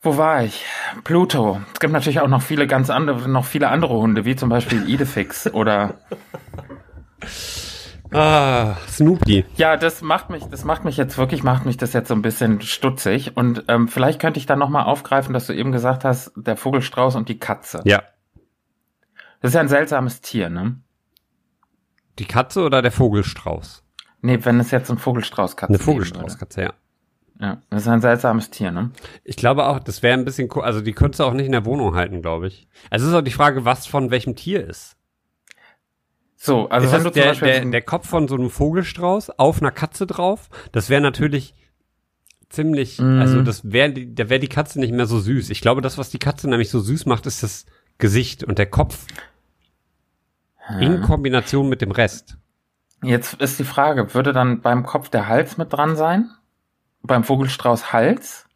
Wo 0.00 0.16
war 0.16 0.42
ich? 0.42 0.64
Pluto. 1.04 1.60
Es 1.74 1.80
gibt 1.80 1.92
natürlich 1.92 2.20
auch 2.20 2.28
noch 2.28 2.40
viele 2.40 2.66
ganz 2.66 2.88
andere, 2.88 3.28
noch 3.28 3.44
viele 3.44 3.68
andere 3.68 3.94
Hunde, 3.94 4.24
wie 4.24 4.36
zum 4.36 4.48
Beispiel 4.48 4.88
Idefix 4.88 5.48
oder 5.52 5.98
Ah, 8.12 8.76
Snoopy. 8.88 9.44
Ja, 9.56 9.76
das 9.76 10.02
macht 10.02 10.30
mich, 10.30 10.44
das 10.44 10.64
macht 10.64 10.84
mich 10.84 10.96
jetzt 10.96 11.18
wirklich, 11.18 11.42
macht 11.42 11.66
mich 11.66 11.76
das 11.76 11.92
jetzt 11.92 12.08
so 12.08 12.14
ein 12.14 12.22
bisschen 12.22 12.60
stutzig. 12.60 13.36
Und 13.36 13.64
ähm, 13.68 13.88
vielleicht 13.88 14.20
könnte 14.20 14.38
ich 14.40 14.46
da 14.46 14.56
nochmal 14.56 14.84
aufgreifen, 14.84 15.34
dass 15.34 15.46
du 15.46 15.52
eben 15.52 15.72
gesagt 15.72 16.04
hast, 16.04 16.32
der 16.36 16.56
Vogelstrauß 16.56 17.16
und 17.16 17.28
die 17.28 17.38
Katze. 17.38 17.82
Ja. 17.84 18.02
Das 19.40 19.50
ist 19.50 19.54
ja 19.54 19.60
ein 19.60 19.68
seltsames 19.68 20.20
Tier, 20.20 20.48
ne? 20.48 20.80
Die 22.18 22.24
Katze 22.24 22.62
oder 22.62 22.82
der 22.82 22.90
Vogelstrauß? 22.90 23.84
Nee, 24.22 24.40
wenn 24.42 24.58
es 24.58 24.70
jetzt 24.70 24.90
ein 24.90 24.98
Vogelstraußkatze 24.98 25.72
Eine 25.72 25.78
Vogelstraußkatze, 25.78 26.62
ja. 26.62 26.72
Ja, 27.40 27.62
das 27.70 27.82
ist 27.82 27.88
ein 27.88 28.00
seltsames 28.00 28.50
Tier, 28.50 28.72
ne? 28.72 28.90
Ich 29.22 29.36
glaube 29.36 29.66
auch, 29.66 29.78
das 29.78 30.02
wäre 30.02 30.18
ein 30.18 30.24
bisschen, 30.24 30.50
also 30.50 30.80
die 30.80 30.92
könntest 30.92 31.20
du 31.20 31.24
auch 31.24 31.34
nicht 31.34 31.46
in 31.46 31.52
der 31.52 31.64
Wohnung 31.64 31.94
halten, 31.94 32.20
glaube 32.20 32.48
ich. 32.48 32.66
Also 32.90 33.06
es 33.06 33.12
ist 33.12 33.16
auch 33.16 33.22
die 33.22 33.30
Frage, 33.30 33.64
was 33.64 33.86
von 33.86 34.10
welchem 34.10 34.34
Tier 34.34 34.66
ist. 34.66 34.96
So, 36.40 36.68
also 36.68 36.92
wenn 36.92 37.02
du 37.02 37.10
der, 37.10 37.34
der, 37.34 37.64
der 37.64 37.82
Kopf 37.82 38.08
von 38.08 38.28
so 38.28 38.36
einem 38.36 38.48
Vogelstrauß 38.48 39.38
auf 39.38 39.60
einer 39.60 39.72
Katze 39.72 40.06
drauf, 40.06 40.48
das 40.70 40.88
wäre 40.88 41.00
natürlich 41.00 41.52
ziemlich, 42.48 43.00
mm. 43.00 43.18
also 43.18 43.42
das 43.42 43.72
wäre, 43.72 43.92
da 43.92 44.30
wäre 44.30 44.38
die 44.38 44.48
Katze 44.48 44.78
nicht 44.78 44.92
mehr 44.92 45.06
so 45.06 45.18
süß. 45.18 45.50
Ich 45.50 45.60
glaube, 45.60 45.80
das, 45.80 45.98
was 45.98 46.10
die 46.10 46.20
Katze 46.20 46.48
nämlich 46.48 46.70
so 46.70 46.78
süß 46.78 47.06
macht, 47.06 47.26
ist 47.26 47.42
das 47.42 47.66
Gesicht 47.98 48.44
und 48.44 48.58
der 48.58 48.66
Kopf 48.66 49.04
hm. 50.58 50.80
in 50.80 51.02
Kombination 51.02 51.68
mit 51.68 51.82
dem 51.82 51.90
Rest. 51.90 52.38
Jetzt 53.02 53.34
ist 53.42 53.58
die 53.58 53.64
Frage, 53.64 54.14
würde 54.14 54.32
dann 54.32 54.60
beim 54.60 54.84
Kopf 54.84 55.08
der 55.08 55.26
Hals 55.26 55.58
mit 55.58 55.72
dran 55.72 55.96
sein? 55.96 56.30
Beim 57.02 57.24
Vogelstrauß 57.24 57.92
Hals? 57.92 58.46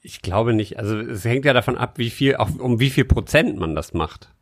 Ich 0.00 0.22
glaube 0.22 0.54
nicht. 0.54 0.78
Also 0.78 0.98
es 0.98 1.26
hängt 1.26 1.44
ja 1.44 1.52
davon 1.52 1.76
ab, 1.76 1.98
wie 1.98 2.10
viel, 2.10 2.36
auch 2.36 2.48
um 2.58 2.80
wie 2.80 2.90
viel 2.90 3.04
Prozent 3.04 3.58
man 3.58 3.74
das 3.74 3.92
macht. 3.92 4.32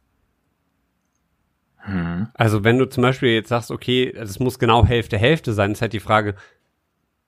Hm. 1.83 2.29
Also 2.35 2.65
wenn 2.65 2.79
du 2.79 2.89
zum 2.89 3.03
Beispiel 3.03 3.31
jetzt 3.31 3.49
sagst, 3.49 3.71
okay, 3.71 4.13
es 4.15 4.39
muss 4.39 4.59
genau 4.59 4.85
Hälfte 4.85 5.19
Hälfte 5.19 5.53
sein, 5.53 5.73
ist 5.73 5.83
halt 5.83 5.93
die 5.93 6.01
Frage, 6.01 6.35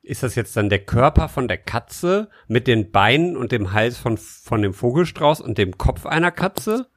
ist 0.02 0.22
das 0.22 0.34
jetzt 0.34 0.56
dann 0.56 0.68
der 0.68 0.80
Körper 0.84 1.28
von 1.28 1.48
der 1.48 1.58
Katze 1.58 2.28
mit 2.48 2.66
den 2.66 2.90
Beinen 2.90 3.36
und 3.36 3.52
dem 3.52 3.72
Hals 3.72 3.98
von, 3.98 4.18
von 4.18 4.60
dem 4.62 4.74
Vogelstrauß 4.74 5.40
und 5.40 5.58
dem 5.58 5.78
Kopf 5.78 6.06
einer 6.06 6.32
Katze? 6.32 6.88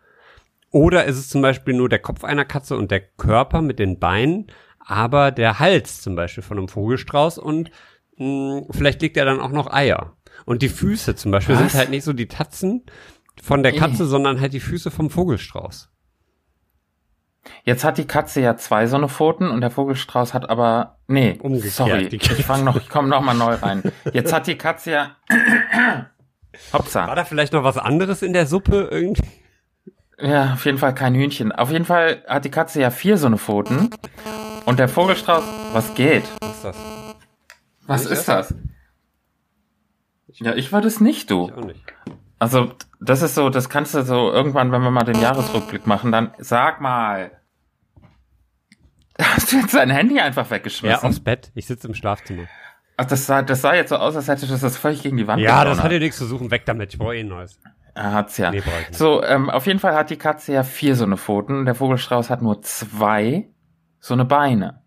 Oder 0.72 1.06
ist 1.06 1.18
es 1.18 1.30
zum 1.30 1.42
Beispiel 1.42 1.76
nur 1.76 1.88
der 1.88 2.00
Kopf 2.00 2.24
einer 2.24 2.46
Katze 2.46 2.76
und 2.76 2.92
der 2.92 3.00
Körper 3.00 3.62
mit 3.62 3.80
den 3.80 4.00
Beinen, 4.00 4.48
aber 4.80 5.32
der 5.32 5.60
Hals 5.60 6.02
zum 6.02 6.16
Beispiel 6.16 6.44
von 6.44 6.58
einem 6.58 6.68
Vogelstrauß 6.68 7.38
und 7.38 7.72
mh, 8.18 8.58
hm, 8.60 8.68
vielleicht 8.72 9.02
legt 9.02 9.18
er 9.18 9.26
dann 9.26 9.40
auch 9.40 9.52
noch 9.52 9.72
Eier. 9.72 10.18
Und 10.46 10.62
die 10.62 10.70
Füße 10.70 11.16
zum 11.16 11.32
Beispiel 11.32 11.56
Was? 11.56 11.62
sind 11.62 11.76
halt 11.76 11.90
nicht 11.92 12.04
so 12.04 12.12
die 12.12 12.28
Tatzen 12.28 12.84
von 13.42 13.64
der 13.64 13.74
Katze, 13.74 14.04
Ey. 14.04 14.10
sondern 14.10 14.42
halt 14.42 14.54
die 14.54 14.60
Füße 14.60 14.92
vom 14.92 15.10
Vogelstrauß. 15.10 15.90
Jetzt 17.64 17.84
hat 17.84 17.98
die 17.98 18.06
Katze 18.06 18.42
ja 18.42 18.58
zwei 18.58 18.88
so 18.88 18.96
eine 18.96 19.10
Pfoten 19.10 19.50
und 19.50 19.62
der 19.62 19.72
Vogelstrauß 19.72 20.34
hat 20.34 20.50
aber 20.50 20.98
nee, 21.08 21.38
Umgekehrt, 21.42 21.74
sorry, 21.74 22.08
ich 22.12 22.46
fang 22.46 22.64
noch, 22.64 22.76
ich 22.76 22.90
komme 22.90 23.08
noch 23.08 23.22
mal 23.22 23.34
neu 23.34 23.56
rein. 23.56 23.84
Jetzt 24.14 24.34
hat 24.34 24.48
die 24.48 24.58
Katze 24.58 24.92
ja 24.92 25.16
Hopsa. 26.74 27.08
War 27.08 27.16
da 27.16 27.26
vielleicht 27.26 27.54
noch 27.54 27.64
was 27.64 27.78
anderes 27.78 28.22
in 28.22 28.34
der 28.34 28.46
Suppe 28.46 28.88
irgendwie? 28.92 29.24
Ja, 30.20 30.54
auf 30.54 30.66
jeden 30.66 30.78
Fall 30.78 30.96
kein 30.96 31.14
Hühnchen. 31.14 31.52
Auf 31.52 31.72
jeden 31.72 31.86
Fall 31.86 32.24
hat 32.28 32.46
die 32.46 32.52
Katze 32.52 32.80
ja 32.80 32.90
vier 32.90 33.18
so 33.18 33.28
eine 33.28 33.38
Pfoten 33.38 33.90
und 34.66 34.80
der 34.80 34.88
Vogelstrauß, 34.88 35.44
was 35.74 35.94
geht? 35.94 36.24
Was 36.40 36.56
ist 36.56 36.64
das? 36.64 36.78
Was 37.88 38.06
ist 38.06 38.28
das? 38.28 38.56
Ja, 40.28 40.54
ich 40.56 40.72
war 40.72 40.82
das 40.82 41.00
nicht, 41.00 41.30
du. 41.32 41.48
Ich 41.48 41.54
auch 41.54 41.66
nicht. 41.66 41.84
Also, 42.40 42.74
das 43.00 43.22
ist 43.22 43.36
so, 43.36 43.50
das 43.50 43.70
kannst 43.70 43.94
du 43.94 44.04
so 44.04 44.32
irgendwann, 44.32 44.72
wenn 44.72 44.82
wir 44.82 44.92
mal 44.92 45.04
den 45.04 45.20
Jahresrückblick 45.20 45.88
machen, 45.88 46.12
dann 46.12 46.32
sag 46.38 46.82
mal. 46.82 47.32
Hast 49.22 49.52
du 49.52 49.58
jetzt 49.58 49.74
dein 49.74 49.90
Handy 49.90 50.20
einfach 50.20 50.50
weggeschmissen? 50.50 51.02
Ja, 51.02 51.08
aufs 51.08 51.22
Bett. 51.22 51.52
Ich 51.56 51.68
sitze 51.68 51.88
im 51.88 51.94
Schlafzimmer. 51.94 52.44
Ach, 52.98 53.06
das 53.06 53.26
sah, 53.26 53.42
das 53.42 53.62
sah 53.62 53.74
jetzt 53.74 53.90
so 53.90 53.98
aus, 53.98 54.16
als 54.16 54.28
hätte 54.28 54.48
das 54.48 54.62
das 54.62 54.78
völlig 54.78 55.04
gegen 55.04 55.18
die 55.18 55.28
Wand 55.28 55.42
Ja, 55.42 55.64
das 55.66 55.82
hat 55.82 55.92
ja 55.92 56.00
nichts 56.00 56.18
zu 56.18 56.26
suchen. 56.26 56.52
Weg 56.52 56.66
damit. 56.66 56.94
Ich 56.94 57.00
brauche 57.00 57.16
eh 57.16 57.22
ein 57.22 57.28
neues. 57.28 57.60
Er 57.94 58.14
hat's 58.14 58.38
ja. 58.38 58.52
Nee, 58.52 58.62
so, 58.92 59.24
ähm, 59.24 59.50
auf 59.50 59.68
jeden 59.68 59.80
Fall 59.80 59.96
hat 59.96 60.10
die 60.10 60.18
Katze 60.18 60.54
ja 60.54 60.64
vier 60.64 60.96
so 60.96 61.06
eine 61.06 61.16
Pfoten. 61.16 61.66
Der 61.66 61.76
Vogelstrauß 61.76 62.30
hat 62.30 62.42
nur 62.42 62.62
zwei 62.62 63.48
so 64.00 64.14
eine 64.14 64.26
Beine. 64.26 64.82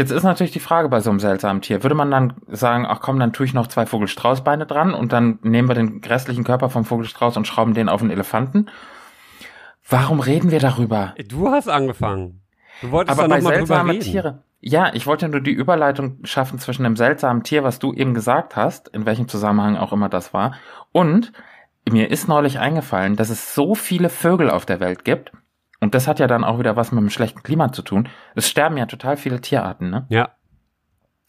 Jetzt 0.00 0.12
ist 0.12 0.22
natürlich 0.22 0.50
die 0.50 0.60
Frage 0.60 0.88
bei 0.88 1.00
so 1.00 1.10
einem 1.10 1.20
seltsamen 1.20 1.60
Tier. 1.60 1.82
Würde 1.82 1.94
man 1.94 2.10
dann 2.10 2.32
sagen, 2.46 2.86
ach 2.88 3.02
komm, 3.02 3.18
dann 3.18 3.34
tue 3.34 3.44
ich 3.44 3.52
noch 3.52 3.66
zwei 3.66 3.84
Vogelstraußbeine 3.84 4.64
dran 4.64 4.94
und 4.94 5.12
dann 5.12 5.38
nehmen 5.42 5.68
wir 5.68 5.74
den 5.74 6.00
restlichen 6.02 6.42
Körper 6.42 6.70
vom 6.70 6.86
Vogelstrauß 6.86 7.36
und 7.36 7.46
schrauben 7.46 7.74
den 7.74 7.90
auf 7.90 8.00
einen 8.00 8.10
Elefanten? 8.10 8.70
Warum 9.86 10.20
reden 10.20 10.50
wir 10.50 10.58
darüber? 10.58 11.12
Du 11.28 11.50
hast 11.50 11.68
angefangen. 11.68 12.40
Du 12.80 12.92
wolltest 12.92 13.18
Aber 13.18 13.28
bei 13.28 13.42
seltsamen 13.42 14.00
Tiere. 14.00 14.42
Ja, 14.60 14.90
ich 14.94 15.06
wollte 15.06 15.28
nur 15.28 15.42
die 15.42 15.52
Überleitung 15.52 16.20
schaffen 16.24 16.58
zwischen 16.58 16.84
dem 16.84 16.96
seltsamen 16.96 17.42
Tier, 17.42 17.62
was 17.62 17.78
du 17.78 17.92
eben 17.92 18.14
gesagt 18.14 18.56
hast, 18.56 18.88
in 18.88 19.04
welchem 19.04 19.28
Zusammenhang 19.28 19.76
auch 19.76 19.92
immer 19.92 20.08
das 20.08 20.32
war, 20.32 20.54
und 20.92 21.30
mir 21.86 22.10
ist 22.10 22.26
neulich 22.26 22.58
eingefallen, 22.58 23.16
dass 23.16 23.28
es 23.28 23.54
so 23.54 23.74
viele 23.74 24.08
Vögel 24.08 24.48
auf 24.48 24.64
der 24.64 24.80
Welt 24.80 25.04
gibt, 25.04 25.32
und 25.80 25.94
das 25.94 26.06
hat 26.06 26.20
ja 26.20 26.26
dann 26.26 26.44
auch 26.44 26.58
wieder 26.58 26.76
was 26.76 26.92
mit 26.92 27.02
dem 27.02 27.10
schlechten 27.10 27.42
Klima 27.42 27.72
zu 27.72 27.82
tun. 27.82 28.08
Es 28.34 28.48
sterben 28.48 28.76
ja 28.76 28.86
total 28.86 29.16
viele 29.16 29.40
Tierarten, 29.40 29.90
ne? 29.90 30.06
Ja. 30.08 30.30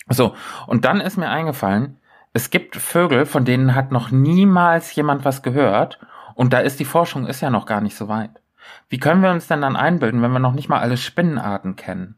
So, 0.09 0.35
und 0.67 0.85
dann 0.85 0.99
ist 0.99 1.17
mir 1.17 1.29
eingefallen, 1.29 1.97
es 2.33 2.49
gibt 2.49 2.75
Vögel, 2.75 3.25
von 3.25 3.45
denen 3.45 3.75
hat 3.75 3.91
noch 3.91 4.11
niemals 4.11 4.93
jemand 4.95 5.25
was 5.25 5.41
gehört. 5.41 5.99
Und 6.33 6.53
da 6.53 6.59
ist 6.59 6.79
die 6.79 6.85
Forschung 6.85 7.27
ist 7.27 7.41
ja 7.41 7.49
noch 7.49 7.65
gar 7.65 7.81
nicht 7.81 7.95
so 7.95 8.07
weit. 8.07 8.31
Wie 8.89 8.99
können 8.99 9.21
wir 9.21 9.31
uns 9.31 9.47
denn 9.47 9.61
dann 9.61 9.75
einbilden, 9.75 10.21
wenn 10.21 10.31
wir 10.31 10.39
noch 10.39 10.53
nicht 10.53 10.69
mal 10.69 10.79
alle 10.79 10.97
Spinnenarten 10.97 11.75
kennen? 11.75 12.15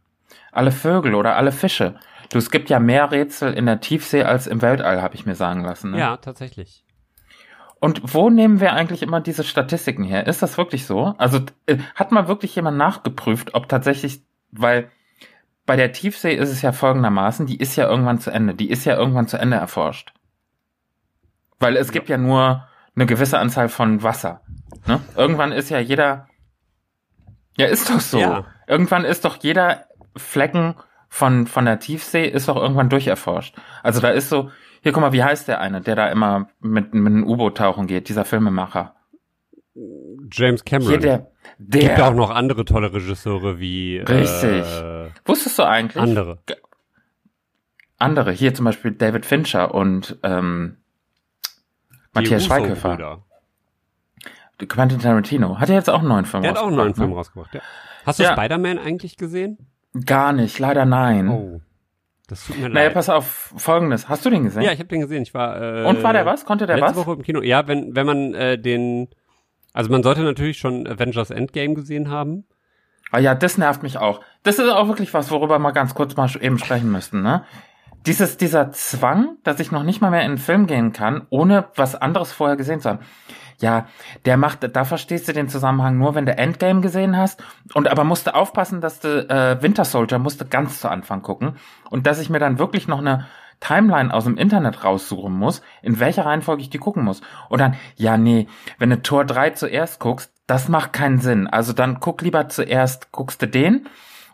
Alle 0.51 0.71
Vögel 0.71 1.15
oder 1.15 1.35
alle 1.35 1.51
Fische? 1.51 1.95
Du, 2.31 2.37
es 2.37 2.51
gibt 2.51 2.69
ja 2.69 2.79
mehr 2.79 3.11
Rätsel 3.11 3.53
in 3.53 3.65
der 3.65 3.79
Tiefsee 3.79 4.23
als 4.23 4.47
im 4.47 4.61
Weltall, 4.61 5.01
habe 5.01 5.15
ich 5.15 5.25
mir 5.25 5.35
sagen 5.35 5.63
lassen. 5.63 5.91
Ne? 5.91 5.99
Ja, 5.99 6.17
tatsächlich. 6.17 6.83
Und 7.79 8.13
wo 8.13 8.29
nehmen 8.29 8.59
wir 8.59 8.73
eigentlich 8.73 9.01
immer 9.03 9.19
diese 9.19 9.43
Statistiken 9.43 10.03
her? 10.03 10.25
Ist 10.25 10.41
das 10.41 10.57
wirklich 10.57 10.85
so? 10.85 11.15
Also 11.17 11.41
äh, 11.65 11.77
hat 11.95 12.11
mal 12.11 12.27
wirklich 12.27 12.55
jemand 12.55 12.77
nachgeprüft, 12.77 13.55
ob 13.55 13.67
tatsächlich, 13.67 14.21
weil 14.55 14.89
bei 15.65 15.75
der 15.75 15.91
Tiefsee 15.91 16.35
ist 16.35 16.49
es 16.49 16.61
ja 16.61 16.71
folgendermaßen, 16.71 17.45
die 17.45 17.57
ist 17.57 17.75
ja 17.75 17.87
irgendwann 17.87 18.19
zu 18.19 18.31
Ende, 18.31 18.53
die 18.53 18.69
ist 18.69 18.85
ja 18.85 18.95
irgendwann 18.95 19.27
zu 19.27 19.37
Ende 19.37 19.57
erforscht. 19.57 20.13
Weil 21.59 21.77
es 21.77 21.91
gibt 21.91 22.09
ja 22.09 22.17
nur 22.17 22.67
eine 22.95 23.05
gewisse 23.05 23.39
Anzahl 23.39 23.69
von 23.69 24.03
Wasser. 24.03 24.41
Ne? 24.85 24.99
Irgendwann 25.15 25.51
ist 25.51 25.69
ja 25.69 25.79
jeder, 25.79 26.27
ja 27.57 27.67
ist 27.67 27.89
doch 27.89 27.99
so. 27.99 28.19
Ja. 28.19 28.45
Irgendwann 28.67 29.05
ist 29.05 29.25
doch 29.25 29.37
jeder 29.41 29.85
Flecken 30.15 30.75
von, 31.07 31.47
von 31.47 31.65
der 31.65 31.79
Tiefsee 31.79 32.25
ist 32.25 32.47
doch 32.47 32.57
irgendwann 32.57 32.89
durcherforscht. 32.89 33.55
Also 33.81 34.01
da 34.01 34.09
ist 34.09 34.29
so, 34.29 34.51
hier, 34.81 34.91
guck 34.91 35.01
mal, 35.01 35.13
wie 35.13 35.23
heißt 35.23 35.47
der 35.47 35.61
eine, 35.61 35.79
der 35.79 35.95
da 35.95 36.07
immer 36.09 36.49
mit, 36.59 36.93
mit 36.93 37.13
einem 37.13 37.25
U-Boot 37.25 37.57
tauchen 37.57 37.87
geht, 37.87 38.09
dieser 38.09 38.25
Filmemacher? 38.25 38.95
James 40.31 40.63
Cameron. 40.63 40.89
Hier 40.89 40.99
der, 40.99 41.27
der. 41.57 41.81
Gibt 41.81 42.01
auch 42.01 42.13
noch 42.13 42.29
andere 42.29 42.65
tolle 42.65 42.93
Regisseure 42.93 43.59
wie. 43.59 43.97
Richtig. 43.97 44.81
Äh, 44.81 45.09
Wusstest 45.25 45.57
du 45.57 45.63
eigentlich? 45.63 46.01
Andere. 46.01 46.39
Andere. 47.97 48.31
Hier 48.31 48.53
zum 48.53 48.65
Beispiel 48.65 48.91
David 48.91 49.25
Fincher 49.25 49.73
und 49.73 50.17
ähm, 50.23 50.77
Matthias 52.13 52.45
Schweighöfer. 52.45 53.23
Quentin 54.67 54.99
Tarantino. 54.99 55.59
Hat 55.59 55.69
er 55.69 55.75
jetzt 55.75 55.89
auch 55.89 55.99
einen 55.99 56.09
neuen 56.09 56.25
Film 56.25 56.43
rausgebracht? 56.43 56.43
Der 56.43 56.51
hat 56.51 56.57
auch 56.57 56.67
einen 56.67 56.75
neuen 56.77 56.95
Film 56.95 57.09
ne? 57.09 57.15
rausgebracht, 57.15 57.53
ja. 57.55 57.61
Hast 58.05 58.19
du 58.19 58.23
ja. 58.23 58.33
Spider-Man 58.33 58.77
eigentlich 58.77 59.17
gesehen? 59.17 59.57
Gar 60.05 60.33
nicht, 60.33 60.59
leider 60.59 60.85
nein. 60.85 61.29
Oh. 61.29 61.61
Das 62.27 62.45
tut 62.45 62.57
mir 62.57 62.69
naja, 62.69 62.85
leid. 62.85 62.93
pass 62.93 63.09
auf, 63.09 63.53
folgendes. 63.57 64.07
Hast 64.07 64.25
du 64.25 64.29
den 64.29 64.43
gesehen? 64.43 64.61
Ja, 64.61 64.71
ich 64.71 64.79
habe 64.79 64.87
den 64.87 65.01
gesehen. 65.01 65.23
Ich 65.23 65.33
war 65.33 65.61
äh, 65.61 65.85
Und 65.85 66.03
war 66.03 66.13
der 66.13 66.25
was? 66.25 66.45
Konnte 66.45 66.65
der 66.65 66.77
letzte 66.77 66.95
was? 66.95 67.05
Woche 67.05 67.17
im 67.17 67.23
Kino. 67.23 67.41
Ja, 67.41 67.67
wenn 67.67 67.95
wenn 67.95 68.05
man 68.05 68.33
äh, 68.33 68.57
den 68.57 69.09
also 69.73 69.91
man 69.91 70.03
sollte 70.03 70.21
natürlich 70.21 70.57
schon 70.57 70.87
Avengers 70.87 71.31
Endgame 71.31 71.73
gesehen 71.73 72.09
haben. 72.09 72.45
Ah 73.11 73.19
ja, 73.19 73.35
das 73.35 73.57
nervt 73.57 73.83
mich 73.83 73.97
auch. 73.97 74.21
Das 74.43 74.57
ist 74.57 74.69
auch 74.69 74.87
wirklich 74.87 75.13
was, 75.13 75.29
worüber 75.29 75.59
wir 75.59 75.71
ganz 75.71 75.93
kurz 75.93 76.15
mal 76.15 76.29
eben 76.39 76.57
sprechen 76.57 76.91
müssten, 76.91 77.21
ne? 77.21 77.43
Dieses, 78.05 78.35
dieser 78.35 78.71
Zwang, 78.71 79.37
dass 79.43 79.61
ich 79.61 79.71
noch 79.71 79.83
nicht 79.83 80.01
mal 80.01 80.11
mehr 80.11 80.23
in 80.23 80.31
einen 80.31 80.37
Film 80.37 80.67
gehen 80.67 80.91
kann, 80.91 81.25
ohne 81.29 81.69
was 81.75 81.95
anderes 81.95 82.33
vorher 82.33 82.57
gesehen 82.57 82.81
zu 82.81 82.89
haben 82.89 82.99
ja, 83.63 83.87
der 84.25 84.37
macht, 84.37 84.75
da 84.75 84.83
verstehst 84.83 85.27
du 85.27 85.33
den 85.33 85.47
Zusammenhang 85.47 85.97
nur, 85.97 86.15
wenn 86.15 86.25
du 86.25 86.37
Endgame 86.37 86.81
gesehen 86.81 87.17
hast. 87.17 87.41
Und 87.73 87.87
aber 87.87 88.03
musste 88.03 88.35
aufpassen, 88.35 88.81
dass 88.81 88.99
du 88.99 89.27
äh, 89.29 89.61
Winter 89.61 89.85
Soldier 89.85 90.19
musste 90.19 90.45
ganz 90.45 90.79
zu 90.79 90.89
Anfang 90.89 91.21
gucken. 91.21 91.55
Und 91.89 92.05
dass 92.05 92.19
ich 92.19 92.29
mir 92.29 92.39
dann 92.39 92.59
wirklich 92.59 92.87
noch 92.87 92.99
eine 92.99 93.25
Timeline 93.63 94.13
aus 94.13 94.25
dem 94.25 94.37
Internet 94.37 94.83
raussuchen 94.83 95.33
muss, 95.33 95.61
in 95.81 95.99
welcher 95.99 96.25
Reihenfolge 96.25 96.61
ich 96.61 96.69
die 96.69 96.79
gucken 96.79 97.03
muss. 97.03 97.21
Und 97.49 97.61
dann, 97.61 97.75
ja, 97.95 98.17
nee, 98.17 98.47
wenn 98.77 98.89
du 98.89 99.01
Tor 99.01 99.23
3 99.23 99.51
zuerst 99.51 99.99
guckst, 99.99 100.33
das 100.47 100.67
macht 100.67 100.91
keinen 100.91 101.19
Sinn. 101.19 101.47
Also 101.47 101.71
dann 101.71 102.01
guck 102.01 102.21
lieber 102.21 102.49
zuerst, 102.49 103.11
guckst 103.11 103.41
du 103.41 103.47
den 103.47 103.87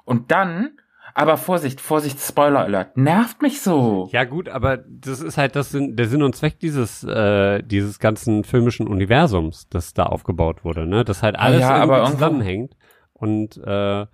und 0.03 0.31
dann 0.31 0.71
aber 1.13 1.37
Vorsicht, 1.37 1.81
Vorsicht, 1.81 2.19
Spoiler 2.19 2.61
Alert. 2.61 2.97
Nervt 2.97 3.41
mich 3.41 3.61
so. 3.61 4.09
Ja 4.11 4.23
gut, 4.23 4.47
aber 4.47 4.77
das 4.77 5.21
ist 5.21 5.37
halt 5.37 5.55
das 5.55 5.69
Sinn, 5.69 5.95
der 5.95 6.07
Sinn 6.07 6.23
und 6.23 6.35
Zweck 6.35 6.59
dieses 6.59 7.03
äh, 7.03 7.61
dieses 7.61 7.99
ganzen 7.99 8.43
filmischen 8.43 8.87
Universums, 8.87 9.67
das 9.69 9.93
da 9.93 10.03
aufgebaut 10.03 10.63
wurde, 10.63 10.85
ne? 10.87 11.03
Das 11.03 11.21
halt 11.21 11.37
alles 11.37 11.61
ja, 11.61 11.83
irgendwie 11.83 12.11
zusammenhängt 12.11 12.75
und 13.13 13.57
äh, 13.57 14.05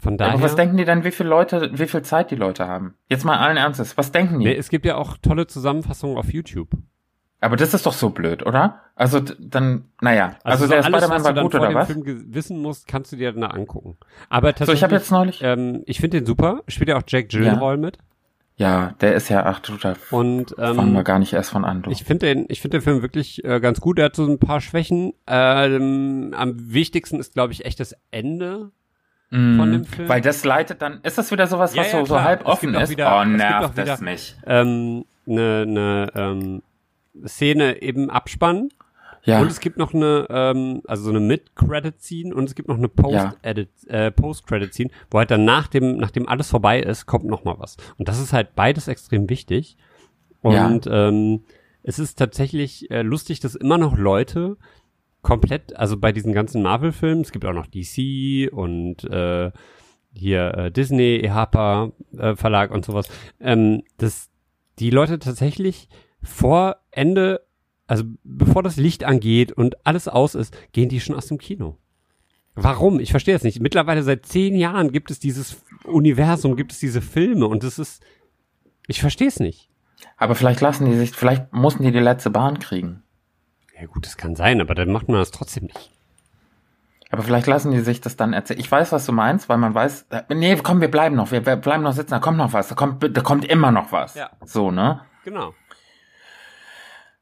von 0.00 0.16
daher. 0.16 0.34
Aber 0.34 0.42
was 0.42 0.56
denken 0.56 0.76
die 0.76 0.84
dann, 0.84 1.04
wie 1.04 1.10
viele 1.10 1.28
Leute, 1.28 1.70
wie 1.74 1.86
viel 1.86 2.02
Zeit 2.02 2.30
die 2.30 2.36
Leute 2.36 2.66
haben? 2.66 2.94
Jetzt 3.08 3.24
mal 3.24 3.38
allen 3.38 3.56
Ernstes, 3.56 3.96
was 3.96 4.12
denken 4.12 4.38
die? 4.38 4.46
Nee, 4.46 4.56
es 4.56 4.68
gibt 4.68 4.86
ja 4.86 4.96
auch 4.96 5.16
tolle 5.18 5.46
Zusammenfassungen 5.46 6.16
auf 6.16 6.32
YouTube. 6.32 6.70
Aber 7.42 7.56
das 7.56 7.72
ist 7.72 7.86
doch 7.86 7.94
so 7.94 8.10
blöd, 8.10 8.44
oder? 8.44 8.80
Also 8.94 9.18
dann, 9.18 9.86
naja, 10.02 10.36
also, 10.44 10.64
also 10.64 10.68
der 10.68 10.82
Spider-Man 10.82 11.24
war 11.24 11.34
gut 11.42 11.54
oder 11.54 11.74
was? 11.74 11.86
Film 11.86 12.02
wissen 12.34 12.60
musst, 12.60 12.86
kannst 12.86 13.12
du 13.12 13.16
dir 13.16 13.32
dann 13.32 13.44
angucken. 13.44 13.96
Aber 14.28 14.48
tatsächlich, 14.48 14.66
so, 14.66 14.72
ich 14.74 14.82
habe 14.82 14.94
jetzt 14.94 15.10
neulich, 15.10 15.42
ähm, 15.42 15.82
ich 15.86 16.00
finde 16.00 16.18
den 16.18 16.26
super. 16.26 16.62
Spielt 16.68 16.90
ja 16.90 16.98
auch 16.98 17.02
Jack 17.06 17.30
Gyllenhaal 17.30 17.76
ja. 17.76 17.80
mit. 17.80 17.98
Ja, 18.56 18.94
der 19.00 19.14
ist 19.14 19.30
ja, 19.30 19.46
ach 19.46 19.60
du, 19.60 19.78
da 19.78 19.94
und, 20.10 20.54
ähm, 20.58 20.76
fangen 20.76 20.92
wir 20.92 21.02
gar 21.02 21.18
nicht 21.18 21.32
erst 21.32 21.48
von 21.48 21.64
an. 21.64 21.80
Du. 21.80 21.90
Ich 21.90 22.04
finde 22.04 22.26
den, 22.26 22.44
ich 22.50 22.60
finde 22.60 22.76
den 22.76 22.82
Film 22.82 23.00
wirklich 23.00 23.42
äh, 23.42 23.58
ganz 23.58 23.80
gut. 23.80 23.98
Er 23.98 24.06
hat 24.06 24.16
so 24.16 24.26
ein 24.26 24.38
paar 24.38 24.60
Schwächen. 24.60 25.14
Ähm, 25.26 26.34
am 26.36 26.70
wichtigsten 26.70 27.20
ist, 27.20 27.32
glaube 27.32 27.54
ich, 27.54 27.64
echt 27.64 27.80
das 27.80 27.96
Ende 28.10 28.70
mm, 29.30 29.56
von 29.56 29.72
dem 29.72 29.84
Film. 29.84 30.08
Weil 30.08 30.20
das 30.20 30.44
leitet 30.44 30.82
dann, 30.82 31.00
ist 31.02 31.18
das 31.18 31.30
wieder 31.30 31.46
sowas, 31.46 31.70
was 31.70 31.76
ja, 31.76 31.82
ja, 31.98 32.04
so, 32.04 32.14
so 32.14 32.22
halb 32.22 32.44
offen 32.46 32.74
ist? 32.74 32.90
Wieder, 32.90 33.20
oh, 33.20 33.24
nervt 33.24 33.76
das 33.78 34.00
mich. 34.00 34.36
Ähm, 34.46 35.04
eine, 35.26 35.62
eine 35.66 36.12
ähm, 36.14 36.62
Szene 37.26 37.82
eben 37.82 38.10
abspannen. 38.10 38.70
Ja. 39.22 39.40
Und 39.40 39.50
es 39.50 39.60
gibt 39.60 39.76
noch 39.76 39.92
eine, 39.92 40.26
ähm, 40.30 40.82
also 40.86 41.04
so 41.04 41.10
eine 41.10 41.20
Mid-Credit-Scene 41.20 42.34
und 42.34 42.48
es 42.48 42.54
gibt 42.54 42.68
noch 42.68 42.78
eine 42.78 42.88
Post-Edit, 42.88 43.68
ja. 43.86 44.06
äh, 44.06 44.10
Post-Credit-Scene, 44.10 44.90
wo 45.10 45.18
halt 45.18 45.30
dann 45.30 45.44
nach 45.44 45.68
dem, 45.68 45.98
nachdem 45.98 46.26
alles 46.26 46.48
vorbei 46.48 46.80
ist, 46.80 47.04
kommt 47.04 47.26
noch 47.26 47.44
mal 47.44 47.58
was. 47.58 47.76
Und 47.98 48.08
das 48.08 48.18
ist 48.18 48.32
halt 48.32 48.54
beides 48.54 48.88
extrem 48.88 49.28
wichtig. 49.28 49.76
Und 50.40 50.86
ja. 50.86 51.08
ähm, 51.08 51.44
es 51.82 51.98
ist 51.98 52.18
tatsächlich 52.18 52.90
äh, 52.90 53.02
lustig, 53.02 53.40
dass 53.40 53.54
immer 53.54 53.76
noch 53.76 53.96
Leute 53.96 54.56
komplett, 55.22 55.76
also 55.76 55.96
bei 55.96 56.12
diesen 56.12 56.32
ganzen 56.32 56.62
Marvel-Filmen, 56.62 57.22
es 57.22 57.32
gibt 57.32 57.44
auch 57.44 57.52
noch 57.52 57.66
DC 57.66 58.52
und 58.52 59.04
äh, 59.04 59.50
hier 60.12 60.54
äh, 60.54 60.70
Disney, 60.72 61.20
EHPA 61.22 61.92
äh, 62.16 62.36
Verlag 62.36 62.70
und 62.70 62.84
sowas, 62.84 63.08
ähm, 63.40 63.82
dass 63.98 64.30
die 64.78 64.90
Leute 64.90 65.18
tatsächlich 65.18 65.88
vor 66.22 66.76
Ende, 66.90 67.42
also 67.86 68.04
bevor 68.24 68.62
das 68.62 68.76
Licht 68.76 69.04
angeht 69.04 69.52
und 69.52 69.86
alles 69.86 70.08
aus 70.08 70.34
ist, 70.34 70.56
gehen 70.72 70.88
die 70.88 71.00
schon 71.00 71.16
aus 71.16 71.26
dem 71.26 71.38
Kino. 71.38 71.76
Warum? 72.54 73.00
Ich 73.00 73.10
verstehe 73.10 73.36
es 73.36 73.42
nicht. 73.42 73.60
Mittlerweile 73.60 74.02
seit 74.02 74.26
zehn 74.26 74.54
Jahren 74.54 74.90
gibt 74.92 75.10
es 75.10 75.18
dieses 75.18 75.62
Universum, 75.84 76.56
gibt 76.56 76.72
es 76.72 76.78
diese 76.78 77.00
Filme 77.00 77.46
und 77.46 77.62
es 77.64 77.78
ist, 77.78 78.02
ich 78.86 79.00
verstehe 79.00 79.28
es 79.28 79.40
nicht. 79.40 79.70
Aber 80.16 80.34
vielleicht 80.34 80.60
lassen 80.60 80.90
die 80.90 80.96
sich, 80.96 81.12
vielleicht 81.12 81.52
mussten 81.52 81.82
die 81.82 81.92
die 81.92 81.98
letzte 81.98 82.30
Bahn 82.30 82.58
kriegen. 82.58 83.02
Ja 83.80 83.86
gut, 83.86 84.04
das 84.04 84.16
kann 84.16 84.36
sein, 84.36 84.60
aber 84.60 84.74
dann 84.74 84.92
macht 84.92 85.08
man 85.08 85.18
das 85.18 85.30
trotzdem 85.30 85.64
nicht. 85.64 85.90
Aber 87.10 87.22
vielleicht 87.22 87.46
lassen 87.46 87.72
die 87.72 87.80
sich 87.80 88.00
das 88.00 88.16
dann 88.16 88.32
erzählen. 88.32 88.60
Ich 88.60 88.70
weiß, 88.70 88.92
was 88.92 89.04
du 89.04 89.12
meinst, 89.12 89.48
weil 89.48 89.56
man 89.56 89.74
weiß, 89.74 90.06
äh, 90.10 90.22
nee, 90.34 90.54
komm, 90.62 90.80
wir 90.80 90.90
bleiben 90.90 91.16
noch, 91.16 91.32
wir 91.32 91.40
bleiben 91.40 91.82
noch 91.82 91.92
sitzen, 91.92 92.10
da 92.10 92.20
kommt 92.20 92.38
noch 92.38 92.52
was, 92.52 92.68
da 92.68 92.74
kommt, 92.74 93.16
da 93.16 93.20
kommt 93.20 93.44
immer 93.44 93.72
noch 93.72 93.90
was. 93.90 94.14
Ja. 94.14 94.30
So, 94.44 94.70
ne? 94.70 95.00
Genau. 95.24 95.54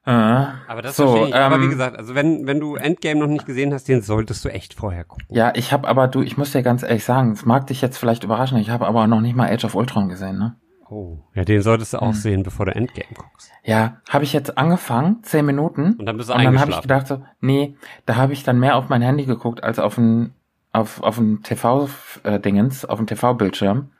Äh, 0.04 0.10
aber 0.10 0.82
das 0.82 0.96
so, 0.96 1.26
ich. 1.26 1.34
Aber 1.34 1.56
ähm, 1.56 1.62
wie 1.62 1.68
gesagt, 1.68 1.96
also 1.96 2.14
wenn, 2.14 2.46
wenn 2.46 2.60
du 2.60 2.76
Endgame 2.76 3.20
noch 3.20 3.26
nicht 3.28 3.46
gesehen 3.46 3.72
hast, 3.72 3.88
den 3.88 4.02
solltest 4.02 4.44
du 4.44 4.48
echt 4.48 4.74
vorher 4.74 5.04
gucken. 5.04 5.26
Ja, 5.30 5.52
ich 5.54 5.72
habe 5.72 5.86
aber, 5.88 6.08
du, 6.08 6.22
ich 6.22 6.36
muss 6.36 6.52
dir 6.52 6.62
ganz 6.62 6.82
ehrlich 6.82 7.04
sagen, 7.04 7.32
es 7.32 7.46
mag 7.46 7.66
dich 7.66 7.80
jetzt 7.80 7.98
vielleicht 7.98 8.24
überraschen, 8.24 8.58
ich 8.58 8.70
habe 8.70 8.86
aber 8.86 9.06
noch 9.06 9.20
nicht 9.20 9.36
mal 9.36 9.50
Age 9.50 9.64
of 9.64 9.74
Ultron 9.74 10.08
gesehen, 10.08 10.38
ne? 10.38 10.56
Oh, 10.90 11.18
ja, 11.34 11.44
den 11.44 11.60
solltest 11.60 11.92
du 11.92 11.98
auch 11.98 12.08
hm. 12.08 12.14
sehen, 12.14 12.42
bevor 12.42 12.66
du 12.66 12.74
Endgame 12.74 13.12
guckst. 13.14 13.50
Ja, 13.62 13.98
habe 14.08 14.24
ich 14.24 14.32
jetzt 14.32 14.56
angefangen, 14.56 15.22
zehn 15.22 15.44
Minuten. 15.44 15.94
Und 15.94 16.06
dann 16.06 16.16
bist 16.16 16.30
du 16.30 16.34
Und 16.34 16.42
dann 16.42 16.58
habe 16.58 16.70
ich 16.70 16.80
gedacht 16.80 17.06
so, 17.06 17.22
nee, 17.40 17.76
da 18.06 18.16
habe 18.16 18.32
ich 18.32 18.42
dann 18.42 18.58
mehr 18.58 18.76
auf 18.76 18.88
mein 18.88 19.02
Handy 19.02 19.26
geguckt 19.26 19.62
als 19.62 19.78
auf 19.78 19.98
ein 19.98 20.34
auf 20.72 21.02
auf 21.02 21.18
ein 21.18 21.42
TV-Dingens, 21.42 22.84
auf 22.84 22.98
dem 22.98 23.06
TV-Bildschirm. 23.06 23.90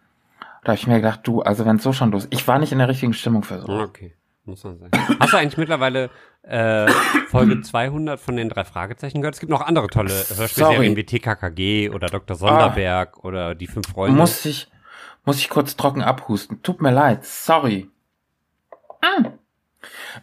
Da 0.64 0.72
habe 0.72 0.78
ich 0.78 0.86
mir 0.86 0.96
gedacht, 0.96 1.20
du, 1.24 1.42
also 1.42 1.66
wenn 1.66 1.76
es 1.76 1.82
so 1.82 1.92
schon 1.92 2.10
los, 2.10 2.26
ich 2.30 2.46
war 2.48 2.58
nicht 2.58 2.72
in 2.72 2.78
der 2.78 2.88
richtigen 2.88 3.12
Stimmung 3.12 3.42
für 3.42 3.60
so. 3.60 3.68
Okay, 3.68 4.14
muss 4.44 4.64
man 4.64 4.78
sagen. 4.78 4.92
Hast 5.20 5.32
du 5.32 5.36
eigentlich 5.36 5.58
mittlerweile 5.58 6.10
äh, 6.42 6.88
Folge 7.28 7.60
200 7.62 8.18
von 8.18 8.36
den 8.36 8.48
drei 8.48 8.64
Fragezeichen 8.64 9.20
gehört? 9.20 9.34
Es 9.34 9.40
gibt 9.40 9.50
noch 9.50 9.60
andere 9.60 9.88
tolle 9.88 10.10
Hörspielserien 10.10 10.96
wie 10.96 11.04
TKKG 11.04 11.90
oder 11.90 12.08
Dr. 12.08 12.36
Sonderberg 12.36 13.14
ah, 13.16 13.26
oder 13.26 13.54
die 13.54 13.66
fünf 13.66 13.88
Freunde. 13.88 14.16
Muss 14.16 14.44
ich 14.46 14.70
muss 15.28 15.40
ich 15.40 15.50
kurz 15.50 15.76
trocken 15.76 16.00
abhusten. 16.00 16.62
Tut 16.62 16.80
mir 16.80 16.90
leid. 16.90 17.22
Sorry. 17.22 17.90
Ah. 19.02 19.32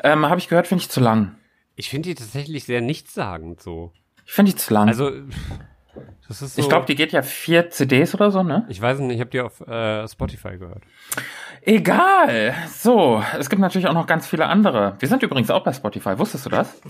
Ähm, 0.04 0.26
habe 0.26 0.40
ich 0.40 0.48
gehört, 0.48 0.66
finde 0.66 0.82
ich 0.82 0.90
zu 0.90 1.00
lang. 1.00 1.36
Ich 1.76 1.92
finde 1.92 2.10
die 2.10 2.16
tatsächlich 2.16 2.64
sehr 2.64 2.82
nichtssagend 2.82 3.62
so. 3.62 3.94
Ich 4.26 4.34
finde 4.34 4.54
die 4.54 4.58
zu 4.58 4.74
lang. 4.74 4.88
Also, 4.88 5.12
das 6.28 6.42
ist 6.42 6.56
so, 6.56 6.62
ich 6.64 6.68
glaube, 6.68 6.88
die 6.88 6.96
geht 6.96 7.12
ja 7.12 7.22
vier 7.22 7.70
CDs 7.70 8.16
oder 8.16 8.32
so, 8.32 8.42
ne? 8.42 8.66
Ich 8.68 8.82
weiß 8.82 8.98
nicht, 8.98 9.14
ich 9.14 9.20
habe 9.20 9.30
die 9.30 9.42
auf 9.42 9.62
äh, 9.62 10.08
Spotify 10.08 10.58
gehört. 10.58 10.82
Egal. 11.62 12.56
So, 12.74 13.24
es 13.38 13.48
gibt 13.48 13.62
natürlich 13.62 13.88
auch 13.88 13.94
noch 13.94 14.08
ganz 14.08 14.26
viele 14.26 14.48
andere. 14.48 14.96
Wir 14.98 15.08
sind 15.08 15.22
übrigens 15.22 15.52
auch 15.52 15.64
bei 15.64 15.74
Spotify. 15.74 16.18
Wusstest 16.18 16.48
du 16.48 16.50
das? 16.50 16.82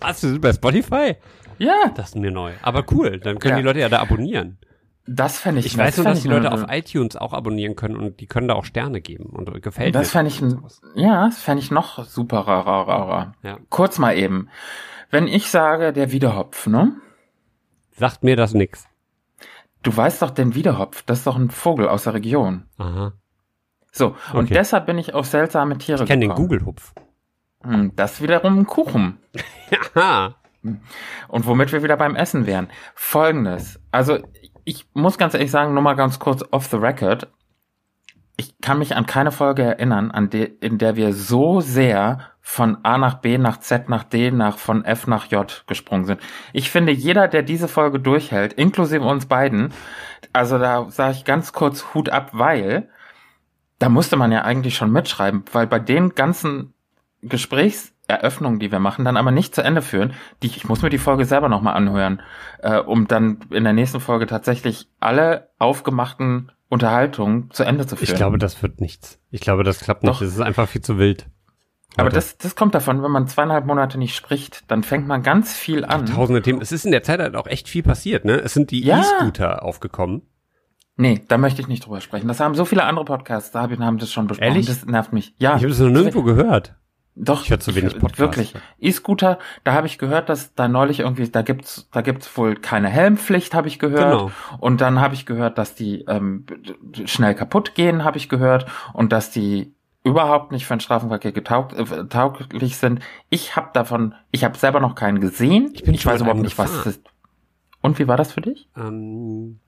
Was? 0.00 0.22
Wir 0.22 0.30
sind 0.30 0.40
bei 0.40 0.54
Spotify? 0.54 1.16
Ja. 1.58 1.92
Das 1.94 2.06
ist 2.06 2.16
mir 2.16 2.30
neu. 2.30 2.52
Aber 2.62 2.82
cool, 2.92 3.20
dann 3.20 3.38
können 3.38 3.56
ja. 3.56 3.58
die 3.58 3.64
Leute 3.64 3.80
ja 3.80 3.90
da 3.90 3.98
abonnieren. 3.98 4.56
Das 5.10 5.38
fände 5.38 5.60
ich. 5.60 5.66
Ich 5.66 5.78
weiß 5.78 5.96
nur, 5.96 6.04
dass 6.04 6.20
die 6.20 6.28
Leute 6.28 6.52
auf 6.52 6.66
iTunes 6.68 7.16
auch 7.16 7.32
abonnieren 7.32 7.76
können 7.76 7.96
und 7.96 8.20
die 8.20 8.26
können 8.26 8.48
da 8.48 8.54
auch 8.54 8.66
Sterne 8.66 9.00
geben 9.00 9.30
und 9.30 9.46
gefällt 9.62 9.94
das 9.94 10.14
mir. 10.14 10.22
Das 10.24 10.38
fände 10.38 10.58
ich, 10.60 11.02
ja, 11.02 11.24
das 11.26 11.40
fände 11.40 11.62
ich 11.62 11.70
noch 11.70 12.04
super 12.04 12.40
rarer. 12.40 13.32
Ja. 13.42 13.56
Kurz 13.70 13.98
mal 13.98 14.16
eben. 14.16 14.48
Wenn 15.10 15.26
ich 15.26 15.50
sage, 15.50 15.94
der 15.94 16.12
Wiederhopf, 16.12 16.66
ne? 16.66 16.92
Sagt 17.96 18.22
mir 18.22 18.36
das 18.36 18.52
nix. 18.52 18.86
Du 19.82 19.96
weißt 19.96 20.20
doch 20.20 20.30
den 20.30 20.54
Wiederhopf, 20.54 21.02
das 21.02 21.18
ist 21.18 21.26
doch 21.26 21.36
ein 21.36 21.50
Vogel 21.50 21.88
aus 21.88 22.04
der 22.04 22.12
Region. 22.12 22.64
Aha. 22.76 23.14
So, 23.90 24.08
und 24.34 24.44
okay. 24.44 24.54
deshalb 24.54 24.84
bin 24.84 24.98
ich 24.98 25.14
auf 25.14 25.26
seltsame 25.26 25.78
Tiere 25.78 26.02
ich 26.02 26.08
kenn 26.08 26.20
gekommen. 26.20 26.44
Ich 26.44 26.48
kenne 26.48 26.58
den 26.58 26.64
Google-Hupf. 26.64 26.92
Hm, 27.62 27.92
das 27.96 28.20
wiederum 28.20 28.58
ein 28.58 28.66
Kuchen. 28.66 29.18
ja. 29.96 30.34
Und 31.28 31.46
womit 31.46 31.72
wir 31.72 31.82
wieder 31.82 31.96
beim 31.96 32.14
Essen 32.14 32.46
wären. 32.46 32.68
Folgendes. 32.94 33.80
Also, 33.90 34.18
ich 34.68 34.86
muss 34.92 35.16
ganz 35.16 35.32
ehrlich 35.32 35.50
sagen, 35.50 35.72
nur 35.72 35.82
mal 35.82 35.94
ganz 35.94 36.18
kurz 36.18 36.44
off 36.50 36.66
the 36.66 36.76
record. 36.76 37.28
Ich 38.36 38.60
kann 38.60 38.78
mich 38.78 38.94
an 38.94 39.06
keine 39.06 39.32
Folge 39.32 39.62
erinnern, 39.62 40.10
an 40.10 40.28
de, 40.28 40.44
in 40.60 40.76
der 40.76 40.94
wir 40.94 41.14
so 41.14 41.62
sehr 41.62 42.20
von 42.42 42.76
A 42.84 42.98
nach 42.98 43.14
B, 43.14 43.38
nach 43.38 43.60
Z, 43.60 43.88
nach 43.88 44.04
D, 44.04 44.30
nach 44.30 44.58
von 44.58 44.84
F 44.84 45.06
nach 45.06 45.30
J 45.30 45.64
gesprungen 45.66 46.04
sind. 46.04 46.20
Ich 46.52 46.70
finde, 46.70 46.92
jeder, 46.92 47.28
der 47.28 47.42
diese 47.42 47.66
Folge 47.66 47.98
durchhält, 47.98 48.52
inklusive 48.52 49.04
uns 49.04 49.24
beiden, 49.24 49.72
also 50.34 50.58
da 50.58 50.90
sage 50.90 51.12
ich 51.12 51.24
ganz 51.24 51.54
kurz 51.54 51.94
Hut 51.94 52.10
ab, 52.10 52.30
weil 52.34 52.90
da 53.78 53.88
musste 53.88 54.16
man 54.16 54.32
ja 54.32 54.42
eigentlich 54.42 54.76
schon 54.76 54.92
mitschreiben, 54.92 55.44
weil 55.52 55.66
bei 55.66 55.78
den 55.78 56.10
ganzen 56.10 56.74
Gesprächs 57.22 57.94
Eröffnungen, 58.08 58.58
die 58.58 58.72
wir 58.72 58.80
machen, 58.80 59.04
dann 59.04 59.16
aber 59.16 59.30
nicht 59.30 59.54
zu 59.54 59.62
Ende 59.62 59.82
führen. 59.82 60.14
Die, 60.42 60.46
ich 60.46 60.66
muss 60.66 60.82
mir 60.82 60.88
die 60.88 60.98
Folge 60.98 61.26
selber 61.26 61.48
nochmal 61.48 61.74
anhören, 61.74 62.20
äh, 62.62 62.78
um 62.78 63.06
dann 63.06 63.40
in 63.50 63.64
der 63.64 63.74
nächsten 63.74 64.00
Folge 64.00 64.26
tatsächlich 64.26 64.88
alle 64.98 65.50
aufgemachten 65.58 66.50
Unterhaltungen 66.70 67.50
zu 67.50 67.64
Ende 67.64 67.86
zu 67.86 67.96
führen. 67.96 68.08
Ich 68.10 68.14
glaube, 68.16 68.38
das 68.38 68.62
wird 68.62 68.80
nichts. 68.80 69.20
Ich 69.30 69.40
glaube, 69.40 69.62
das 69.62 69.80
klappt 69.80 70.02
nicht. 70.02 70.20
Es 70.22 70.34
ist 70.34 70.40
einfach 70.40 70.68
viel 70.68 70.80
zu 70.80 70.98
wild. 70.98 71.26
Heute. 71.92 72.00
Aber 72.00 72.10
das, 72.10 72.38
das 72.38 72.56
kommt 72.56 72.74
davon, 72.74 73.02
wenn 73.02 73.10
man 73.10 73.26
zweieinhalb 73.26 73.66
Monate 73.66 73.98
nicht 73.98 74.14
spricht, 74.14 74.70
dann 74.70 74.82
fängt 74.82 75.06
man 75.06 75.22
ganz 75.22 75.56
viel 75.56 75.84
an. 75.84 76.06
Tausende 76.06 76.42
Themen. 76.42 76.60
Es 76.60 76.72
ist 76.72 76.84
in 76.84 76.92
der 76.92 77.02
Zeit 77.02 77.20
halt 77.20 77.36
auch 77.36 77.46
echt 77.46 77.68
viel 77.68 77.82
passiert, 77.82 78.24
ne? 78.24 78.36
Es 78.36 78.54
sind 78.54 78.70
die 78.70 78.84
ja. 78.84 79.00
E-Scooter 79.00 79.62
aufgekommen. 79.62 80.22
Nee, 80.96 81.22
da 81.28 81.38
möchte 81.38 81.60
ich 81.62 81.68
nicht 81.68 81.86
drüber 81.86 82.00
sprechen. 82.00 82.28
Das 82.28 82.40
haben 82.40 82.54
so 82.54 82.64
viele 82.64 82.84
andere 82.84 83.04
Podcasts, 83.04 83.52
da 83.52 83.68
haben 83.68 83.98
das 83.98 84.12
schon 84.12 84.26
besprochen. 84.26 84.48
Ehrlich? 84.48 84.66
Das 84.66 84.84
nervt 84.84 85.12
mich. 85.12 85.34
Ja. 85.38 85.56
Ich 85.56 85.62
habe 85.62 85.68
das 85.68 85.78
noch 85.78 85.90
nirgendwo 85.90 86.22
gehört. 86.22 86.74
Doch. 87.20 87.42
Ich 87.42 87.50
höre 87.50 87.58
zu 87.58 87.74
wenig 87.74 87.98
Podcasts. 87.98 88.18
Wirklich. 88.18 88.54
E-Scooter, 88.78 89.38
da 89.64 89.72
habe 89.72 89.86
ich 89.86 89.98
gehört, 89.98 90.28
dass 90.28 90.54
da 90.54 90.68
neulich 90.68 91.00
irgendwie, 91.00 91.28
da 91.28 91.42
gibt's, 91.42 91.88
da 91.90 92.00
gibt's 92.00 92.36
wohl 92.36 92.54
keine 92.54 92.88
Helmpflicht, 92.88 93.54
habe 93.54 93.66
ich 93.66 93.78
gehört. 93.78 94.12
Genau. 94.12 94.30
Und 94.58 94.80
dann 94.80 95.00
habe 95.00 95.14
ich 95.14 95.26
gehört, 95.26 95.58
dass 95.58 95.74
die 95.74 96.04
ähm, 96.06 96.46
schnell 97.06 97.34
kaputt 97.34 97.74
gehen, 97.74 98.04
habe 98.04 98.18
ich 98.18 98.28
gehört. 98.28 98.66
Und 98.92 99.12
dass 99.12 99.30
die 99.30 99.74
überhaupt 100.04 100.52
nicht 100.52 100.66
für 100.66 100.74
den 100.74 100.80
Straßenverkehr 100.80 101.36
äh, 101.36 102.04
tauglich 102.08 102.76
sind. 102.76 103.00
Ich 103.30 103.56
habe 103.56 103.70
davon, 103.72 104.14
ich 104.30 104.44
habe 104.44 104.56
selber 104.56 104.78
noch 104.78 104.94
keinen 104.94 105.20
gesehen. 105.20 105.72
Ich, 105.74 105.82
bin 105.82 105.94
ich 105.94 106.06
weiß 106.06 106.20
überhaupt 106.20 106.40
nicht, 106.40 106.56
was 106.56 106.72
es 106.72 106.86
ist. 106.86 107.02
Und 107.82 107.98
wie 107.98 108.06
war 108.06 108.16
das 108.16 108.32
für 108.32 108.40
dich? 108.40 108.68
Ähm, 108.76 109.58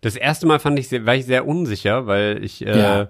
das 0.00 0.14
erste 0.14 0.46
Mal 0.46 0.60
fand 0.60 0.78
ich, 0.78 0.88
sehr, 0.88 1.04
war 1.06 1.16
ich 1.16 1.26
sehr 1.26 1.46
unsicher, 1.46 2.06
weil 2.06 2.42
ich 2.42 2.64
äh, 2.64 2.78
ja 2.78 3.08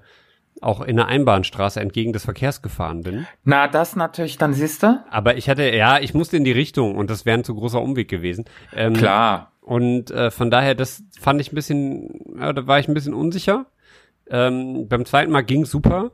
auch 0.60 0.80
in 0.80 0.96
der 0.96 1.06
Einbahnstraße 1.06 1.80
entgegen 1.80 2.12
des 2.12 2.24
Verkehrs 2.24 2.62
gefahren 2.62 3.02
bin. 3.02 3.26
Na, 3.44 3.68
das 3.68 3.96
natürlich, 3.96 4.38
dann 4.38 4.54
siehst 4.54 4.82
du. 4.82 5.04
Aber 5.10 5.36
ich 5.36 5.48
hatte, 5.48 5.74
ja, 5.74 5.98
ich 6.00 6.14
musste 6.14 6.36
in 6.36 6.44
die 6.44 6.52
Richtung 6.52 6.96
und 6.96 7.10
das 7.10 7.26
wäre 7.26 7.38
ein 7.38 7.44
zu 7.44 7.54
großer 7.54 7.80
Umweg 7.80 8.08
gewesen. 8.08 8.44
Ähm, 8.74 8.94
Klar. 8.94 9.52
Und 9.60 10.10
äh, 10.10 10.30
von 10.30 10.50
daher, 10.50 10.74
das 10.74 11.02
fand 11.20 11.40
ich 11.40 11.52
ein 11.52 11.54
bisschen, 11.54 12.20
ja, 12.38 12.52
da 12.52 12.66
war 12.66 12.78
ich 12.78 12.88
ein 12.88 12.94
bisschen 12.94 13.14
unsicher. 13.14 13.66
Ähm, 14.30 14.88
beim 14.88 15.04
zweiten 15.04 15.30
Mal 15.30 15.42
ging 15.42 15.64
super. 15.64 16.12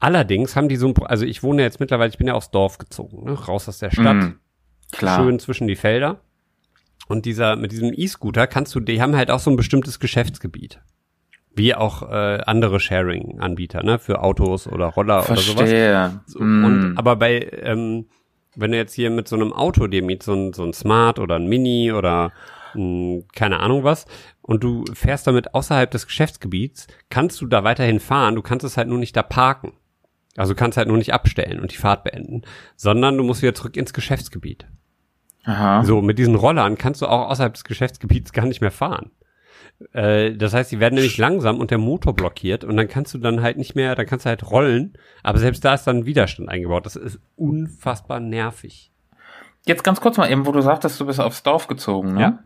Allerdings 0.00 0.56
haben 0.56 0.68
die 0.68 0.76
so 0.76 0.88
ein, 0.88 0.94
also 1.04 1.24
ich 1.24 1.42
wohne 1.42 1.62
jetzt 1.62 1.80
mittlerweile, 1.80 2.10
ich 2.10 2.18
bin 2.18 2.26
ja 2.26 2.34
aufs 2.34 2.50
Dorf 2.50 2.78
gezogen, 2.78 3.24
ne? 3.24 3.32
raus 3.32 3.68
aus 3.68 3.78
der 3.78 3.90
Stadt. 3.90 4.16
Mm, 4.16 4.38
klar. 4.92 5.18
Schön 5.18 5.38
zwischen 5.38 5.66
die 5.66 5.76
Felder. 5.76 6.20
Und 7.06 7.26
dieser, 7.26 7.56
mit 7.56 7.72
diesem 7.72 7.92
E-Scooter 7.94 8.46
kannst 8.46 8.74
du, 8.74 8.80
die 8.80 9.00
haben 9.00 9.14
halt 9.16 9.30
auch 9.30 9.38
so 9.38 9.50
ein 9.50 9.56
bestimmtes 9.56 10.00
Geschäftsgebiet 10.00 10.80
wie 11.54 11.74
auch 11.74 12.02
äh, 12.02 12.40
andere 12.46 12.80
Sharing-Anbieter, 12.80 13.82
ne, 13.82 13.98
für 13.98 14.22
Autos 14.22 14.66
oder 14.66 14.86
Roller 14.86 15.22
Verstehe. 15.22 15.54
oder 15.54 16.10
sowas. 16.10 16.20
So, 16.26 16.40
mm. 16.40 16.64
Und 16.64 16.98
aber 16.98 17.16
bei, 17.16 17.48
ähm, 17.62 18.06
wenn 18.56 18.72
du 18.72 18.76
jetzt 18.76 18.94
hier 18.94 19.10
mit 19.10 19.28
so 19.28 19.36
einem 19.36 19.52
Auto 19.52 19.86
dir 19.86 20.02
mietst, 20.02 20.26
so 20.26 20.34
ein, 20.34 20.52
so 20.52 20.64
ein 20.64 20.72
Smart 20.72 21.18
oder 21.18 21.36
ein 21.36 21.46
Mini 21.46 21.92
oder 21.92 22.32
mh, 22.74 22.80
hm, 22.80 23.24
keine 23.34 23.60
Ahnung 23.60 23.84
was, 23.84 24.06
und 24.42 24.62
du 24.62 24.84
fährst 24.92 25.26
damit 25.26 25.54
außerhalb 25.54 25.90
des 25.90 26.06
Geschäftsgebiets, 26.06 26.86
kannst 27.08 27.40
du 27.40 27.46
da 27.46 27.64
weiterhin 27.64 28.00
fahren, 28.00 28.34
du 28.34 28.42
kannst 28.42 28.64
es 28.64 28.76
halt 28.76 28.88
nur 28.88 28.98
nicht 28.98 29.16
da 29.16 29.22
parken. 29.22 29.72
Also 30.36 30.52
du 30.52 30.58
kannst 30.58 30.76
halt 30.76 30.88
nur 30.88 30.98
nicht 30.98 31.14
abstellen 31.14 31.60
und 31.60 31.72
die 31.72 31.76
Fahrt 31.76 32.02
beenden, 32.04 32.42
sondern 32.76 33.16
du 33.16 33.22
musst 33.22 33.42
wieder 33.42 33.54
zurück 33.54 33.76
ins 33.76 33.92
Geschäftsgebiet. 33.92 34.66
Aha. 35.44 35.84
So, 35.84 36.02
mit 36.02 36.18
diesen 36.18 36.34
Rollern 36.34 36.76
kannst 36.76 37.02
du 37.02 37.06
auch 37.06 37.28
außerhalb 37.28 37.54
des 37.54 37.64
Geschäftsgebiets 37.64 38.32
gar 38.32 38.46
nicht 38.46 38.60
mehr 38.60 38.70
fahren. 38.70 39.10
Äh, 39.92 40.36
das 40.36 40.54
heißt, 40.54 40.72
die 40.72 40.80
werden 40.80 40.94
nämlich 40.94 41.18
langsam 41.18 41.60
und 41.60 41.70
der 41.70 41.78
Motor 41.78 42.14
blockiert 42.14 42.64
und 42.64 42.76
dann 42.76 42.88
kannst 42.88 43.14
du 43.14 43.18
dann 43.18 43.42
halt 43.42 43.56
nicht 43.56 43.74
mehr, 43.74 43.94
dann 43.94 44.06
kannst 44.06 44.26
du 44.26 44.28
halt 44.28 44.50
rollen, 44.50 44.94
aber 45.22 45.38
selbst 45.38 45.64
da 45.64 45.74
ist 45.74 45.84
dann 45.84 46.06
Widerstand 46.06 46.48
eingebaut. 46.48 46.86
Das 46.86 46.96
ist 46.96 47.18
unfassbar 47.36 48.20
nervig. 48.20 48.90
Jetzt 49.66 49.82
ganz 49.82 50.00
kurz 50.00 50.16
mal 50.16 50.30
eben, 50.30 50.46
wo 50.46 50.52
du 50.52 50.60
sagtest, 50.60 51.00
du 51.00 51.06
bist 51.06 51.20
aufs 51.20 51.42
Dorf 51.42 51.66
gezogen, 51.66 52.14
ne? 52.14 52.20
Ja. 52.20 52.38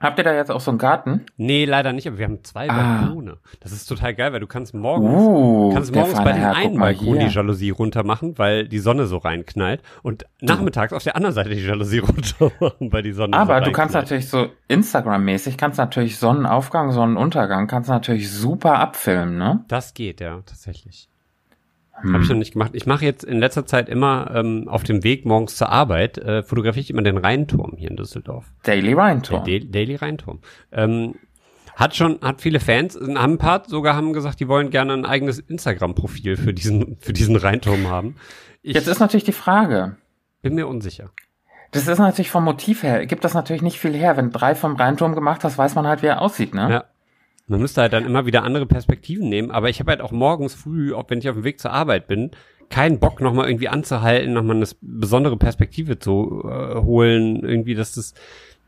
Habt 0.00 0.18
ihr 0.18 0.24
da 0.24 0.32
jetzt 0.32 0.50
auch 0.50 0.62
so 0.62 0.70
einen 0.70 0.78
Garten? 0.78 1.26
Nee, 1.36 1.66
leider 1.66 1.92
nicht, 1.92 2.08
aber 2.08 2.16
wir 2.16 2.24
haben 2.24 2.42
zwei 2.42 2.70
ah. 2.70 3.02
Balkone. 3.02 3.36
Das 3.60 3.70
ist 3.70 3.84
total 3.84 4.14
geil, 4.14 4.32
weil 4.32 4.40
du 4.40 4.46
kannst 4.46 4.72
morgens, 4.72 5.12
uh, 5.12 5.74
kannst 5.74 5.94
morgens 5.94 6.14
bei 6.24 6.32
dem 6.32 6.44
einen 6.44 6.78
Balkon 6.78 7.18
die 7.18 7.26
Jalousie 7.26 7.68
runter 7.68 8.02
machen, 8.02 8.38
weil 8.38 8.66
die 8.66 8.78
Sonne 8.78 9.04
so 9.04 9.18
reinknallt 9.18 9.82
und 10.02 10.24
nachmittags 10.40 10.94
auf 10.94 11.04
der 11.04 11.16
anderen 11.16 11.34
Seite 11.34 11.50
die 11.50 11.60
Jalousie 11.60 11.98
runter 11.98 12.50
machen, 12.60 12.90
weil 12.90 13.02
die 13.02 13.12
Sonne 13.12 13.36
Aber 13.36 13.58
so 13.58 13.66
du 13.66 13.72
kannst 13.72 13.94
natürlich 13.94 14.30
so 14.30 14.48
Instagram-mäßig, 14.68 15.58
kannst 15.58 15.76
natürlich 15.76 16.16
Sonnenaufgang, 16.16 16.92
Sonnenuntergang, 16.92 17.66
kannst 17.66 17.90
natürlich 17.90 18.32
super 18.32 18.78
abfilmen, 18.78 19.36
ne? 19.36 19.64
Das 19.68 19.92
geht, 19.92 20.22
ja, 20.22 20.36
tatsächlich. 20.46 21.09
Hm. 22.02 22.12
Habe 22.12 22.24
ich 22.24 22.30
noch 22.30 22.36
nicht 22.36 22.52
gemacht. 22.52 22.72
Ich 22.74 22.86
mache 22.86 23.04
jetzt 23.04 23.24
in 23.24 23.38
letzter 23.38 23.66
Zeit 23.66 23.88
immer 23.88 24.30
ähm, 24.34 24.68
auf 24.68 24.82
dem 24.82 25.04
Weg 25.04 25.26
morgens 25.26 25.56
zur 25.56 25.70
Arbeit, 25.70 26.18
äh, 26.18 26.42
fotografiere 26.42 26.82
ich 26.82 26.90
immer 26.90 27.02
den 27.02 27.18
Rheinturm 27.18 27.74
hier 27.76 27.90
in 27.90 27.96
Düsseldorf. 27.96 28.46
Daily 28.62 28.92
Rheinturm. 28.92 29.44
Der 29.44 29.60
Daily 29.60 29.96
Rheinturm. 29.96 30.40
Ähm, 30.72 31.14
hat 31.76 31.96
schon, 31.96 32.18
hat 32.20 32.40
viele 32.42 32.60
Fans, 32.60 32.94
haben 32.96 33.16
ein 33.16 33.38
paar 33.38 33.62
sogar 33.66 33.96
haben 33.96 34.12
gesagt, 34.12 34.40
die 34.40 34.48
wollen 34.48 34.70
gerne 34.70 34.92
ein 34.92 35.06
eigenes 35.06 35.38
Instagram-Profil 35.38 36.36
für 36.36 36.52
diesen, 36.52 36.96
für 37.00 37.12
diesen 37.12 37.36
Rheinturm 37.36 37.88
haben. 37.88 38.16
Ich 38.62 38.74
Jetzt 38.74 38.86
ist 38.86 39.00
natürlich 39.00 39.24
die 39.24 39.32
Frage. 39.32 39.96
Bin 40.42 40.54
mir 40.54 40.66
unsicher. 40.66 41.10
Das 41.72 41.86
ist 41.86 41.98
natürlich 41.98 42.30
vom 42.30 42.44
Motiv 42.44 42.82
her, 42.82 43.06
gibt 43.06 43.24
das 43.24 43.32
natürlich 43.32 43.62
nicht 43.62 43.78
viel 43.78 43.94
her. 43.94 44.16
Wenn 44.16 44.30
drei 44.30 44.54
vom 44.54 44.76
Rheinturm 44.76 45.14
gemacht 45.14 45.44
hast, 45.44 45.56
weiß 45.56 45.74
man 45.76 45.86
halt, 45.86 46.02
wie 46.02 46.08
er 46.08 46.20
aussieht, 46.20 46.52
ne? 46.52 46.70
Ja. 46.70 46.84
Man 47.50 47.60
müsste 47.60 47.80
halt 47.80 47.92
dann 47.92 48.04
immer 48.04 48.26
wieder 48.26 48.44
andere 48.44 48.64
Perspektiven 48.64 49.28
nehmen, 49.28 49.50
aber 49.50 49.68
ich 49.68 49.80
habe 49.80 49.90
halt 49.90 50.00
auch 50.02 50.12
morgens 50.12 50.54
früh, 50.54 50.94
auch 50.94 51.06
wenn 51.08 51.18
ich 51.18 51.28
auf 51.28 51.34
dem 51.34 51.42
Weg 51.42 51.58
zur 51.58 51.72
Arbeit 51.72 52.06
bin, 52.06 52.30
keinen 52.68 53.00
Bock 53.00 53.20
nochmal 53.20 53.48
irgendwie 53.48 53.68
anzuhalten, 53.68 54.32
nochmal 54.32 54.54
eine 54.54 54.68
besondere 54.80 55.36
Perspektive 55.36 55.98
zu 55.98 56.44
äh, 56.44 56.76
holen, 56.76 57.42
irgendwie, 57.42 57.74
dass 57.74 57.96
das, 57.96 58.14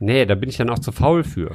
nee, 0.01 0.27
da 0.27 0.35
bin 0.35 0.49
ich 0.49 0.57
dann 0.57 0.69
auch 0.69 0.81
zu 0.81 0.91
faul 0.91 1.23
für. 1.23 1.53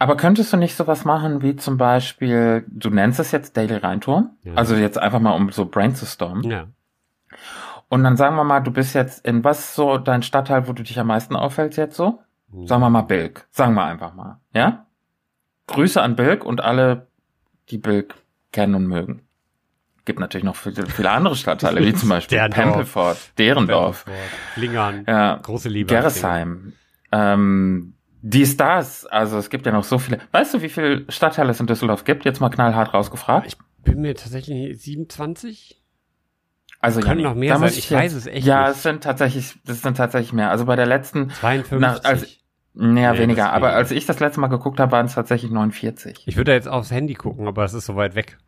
Aber 0.00 0.16
könntest 0.16 0.52
du 0.52 0.56
nicht 0.56 0.74
sowas 0.74 1.04
machen 1.04 1.42
wie 1.42 1.54
zum 1.54 1.76
Beispiel, 1.76 2.64
du 2.66 2.90
nennst 2.90 3.20
es 3.20 3.30
jetzt 3.30 3.56
Daily 3.56 3.76
Rheinturm, 3.76 4.30
ja. 4.42 4.54
also 4.54 4.74
jetzt 4.74 4.98
einfach 4.98 5.20
mal 5.20 5.36
um 5.36 5.52
so 5.52 5.64
brainstormen. 5.64 6.42
Ja. 6.50 6.66
Und 7.88 8.02
dann 8.02 8.16
sagen 8.16 8.34
wir 8.34 8.42
mal, 8.42 8.60
du 8.60 8.72
bist 8.72 8.96
jetzt 8.96 9.24
in 9.24 9.44
was 9.44 9.76
so 9.76 9.96
dein 9.96 10.24
Stadtteil, 10.24 10.66
wo 10.66 10.72
du 10.72 10.82
dich 10.82 10.98
am 10.98 11.06
meisten 11.06 11.36
aufhältst 11.36 11.78
jetzt 11.78 11.96
so? 11.96 12.18
Mhm. 12.50 12.66
Sagen 12.66 12.82
wir 12.82 12.90
mal 12.90 13.02
Bilk. 13.02 13.46
Sagen 13.52 13.74
wir 13.74 13.84
einfach 13.84 14.12
mal. 14.12 14.40
Ja? 14.52 14.86
Grüße 15.68 16.02
an 16.02 16.16
Bilk 16.16 16.44
und 16.44 16.60
alle, 16.60 17.06
die 17.70 17.78
Bilk 17.78 18.14
kennen 18.52 18.74
und 18.74 18.86
mögen. 18.86 19.22
Gibt 20.04 20.18
natürlich 20.20 20.44
noch 20.44 20.56
viele, 20.56 20.86
viele 20.86 21.10
andere 21.10 21.36
Stadtteile, 21.36 21.84
wie 21.84 21.94
zum 21.94 22.08
Beispiel 22.08 22.38
Pempelfort, 22.50 23.16
Derendorf, 23.38 24.06
Lingern, 24.56 25.04
ja, 25.06 25.36
große 25.36 25.68
Liebe. 25.68 25.94
Gerresheim, 25.94 26.72
ähm, 27.12 27.94
die 28.22 28.46
Stars, 28.46 29.06
also 29.06 29.38
es 29.38 29.50
gibt 29.50 29.66
ja 29.66 29.72
noch 29.72 29.84
so 29.84 29.98
viele. 29.98 30.18
Weißt 30.32 30.54
du, 30.54 30.62
wie 30.62 30.68
viele 30.68 31.04
Stadtteile 31.10 31.50
es 31.50 31.60
in 31.60 31.66
Düsseldorf 31.66 32.04
gibt? 32.04 32.24
Jetzt 32.24 32.40
mal 32.40 32.48
knallhart 32.48 32.92
rausgefragt. 32.94 33.46
Ich 33.46 33.56
bin 33.84 34.00
mir 34.00 34.14
tatsächlich 34.14 34.80
27. 34.80 35.80
Also 36.80 37.00
können 37.00 37.20
ja, 37.20 37.28
noch 37.28 37.34
mehr 37.34 37.58
sein. 37.58 37.68
Ich, 37.68 37.78
ich 37.78 37.90
weiß 37.90 38.12
es 38.14 38.26
echt 38.26 38.46
Ja, 38.46 38.68
nicht. 38.68 38.76
es 38.76 38.82
sind 38.82 39.02
tatsächlich, 39.02 39.56
das 39.64 39.82
sind 39.82 39.96
tatsächlich 39.96 40.32
mehr. 40.32 40.50
Also 40.50 40.64
bei 40.64 40.76
der 40.76 40.86
letzten 40.86 41.30
52. 41.30 41.80
Nach, 41.80 42.02
also, 42.04 42.26
naja, 42.80 43.12
nee, 43.12 43.18
weniger. 43.18 43.52
Aber 43.52 43.72
als 43.72 43.90
ich 43.90 44.06
das 44.06 44.20
letzte 44.20 44.40
Mal 44.40 44.46
geguckt 44.46 44.78
habe, 44.78 44.92
waren 44.92 45.06
es 45.06 45.14
tatsächlich 45.14 45.50
49. 45.50 46.22
Ich 46.26 46.36
würde 46.36 46.52
jetzt 46.52 46.68
aufs 46.68 46.92
Handy 46.92 47.14
gucken, 47.14 47.48
aber 47.48 47.64
es 47.64 47.74
ist 47.74 47.86
so 47.86 47.96
weit 47.96 48.14
weg. 48.14 48.38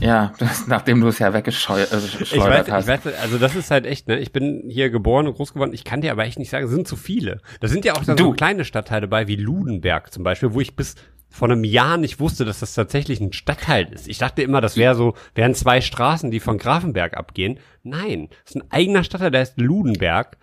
Ja, 0.00 0.34
das, 0.38 0.66
nachdem 0.66 1.00
du 1.00 1.08
es 1.08 1.18
ja 1.18 1.32
weggeschleudert 1.32 1.90
äh, 1.90 2.72
hast. 2.72 2.86
Ich 2.86 2.88
weiß, 2.88 3.06
also 3.22 3.38
das 3.38 3.56
ist 3.56 3.70
halt 3.70 3.86
echt, 3.86 4.06
ne? 4.06 4.18
Ich 4.18 4.32
bin 4.32 4.64
hier 4.68 4.90
geboren 4.90 5.26
und 5.26 5.36
groß 5.36 5.54
geworden. 5.54 5.72
Ich 5.72 5.84
kann 5.84 6.02
dir 6.02 6.12
aber 6.12 6.26
echt 6.26 6.38
nicht 6.38 6.50
sagen, 6.50 6.66
es 6.66 6.72
sind 6.72 6.86
zu 6.86 6.96
viele. 6.96 7.40
Da 7.60 7.68
sind 7.68 7.86
ja 7.86 7.94
auch 7.94 8.04
dann 8.04 8.16
du. 8.16 8.24
so 8.24 8.32
kleine 8.32 8.66
Stadtteile 8.66 9.08
bei, 9.08 9.28
wie 9.28 9.36
Ludenberg 9.36 10.12
zum 10.12 10.24
Beispiel, 10.24 10.52
wo 10.52 10.60
ich 10.60 10.76
bis 10.76 10.96
vor 11.30 11.50
einem 11.50 11.64
Jahr 11.64 11.96
nicht 11.96 12.20
wusste, 12.20 12.44
dass 12.44 12.60
das 12.60 12.74
tatsächlich 12.74 13.18
ein 13.20 13.32
Stadtteil 13.32 13.90
ist. 13.92 14.08
Ich 14.08 14.18
dachte 14.18 14.42
immer, 14.42 14.60
das 14.60 14.76
wäre 14.76 14.94
so, 14.94 15.14
wären 15.34 15.54
zwei 15.54 15.80
Straßen, 15.80 16.30
die 16.30 16.38
von 16.38 16.58
Grafenberg 16.58 17.16
abgehen. 17.16 17.58
Nein, 17.82 18.28
das 18.44 18.54
ist 18.54 18.62
ein 18.62 18.70
eigener 18.70 19.04
Stadtteil, 19.04 19.30
der 19.30 19.40
heißt 19.40 19.58
Ludenberg. 19.58 20.36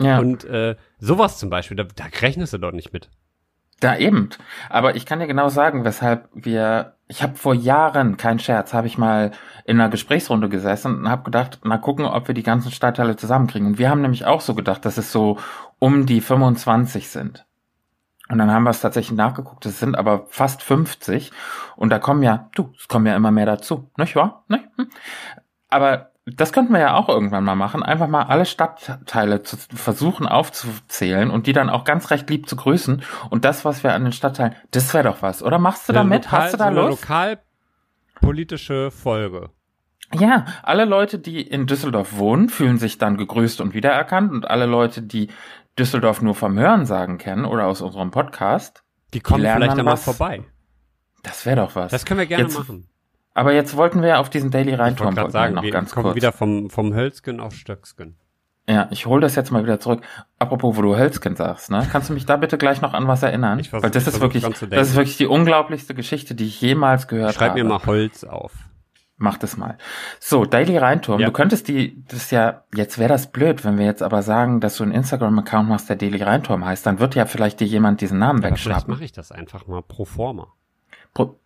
Ja. 0.00 0.18
Und 0.18 0.44
äh, 0.44 0.76
sowas 0.98 1.38
zum 1.38 1.50
Beispiel, 1.50 1.76
da, 1.76 1.84
da 1.84 2.04
rechnest 2.20 2.52
du 2.52 2.58
doch 2.58 2.72
nicht 2.72 2.92
mit. 2.92 3.10
Da 3.80 3.96
eben. 3.96 4.30
Aber 4.70 4.96
ich 4.96 5.04
kann 5.04 5.20
dir 5.20 5.26
genau 5.26 5.48
sagen, 5.48 5.84
weshalb 5.84 6.28
wir. 6.34 6.94
Ich 7.06 7.22
habe 7.22 7.36
vor 7.36 7.54
Jahren, 7.54 8.16
kein 8.16 8.38
Scherz, 8.38 8.72
habe 8.72 8.86
ich 8.86 8.96
mal 8.96 9.32
in 9.66 9.78
einer 9.78 9.90
Gesprächsrunde 9.90 10.48
gesessen 10.48 11.00
und 11.00 11.10
habe 11.10 11.24
gedacht, 11.24 11.62
mal 11.62 11.76
gucken, 11.76 12.06
ob 12.06 12.28
wir 12.28 12.34
die 12.34 12.42
ganzen 12.42 12.70
Stadtteile 12.70 13.16
zusammenkriegen. 13.16 13.66
Und 13.66 13.78
wir 13.78 13.90
haben 13.90 14.00
nämlich 14.00 14.24
auch 14.24 14.40
so 14.40 14.54
gedacht, 14.54 14.86
dass 14.86 14.96
es 14.96 15.12
so 15.12 15.38
um 15.78 16.06
die 16.06 16.22
25 16.22 17.10
sind. 17.10 17.44
Und 18.30 18.38
dann 18.38 18.50
haben 18.50 18.62
wir 18.62 18.70
es 18.70 18.80
tatsächlich 18.80 19.16
nachgeguckt, 19.16 19.66
es 19.66 19.80
sind 19.80 19.96
aber 19.98 20.26
fast 20.28 20.62
50. 20.62 21.30
Und 21.76 21.90
da 21.90 21.98
kommen 21.98 22.22
ja, 22.22 22.48
du, 22.54 22.72
es 22.78 22.88
kommen 22.88 23.06
ja 23.06 23.16
immer 23.16 23.30
mehr 23.30 23.46
dazu, 23.46 23.90
nicht 23.98 24.16
wahr? 24.16 24.44
Nicht? 24.48 24.64
Hm? 24.76 24.88
Aber 25.68 26.10
das 26.26 26.52
könnten 26.52 26.72
wir 26.72 26.80
ja 26.80 26.94
auch 26.94 27.08
irgendwann 27.08 27.44
mal 27.44 27.54
machen. 27.54 27.82
Einfach 27.82 28.08
mal 28.08 28.22
alle 28.22 28.46
Stadtteile 28.46 29.42
zu 29.42 29.58
versuchen 29.74 30.26
aufzuzählen 30.26 31.30
und 31.30 31.46
die 31.46 31.52
dann 31.52 31.68
auch 31.68 31.84
ganz 31.84 32.10
recht 32.10 32.30
lieb 32.30 32.48
zu 32.48 32.56
grüßen. 32.56 33.02
Und 33.28 33.44
das, 33.44 33.64
was 33.64 33.84
wir 33.84 33.92
an 33.92 34.04
den 34.04 34.12
Stadtteilen, 34.12 34.54
das 34.70 34.94
wäre 34.94 35.04
doch 35.04 35.20
was. 35.20 35.42
Oder 35.42 35.58
machst 35.58 35.88
du 35.88 35.92
da 35.92 36.02
mit? 36.02 36.24
Lokal, 36.24 36.40
Hast 36.40 36.54
du 36.54 36.56
da 36.58 36.72
so 36.72 36.80
Lust? 36.80 37.02
lokalpolitische 37.02 38.90
Folge. 38.90 39.50
Ja, 40.14 40.46
alle 40.62 40.84
Leute, 40.84 41.18
die 41.18 41.42
in 41.42 41.66
Düsseldorf 41.66 42.16
wohnen, 42.16 42.48
fühlen 42.48 42.78
sich 42.78 42.98
dann 42.98 43.16
gegrüßt 43.16 43.60
und 43.60 43.74
wiedererkannt. 43.74 44.32
Und 44.32 44.48
alle 44.48 44.66
Leute, 44.66 45.02
die 45.02 45.28
Düsseldorf 45.78 46.22
nur 46.22 46.34
vom 46.34 46.58
Hörensagen 46.58 47.18
kennen 47.18 47.44
oder 47.44 47.66
aus 47.66 47.82
unserem 47.82 48.10
Podcast, 48.10 48.82
die 49.12 49.20
kommen 49.20 49.42
die 49.42 49.50
vielleicht 49.50 49.76
dann 49.76 49.84
mal 49.84 49.96
vorbei. 49.96 50.44
Das 51.22 51.44
wäre 51.46 51.56
doch 51.56 51.74
was. 51.74 51.90
Das 51.90 52.04
können 52.04 52.20
wir 52.20 52.26
gerne 52.26 52.44
Jetzt, 52.44 52.58
machen. 52.58 52.88
Aber 53.34 53.52
jetzt 53.52 53.76
wollten 53.76 54.00
wir 54.02 54.20
auf 54.20 54.30
diesen 54.30 54.50
Daily 54.50 54.74
Reinturm 54.74 55.14
sagen, 55.30 55.54
noch 55.54 55.62
wir 55.62 55.72
ganz 55.72 55.92
kommen 55.92 56.04
kurz. 56.04 56.16
wieder 56.16 56.32
vom, 56.32 56.70
vom 56.70 56.94
Hölzgen 56.94 57.40
auf 57.40 57.54
Stöcksken. 57.54 58.16
Ja, 58.66 58.88
ich 58.90 59.04
hol 59.04 59.20
das 59.20 59.34
jetzt 59.34 59.50
mal 59.50 59.62
wieder 59.62 59.78
zurück. 59.78 60.00
Apropos, 60.38 60.76
wo 60.76 60.82
du 60.82 60.96
Hölzgen 60.96 61.36
sagst, 61.36 61.70
ne? 61.70 61.86
Kannst 61.90 62.08
du 62.08 62.14
mich 62.14 62.24
da 62.24 62.36
bitte 62.36 62.56
gleich 62.56 62.80
noch 62.80 62.94
an 62.94 63.06
was 63.06 63.22
erinnern? 63.22 63.58
Ich 63.58 63.68
versuch, 63.68 63.84
Weil 63.84 63.90
das 63.90 64.06
ist 64.06 64.20
wirklich, 64.20 64.42
das 64.42 64.88
ist 64.88 64.94
wirklich 64.94 65.18
die 65.18 65.26
unglaublichste 65.26 65.94
Geschichte, 65.94 66.34
die 66.34 66.46
ich 66.46 66.60
jemals 66.62 67.06
gehört 67.06 67.34
Schreib 67.34 67.50
habe. 67.50 67.58
Schreib 67.60 67.66
mir 67.66 67.74
mal 67.78 67.84
Holz 67.84 68.24
auf. 68.24 68.52
Mach 69.16 69.36
das 69.36 69.56
mal. 69.56 69.76
So, 70.18 70.44
Daily 70.44 70.78
Reinturm. 70.78 71.20
Ja. 71.20 71.26
Du 71.26 71.32
könntest 71.32 71.68
die, 71.68 72.02
das 72.08 72.24
ist 72.24 72.32
ja, 72.32 72.64
jetzt 72.74 72.98
wäre 72.98 73.10
das 73.10 73.30
blöd, 73.30 73.64
wenn 73.64 73.78
wir 73.78 73.84
jetzt 73.84 74.02
aber 74.02 74.22
sagen, 74.22 74.60
dass 74.60 74.76
du 74.76 74.82
einen 74.82 74.92
Instagram-Account 74.92 75.68
machst, 75.68 75.88
der 75.88 75.96
Daily 75.96 76.22
Reinturm 76.22 76.64
heißt, 76.64 76.86
dann 76.86 76.98
wird 76.98 77.14
ja 77.14 77.26
vielleicht 77.26 77.60
dir 77.60 77.66
jemand 77.66 78.00
diesen 78.00 78.18
Namen 78.18 78.42
ja, 78.42 78.50
wegschnappen. 78.50 78.84
Vielleicht 78.84 78.88
mache 78.88 79.04
ich 79.04 79.12
das 79.12 79.30
einfach 79.30 79.66
mal 79.66 79.82
pro 79.82 80.04
forma. 80.04 80.48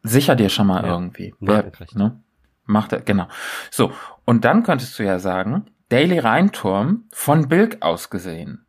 Sicher 0.02 0.36
dir 0.36 0.48
schon 0.48 0.66
mal 0.66 0.84
ja, 0.84 0.92
irgendwie. 0.92 1.34
Wer, 1.40 1.70
ne? 1.94 2.20
Macht 2.64 2.92
er, 2.92 3.00
genau. 3.00 3.28
So, 3.70 3.92
und 4.24 4.44
dann 4.44 4.62
könntest 4.62 4.98
du 4.98 5.04
ja 5.04 5.18
sagen, 5.18 5.66
Daily 5.88 6.18
Rheinturm 6.18 7.04
von 7.12 7.48
Bilk 7.48 7.78
aus 7.80 8.10
gesehen. 8.10 8.66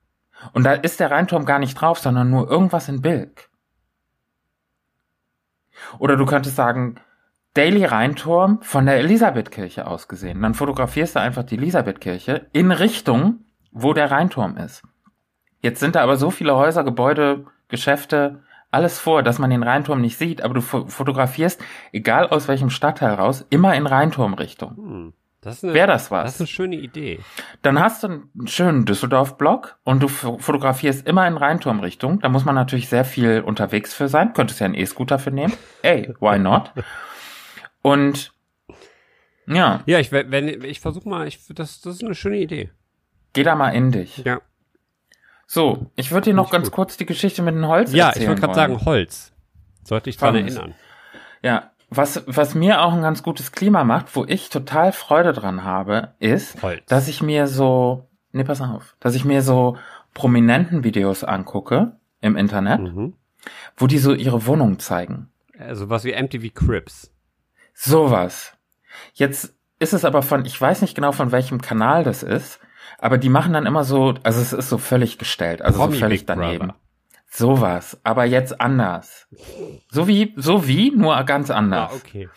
Und 0.54 0.64
da 0.64 0.74
ist 0.74 1.00
der 1.00 1.12
Rheinturm 1.12 1.46
gar 1.46 1.60
nicht 1.60 1.76
drauf, 1.76 2.00
sondern 2.00 2.30
nur 2.30 2.50
irgendwas 2.50 2.88
in 2.88 3.02
Bilk. 3.02 3.50
Oder 5.98 6.16
du 6.16 6.26
könntest 6.26 6.56
sagen, 6.56 6.96
Daily 7.54 7.84
Rheinturm 7.84 8.62
von 8.62 8.86
der 8.86 8.98
Elisabethkirche 8.98 9.88
aus 9.88 10.08
gesehen. 10.08 10.42
Dann 10.42 10.54
fotografierst 10.54 11.16
du 11.16 11.20
einfach 11.20 11.44
die 11.44 11.56
Elisabethkirche 11.56 12.48
in 12.54 12.72
Richtung, 12.72 13.46
wo 13.72 13.94
der 13.94 14.12
Rheinturm 14.12 14.56
ist. 14.58 14.84
Jetzt 15.62 15.80
sind 15.80 15.96
da 15.96 16.02
aber 16.02 16.16
so 16.16 16.32
viele 16.32 16.56
Häuser, 16.56 16.84
Gebäude, 16.84 17.46
Geschäfte, 17.68 18.44
alles 18.72 19.00
vor, 19.00 19.24
dass 19.24 19.40
man 19.40 19.50
den 19.50 19.64
Rheinturm 19.64 20.02
nicht 20.02 20.18
sieht, 20.18 20.42
aber 20.42 20.54
du 20.54 20.62
fotografierst, 20.62 21.62
egal 21.92 22.28
aus 22.28 22.48
welchem 22.48 22.70
Stadtteil 22.70 23.14
raus, 23.14 23.46
immer 23.50 23.76
in 23.76 23.88
Rheinturmrichtung. 23.88 24.78
Hm. 24.78 25.14
Das 25.42 25.64
Wäre 25.64 25.88
das 25.88 26.12
was? 26.12 26.26
Das 26.26 26.36
ist 26.36 26.42
eine 26.42 26.48
schöne 26.48 26.76
Idee. 26.76 27.20
Dann 27.62 27.80
hast 27.80 28.04
du 28.04 28.08
einen 28.08 28.48
schönen 28.48 28.84
Düsseldorf-Block 28.84 29.80
und 29.86 30.04
du 30.04 30.10
fotografierst 30.10 31.08
immer 31.08 31.26
in 31.28 31.38
Rheinturmrichtung. 31.38 32.20
Da 32.20 32.28
muss 32.28 32.44
man 32.44 32.56
natürlich 32.56 32.90
sehr 32.90 33.06
viel 33.06 33.40
unterwegs 33.40 33.94
für 33.94 34.10
sein. 34.10 34.34
Könntest 34.34 34.60
ja 34.60 34.66
einen 34.66 34.76
E-Scooter 34.76 35.18
für 35.18 35.32
nehmen. 35.32 35.54
Ey, 35.82 36.14
why 36.20 36.38
not? 36.38 36.74
Und 37.82 38.34
ja. 39.48 39.82
Ja, 39.86 40.00
ich 40.00 40.12
wenn 40.12 40.48
ich 40.66 40.82
versuche 40.82 41.08
mal, 41.08 41.26
ich 41.26 41.40
das 41.48 41.80
das 41.80 41.96
ist 41.96 42.04
eine 42.04 42.16
schöne 42.16 42.38
Idee. 42.38 42.72
Geh 43.32 43.44
da 43.44 43.56
mal 43.56 43.70
in 43.70 43.94
dich. 43.94 44.18
Ja. 44.18 44.42
So, 45.52 45.88
ich 45.96 46.12
würde 46.12 46.26
dir 46.26 46.36
noch 46.36 46.52
ganz 46.52 46.68
gut. 46.68 46.76
kurz 46.76 46.98
die 46.98 47.08
Geschichte 47.08 47.42
mit 47.42 47.56
dem 47.56 47.66
Holz 47.66 47.92
ja, 47.92 48.10
erzählen. 48.10 48.22
Ja, 48.22 48.22
ich 48.22 48.30
wollte 48.30 48.42
gerade 48.42 48.54
sagen, 48.54 48.86
Holz. 48.86 49.32
Sollte 49.84 50.12
ich 50.12 50.18
dran 50.18 50.36
erinnern. 50.36 50.76
Ja, 51.42 51.72
was, 51.90 52.22
was 52.28 52.54
mir 52.54 52.84
auch 52.84 52.94
ein 52.94 53.02
ganz 53.02 53.24
gutes 53.24 53.52
Klima 53.52 53.84
macht, 53.84 54.16
wo 54.16 54.26
ich 54.26 54.50
total 54.50 54.92
Freude 54.92 55.34
dran 55.34 55.64
habe, 55.64 56.14
ist, 56.20 56.62
Holz. 56.62 56.86
dass 56.86 57.08
ich 57.08 57.24
mir 57.24 57.48
so, 57.48 58.08
nee, 58.32 58.44
pass 58.44 58.62
auf, 58.62 58.96
dass 59.00 59.16
ich 59.16 59.26
mir 59.26 59.42
so 59.42 59.76
prominenten 60.14 60.84
Videos 60.84 61.24
angucke 61.24 61.94
im 62.22 62.36
Internet, 62.36 62.82
mhm. 62.82 63.16
wo 63.76 63.88
die 63.88 63.98
so 63.98 64.14
ihre 64.14 64.46
Wohnung 64.46 64.78
zeigen. 64.78 65.32
Also 65.58 65.90
was 65.90 66.04
wie 66.04 66.14
MTV 66.14 66.54
Crips. 66.54 67.12
Sowas. 67.74 68.54
Jetzt 69.16 69.56
ist 69.80 69.94
es 69.94 70.06
aber 70.06 70.22
von, 70.22 70.46
ich 70.46 70.62
weiß 70.62 70.84
nicht 70.84 70.94
genau 70.94 71.12
von 71.12 71.32
welchem 71.32 71.60
Kanal 71.60 72.04
das 72.04 72.22
ist, 72.22 72.60
aber 72.98 73.18
die 73.18 73.30
machen 73.30 73.54
dann 73.54 73.66
immer 73.66 73.84
so, 73.84 74.16
also 74.24 74.42
es 74.42 74.54
ist 74.54 74.70
so 74.70 74.78
völlig 74.78 75.18
gestellt, 75.18 75.62
also 75.62 75.80
Promi 75.80 75.94
so 75.94 76.00
völlig 76.00 76.26
daneben. 76.26 76.68
Brother. 76.68 76.76
Sowas, 77.32 78.00
aber 78.04 78.26
jetzt 78.26 78.60
anders. 78.60 79.28
So 79.92 80.08
wie, 80.08 80.34
so 80.36 80.68
wie, 80.68 80.92
nur 80.92 81.22
ganz 81.24 81.52
anders. 81.52 81.92
Ah, 81.92 81.96
okay. 81.96 82.30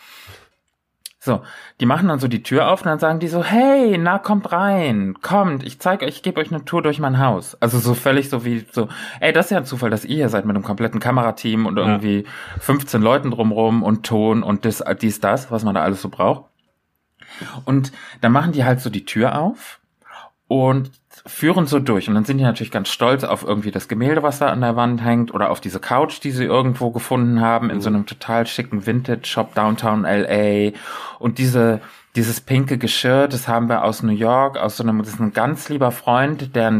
So, 1.24 1.42
die 1.80 1.86
machen 1.86 2.08
dann 2.08 2.18
so 2.18 2.26
die 2.26 2.42
Tür 2.42 2.68
auf 2.68 2.80
und 2.80 2.86
dann 2.86 2.98
sagen 2.98 3.20
die 3.20 3.28
so, 3.28 3.44
hey, 3.44 3.96
na, 3.96 4.18
kommt 4.18 4.50
rein, 4.50 5.14
kommt, 5.22 5.62
ich 5.62 5.78
zeig 5.78 6.02
euch, 6.02 6.16
ich 6.16 6.22
gebe 6.24 6.40
euch 6.40 6.50
eine 6.52 6.64
Tour 6.64 6.82
durch 6.82 6.98
mein 6.98 7.20
Haus. 7.20 7.56
Also 7.60 7.78
so 7.78 7.94
völlig 7.94 8.28
so 8.28 8.44
wie 8.44 8.66
so, 8.72 8.88
ey, 9.20 9.32
das 9.32 9.46
ist 9.46 9.50
ja 9.52 9.58
ein 9.58 9.64
Zufall, 9.64 9.88
dass 9.88 10.04
ihr 10.04 10.16
hier 10.16 10.28
seid 10.28 10.46
mit 10.46 10.56
einem 10.56 10.64
kompletten 10.64 10.98
Kamerateam 10.98 11.66
und 11.66 11.78
irgendwie 11.78 12.22
ja. 12.22 12.30
15 12.58 13.00
Leuten 13.00 13.30
drumrum 13.30 13.84
und 13.84 14.04
Ton 14.04 14.42
und 14.42 14.64
das, 14.64 14.82
dies, 15.00 15.20
das, 15.20 15.52
was 15.52 15.62
man 15.62 15.76
da 15.76 15.82
alles 15.84 16.02
so 16.02 16.08
braucht. 16.08 16.50
Und 17.66 17.92
dann 18.20 18.32
machen 18.32 18.50
die 18.50 18.64
halt 18.64 18.80
so 18.80 18.90
die 18.90 19.04
Tür 19.04 19.38
auf 19.38 19.78
und 20.52 20.90
führen 21.24 21.66
so 21.66 21.78
durch. 21.78 22.10
Und 22.10 22.14
dann 22.14 22.26
sind 22.26 22.36
die 22.36 22.44
natürlich 22.44 22.70
ganz 22.70 22.90
stolz 22.90 23.24
auf 23.24 23.42
irgendwie 23.42 23.70
das 23.70 23.88
Gemälde, 23.88 24.22
was 24.22 24.38
da 24.38 24.48
an 24.48 24.60
der 24.60 24.76
Wand 24.76 25.02
hängt, 25.02 25.32
oder 25.32 25.50
auf 25.50 25.62
diese 25.62 25.80
Couch, 25.80 26.22
die 26.22 26.30
sie 26.30 26.44
irgendwo 26.44 26.90
gefunden 26.90 27.40
haben, 27.40 27.70
in 27.70 27.80
so 27.80 27.88
einem 27.88 28.04
total 28.04 28.46
schicken 28.46 28.84
Vintage-Shop 28.86 29.54
Downtown 29.54 30.02
LA. 30.02 30.72
Und 31.18 31.38
diese, 31.38 31.80
dieses 32.16 32.42
pinke 32.42 32.76
Geschirr, 32.76 33.28
das 33.28 33.48
haben 33.48 33.70
wir 33.70 33.82
aus 33.82 34.02
New 34.02 34.12
York, 34.12 34.58
aus 34.58 34.76
so 34.76 34.82
einem, 34.82 34.98
das 34.98 35.14
ist 35.14 35.20
ein 35.20 35.32
ganz 35.32 35.70
lieber 35.70 35.90
Freund, 35.90 36.54
der, 36.54 36.70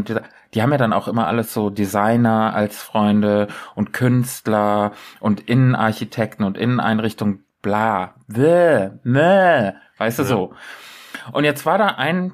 die 0.53 0.61
haben 0.61 0.71
ja 0.71 0.77
dann 0.77 0.93
auch 0.93 1.07
immer 1.07 1.25
alles 1.25 1.51
so 1.51 1.71
Designer 1.71 2.53
als 2.53 2.77
Freunde 2.77 3.47
und 3.73 3.91
Künstler 3.91 4.91
und 5.19 5.49
Innenarchitekten 5.49 6.45
und 6.45 6.59
Inneneinrichtungen, 6.59 7.43
bla, 7.63 8.13
bäh, 8.27 8.91
meh, 9.01 9.71
weißt 9.97 10.19
du 10.19 10.23
ja. 10.23 10.29
so. 10.29 10.53
Und 11.31 11.43
jetzt 11.43 11.65
war 11.65 11.79
da 11.79 11.87
ein 11.87 12.33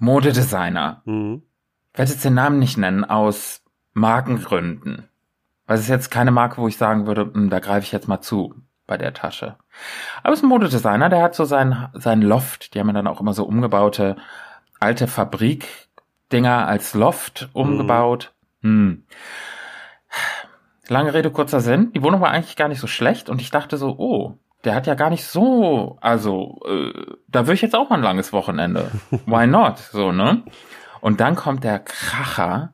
Modedesigner. 0.00 1.02
Mhm. 1.04 1.42
Ich 1.92 1.98
werde 1.98 2.12
jetzt 2.12 2.24
den 2.24 2.34
Namen 2.34 2.58
nicht 2.58 2.76
nennen, 2.76 3.04
aus 3.04 3.62
Markengründen. 3.92 5.08
Weil 5.66 5.76
es 5.76 5.82
ist 5.82 5.88
jetzt 5.88 6.10
keine 6.10 6.32
Marke, 6.32 6.60
wo 6.60 6.66
ich 6.66 6.76
sagen 6.76 7.06
würde, 7.06 7.26
mh, 7.26 7.34
hm, 7.34 7.50
da 7.50 7.60
greife 7.60 7.84
ich 7.84 7.92
jetzt 7.92 8.08
mal 8.08 8.20
zu 8.20 8.54
bei 8.86 8.96
der 8.96 9.14
Tasche. 9.14 9.56
Aber 10.22 10.32
es 10.32 10.40
ist 10.40 10.44
ein 10.44 10.48
Modedesigner, 10.48 11.08
der 11.08 11.22
hat 11.22 11.36
so 11.36 11.44
sein, 11.44 11.88
sein 11.94 12.22
Loft, 12.22 12.74
die 12.74 12.80
haben 12.80 12.88
ja 12.88 12.94
dann 12.94 13.06
auch 13.06 13.20
immer 13.20 13.34
so 13.34 13.44
umgebaute 13.44 14.16
alte 14.80 15.06
Fabrikdinger 15.06 16.66
als 16.66 16.94
Loft 16.94 17.50
umgebaut. 17.52 18.32
Mhm. 18.62 18.70
Hm. 18.70 19.04
Lange 20.88 21.14
Rede, 21.14 21.30
kurzer 21.30 21.60
Sinn. 21.60 21.92
Die 21.92 22.02
Wohnung 22.02 22.20
war 22.20 22.30
eigentlich 22.30 22.56
gar 22.56 22.68
nicht 22.68 22.80
so 22.80 22.88
schlecht 22.88 23.30
und 23.30 23.40
ich 23.40 23.50
dachte 23.50 23.76
so, 23.76 23.94
oh, 23.96 24.38
der 24.64 24.74
hat 24.74 24.86
ja 24.86 24.94
gar 24.94 25.10
nicht 25.10 25.24
so, 25.24 25.96
also 26.00 26.60
äh, 26.66 26.92
da 27.28 27.42
würde 27.46 27.54
ich 27.54 27.62
jetzt 27.62 27.74
auch 27.74 27.88
mal 27.90 27.96
ein 27.96 28.02
langes 28.02 28.32
Wochenende. 28.32 28.90
Why 29.26 29.46
not? 29.46 29.78
So, 29.78 30.12
ne? 30.12 30.42
Und 31.00 31.20
dann 31.20 31.34
kommt 31.34 31.64
der 31.64 31.78
Kracher, 31.78 32.72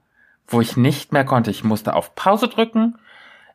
wo 0.49 0.61
ich 0.61 0.77
nicht 0.77 1.13
mehr 1.13 1.25
konnte. 1.25 1.51
Ich 1.51 1.65
musste 1.65 1.95
auf 1.95 2.15
Pause 2.15 2.49
drücken, 2.49 2.99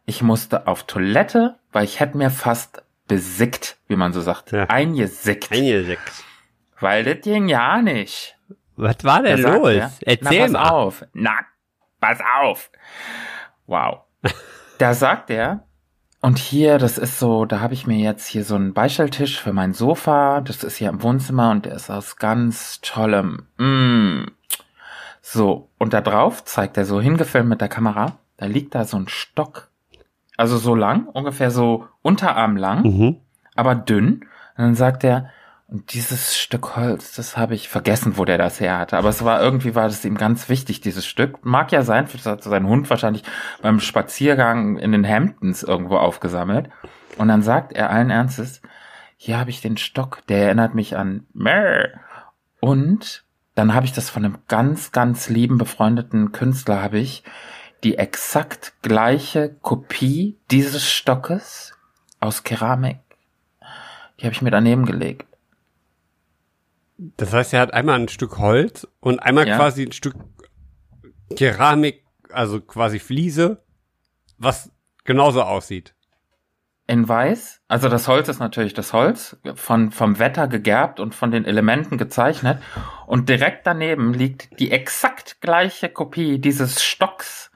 ich 0.05 0.21
musste 0.21 0.67
auf 0.67 0.84
Toilette, 0.84 1.55
weil 1.71 1.84
ich 1.84 1.99
hätte 1.99 2.17
mir 2.17 2.29
fast 2.29 2.84
besickt, 3.07 3.77
wie 3.88 3.95
man 3.97 4.13
so 4.13 4.21
sagt. 4.21 4.51
Ja. 4.51 4.65
Eingesickt. 4.65 5.51
Eingesickt. 5.51 6.23
Weil 6.79 7.03
das 7.03 7.21
ging 7.21 7.47
ja 7.47 7.82
nicht. 7.82 8.38
Was 8.77 9.03
war 9.03 9.21
denn 9.21 9.41
los? 9.41 9.69
Er, 9.69 9.91
Erzähl 10.01 10.39
Na, 10.39 10.43
pass 10.43 10.51
mal. 10.51 10.69
auf. 10.69 11.05
Na, 11.13 11.32
pass 11.99 12.19
auf. 12.41 12.71
Wow. 13.67 14.01
da 14.77 14.93
sagt 14.93 15.29
er, 15.29 15.65
und 16.22 16.38
hier, 16.38 16.78
das 16.78 16.99
ist 16.99 17.17
so, 17.17 17.45
da 17.45 17.61
habe 17.61 17.74
ich 17.74 17.88
mir 17.88 17.97
jetzt 17.97 18.28
hier 18.28 18.43
so 18.43 18.53
einen 18.53 18.74
Beistelltisch 18.74 19.41
für 19.41 19.53
mein 19.53 19.74
Sofa. 19.74 20.41
Das 20.41 20.63
ist 20.63 20.78
hier 20.78 20.89
im 20.89 21.01
Wohnzimmer 21.01 21.49
und 21.49 21.65
der 21.65 21.74
ist 21.74 21.89
aus 21.89 22.17
ganz 22.17 22.80
tollem. 22.82 23.47
Mm. 23.57 24.26
So, 25.22 25.69
und 25.80 25.93
da 25.93 26.01
drauf 26.01 26.43
zeigt 26.43 26.78
er 26.78 26.86
so 26.86 27.01
hingefilmt 27.01 27.49
mit 27.49 27.61
der 27.61 27.69
Kamera, 27.69 28.17
da 28.38 28.45
liegt 28.45 28.76
da 28.76 28.86
so 28.86 28.97
ein 28.97 29.07
Stock. 29.07 29.69
Also 30.38 30.57
so 30.57 30.76
lang, 30.76 31.07
ungefähr 31.07 31.51
so 31.51 31.88
unterarmlang, 32.01 32.84
mhm. 32.84 33.17
aber 33.55 33.76
dünn. 33.76 34.22
Und 34.57 34.63
dann 34.63 34.76
sagt 34.76 35.03
er, 35.03 35.30
und 35.72 35.93
dieses 35.93 36.38
Stück 36.38 36.76
Holz, 36.76 37.15
das 37.15 37.38
habe 37.38 37.55
ich 37.55 37.69
vergessen, 37.69 38.17
wo 38.17 38.26
der 38.26 38.38
das 38.38 38.59
her 38.59 38.78
hatte. 38.78 38.97
Aber 38.97 39.07
es 39.07 39.24
war 39.24 39.41
irgendwie 39.41 39.74
war 39.74 39.86
das 39.86 40.03
ihm 40.03 40.17
ganz 40.17 40.49
wichtig, 40.49 40.82
dieses 40.82 41.05
Stück. 41.05 41.45
Mag 41.45 41.72
ja 41.72 41.84
sein, 41.84 42.09
das 42.11 42.26
hat 42.26 42.43
sein 42.43 42.67
Hund 42.67 42.89
wahrscheinlich 42.89 43.24
beim 43.61 43.80
Spaziergang 43.80 44.78
in 44.78 44.91
den 44.91 45.07
Hamptons 45.07 45.63
irgendwo 45.63 45.95
aufgesammelt. 45.95 46.69
Und 47.17 47.30
dann 47.30 47.41
sagt 47.41 47.72
er 47.72 47.89
allen 47.89 48.09
Ernstes, 48.09 48.61
hier 49.15 49.39
habe 49.39 49.49
ich 49.49 49.61
den 49.61 49.78
Stock, 49.78 50.24
der 50.28 50.47
erinnert 50.47 50.76
mich 50.76 50.97
an 50.97 51.26
Mer. 51.34 52.01
Und 52.59 53.24
dann 53.55 53.74
habe 53.74 53.86
ich 53.86 53.93
das 53.93 54.09
von 54.09 54.26
einem 54.26 54.39
ganz, 54.49 54.91
ganz 54.91 55.30
lieben 55.30 55.57
befreundeten 55.57 56.34
Künstler 56.34 56.82
habe 56.82 56.99
ich 56.99 57.24
die 57.86 57.97
exakt 57.97 58.74
gleiche 58.82 59.55
Kopie 59.61 60.38
dieses 60.51 60.84
Stockes 60.84 61.74
aus 62.19 62.43
Keramik. 62.43 62.99
Die 64.19 64.26
habe 64.26 64.34
ich 64.34 64.41
mir 64.41 64.51
daneben 64.51 64.86
gelegt. 64.86 65.30
Das 67.18 67.34
heißt, 67.34 67.54
er 67.54 67.62
hat 67.62 67.74
einmal 67.74 67.99
ein 67.99 68.10
Stück 68.10 68.38
Holz 68.38 68.88
und 68.99 69.20
einmal 69.20 69.47
ja. 69.47 69.58
quasi 69.58 69.84
ein 69.84 69.91
Stück 69.91 70.14
Keramik, 71.36 72.06
also 72.30 72.62
quasi 72.62 72.99
Fliese, 72.99 73.64
was 74.38 74.72
genauso 75.04 75.41
aussieht. 75.41 75.95
In 76.86 77.08
weiß, 77.08 77.62
also 77.68 77.89
das 77.89 78.08
Holz 78.08 78.28
ist 78.28 78.39
natürlich 78.39 78.76
das 78.76 78.93
Holz, 78.93 79.38
von, 79.56 79.91
vom 79.91 80.20
Wetter 80.20 80.47
gegerbt 80.47 80.99
und 80.99 81.16
von 81.16 81.32
den 81.32 81.45
Elementen 81.45 81.97
gezeichnet. 81.97 82.62
Und 83.08 83.30
direkt 83.30 83.66
daneben 83.66 84.14
liegt 84.14 84.60
die 84.60 84.72
exakt 84.72 85.41
gleiche 85.41 85.89
Kopie 85.89 86.38
dieses 86.38 86.84
Stocks 86.84 87.49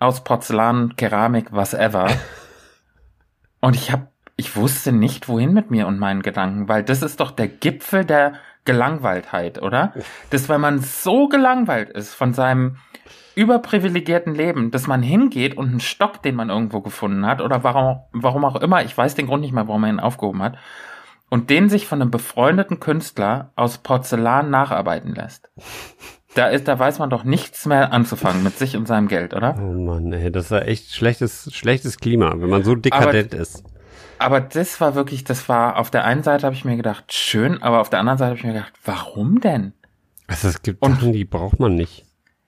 aus 0.00 0.22
Porzellan, 0.22 0.96
Keramik, 0.96 1.46
was 1.52 1.72
ever. 1.72 2.10
Und 3.60 3.74
ich 3.74 3.90
habe 3.90 4.08
ich 4.38 4.54
wusste 4.54 4.92
nicht, 4.92 5.28
wohin 5.28 5.52
mit 5.52 5.70
mir 5.70 5.88
und 5.88 5.98
meinen 5.98 6.22
Gedanken, 6.22 6.68
weil 6.68 6.84
das 6.84 7.02
ist 7.02 7.18
doch 7.18 7.32
der 7.32 7.48
Gipfel 7.48 8.04
der 8.04 8.34
Gelangweiltheit, 8.64 9.60
oder? 9.60 9.92
Das, 10.30 10.48
wenn 10.48 10.60
man 10.60 10.78
so 10.78 11.26
gelangweilt 11.26 11.90
ist 11.90 12.14
von 12.14 12.32
seinem 12.32 12.76
überprivilegierten 13.34 14.34
Leben, 14.34 14.70
dass 14.70 14.86
man 14.86 15.02
hingeht 15.02 15.56
und 15.56 15.68
einen 15.68 15.80
Stock, 15.80 16.22
den 16.22 16.36
man 16.36 16.50
irgendwo 16.50 16.80
gefunden 16.80 17.26
hat, 17.26 17.40
oder 17.40 17.64
warum, 17.64 17.98
warum 18.12 18.44
auch 18.44 18.56
immer, 18.56 18.84
ich 18.84 18.96
weiß 18.96 19.16
den 19.16 19.26
Grund 19.26 19.42
nicht 19.42 19.52
mehr, 19.52 19.66
warum 19.66 19.82
er 19.82 19.90
ihn 19.90 20.00
aufgehoben 20.00 20.42
hat, 20.42 20.56
und 21.30 21.50
den 21.50 21.68
sich 21.68 21.88
von 21.88 22.00
einem 22.00 22.12
befreundeten 22.12 22.78
Künstler 22.78 23.50
aus 23.56 23.78
Porzellan 23.78 24.50
nacharbeiten 24.50 25.16
lässt. 25.16 25.50
Da 26.34 26.46
ist, 26.46 26.68
da 26.68 26.78
weiß 26.78 27.00
man 27.00 27.10
doch 27.10 27.24
nichts 27.24 27.66
mehr 27.66 27.92
anzufangen 27.92 28.44
mit 28.44 28.56
sich 28.56 28.76
und 28.76 28.86
seinem 28.86 29.08
Geld, 29.08 29.34
oder? 29.34 29.56
Oh 29.58 29.72
Mann, 29.72 30.12
ey, 30.12 30.30
das 30.30 30.44
ist 30.44 30.50
ja 30.50 30.60
echt 30.60 30.94
schlechtes, 30.94 31.52
schlechtes 31.52 31.98
Klima, 31.98 32.34
wenn 32.36 32.50
man 32.50 32.62
so 32.62 32.76
dekadent 32.76 33.34
Aber 33.34 33.42
ist 33.42 33.64
aber 34.18 34.40
das 34.40 34.80
war 34.80 34.94
wirklich, 34.94 35.24
das 35.24 35.48
war, 35.48 35.76
auf 35.76 35.90
der 35.90 36.04
einen 36.04 36.22
Seite 36.22 36.46
habe 36.46 36.54
ich 36.54 36.64
mir 36.64 36.76
gedacht, 36.76 37.12
schön, 37.12 37.62
aber 37.62 37.80
auf 37.80 37.90
der 37.90 38.00
anderen 38.00 38.18
Seite 38.18 38.30
habe 38.30 38.38
ich 38.38 38.44
mir 38.44 38.52
gedacht, 38.52 38.72
warum 38.84 39.40
denn? 39.40 39.72
Also 40.26 40.48
es 40.48 40.62
gibt 40.62 40.82
und, 40.82 40.96
Sachen, 40.96 41.12
die 41.12 41.24
braucht 41.24 41.58
man 41.58 41.74
nicht. 41.74 42.04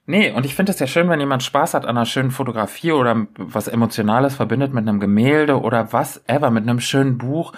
Nee, 0.07 0.33
und 0.33 0.45
ich 0.45 0.55
finde 0.55 0.73
es 0.73 0.79
ja 0.79 0.87
schön, 0.87 1.09
wenn 1.09 1.21
jemand 1.21 1.43
Spaß 1.43 1.75
hat 1.75 1.85
an 1.85 1.97
einer 1.97 2.07
schönen 2.07 2.31
Fotografie 2.31 2.93
oder 2.93 3.27
was 3.37 3.69
Emotionales 3.69 4.35
verbindet 4.35 4.75
mit 4.75 4.89
einem 4.89 4.99
Gemälde 4.99 5.61
oder 5.61 5.93
was 5.93 6.23
ever, 6.27 6.51
mit 6.51 6.65
einem 6.65 6.81
schönen 6.81 7.17
Buch. 7.17 7.53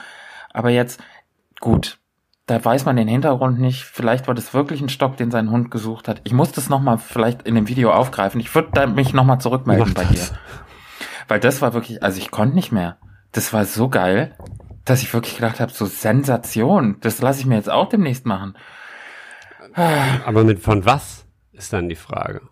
Aber 0.52 0.68
jetzt, 0.68 1.02
gut, 1.60 1.98
da 2.46 2.62
weiß 2.62 2.84
man 2.84 2.96
den 2.96 3.08
Hintergrund 3.08 3.58
nicht. 3.58 3.84
Vielleicht 3.84 4.28
war 4.28 4.34
das 4.34 4.52
wirklich 4.52 4.80
ein 4.82 4.90
Stock, 4.90 5.16
den 5.16 5.30
sein 5.30 5.50
Hund 5.50 5.70
gesucht 5.70 6.08
hat. 6.08 6.20
Ich 6.24 6.34
muss 6.34 6.52
das 6.52 6.68
nochmal 6.68 6.98
vielleicht 6.98 7.42
in 7.42 7.54
dem 7.54 7.68
Video 7.68 7.92
aufgreifen. 7.92 8.40
Ich 8.40 8.54
würde 8.54 8.86
mich 8.88 9.14
nochmal 9.14 9.40
zurückmelden 9.40 9.88
Mach 9.88 9.94
bei 9.94 10.04
das. 10.04 10.30
dir. 10.30 10.38
Weil 11.28 11.40
das 11.40 11.62
war 11.62 11.72
wirklich, 11.72 12.02
also 12.02 12.18
ich 12.18 12.30
konnte 12.30 12.54
nicht 12.54 12.72
mehr 12.72 12.98
das 13.32 13.52
war 13.52 13.64
so 13.64 13.88
geil, 13.88 14.36
dass 14.84 15.02
ich 15.02 15.12
wirklich 15.12 15.36
gedacht 15.36 15.60
habe, 15.60 15.72
so 15.72 15.86
Sensation, 15.86 16.98
das 17.00 17.20
lasse 17.20 17.40
ich 17.40 17.46
mir 17.46 17.56
jetzt 17.56 17.70
auch 17.70 17.88
demnächst 17.88 18.26
machen. 18.26 18.56
Aber 19.74 20.44
mit 20.44 20.60
von 20.60 20.84
was 20.84 21.26
ist 21.52 21.72
dann 21.72 21.88
die 21.88 21.96
Frage? 21.96 22.42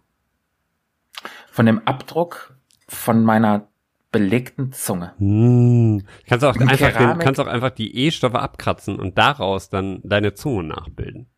Von 1.50 1.66
dem 1.66 1.86
Abdruck 1.86 2.56
von 2.88 3.24
meiner 3.24 3.68
belegten 4.12 4.72
Zunge. 4.72 5.12
Hm. 5.18 6.04
Kannst 6.26 6.44
auch 6.44 6.56
einfach 6.56 6.92
den, 6.96 7.18
kannst 7.18 7.40
auch 7.40 7.46
einfach 7.46 7.70
die 7.70 7.94
E-Stoffe 8.06 8.40
abkratzen 8.40 8.98
und 8.98 9.18
daraus 9.18 9.68
dann 9.68 10.00
deine 10.02 10.34
Zunge 10.34 10.64
nachbilden. 10.64 11.28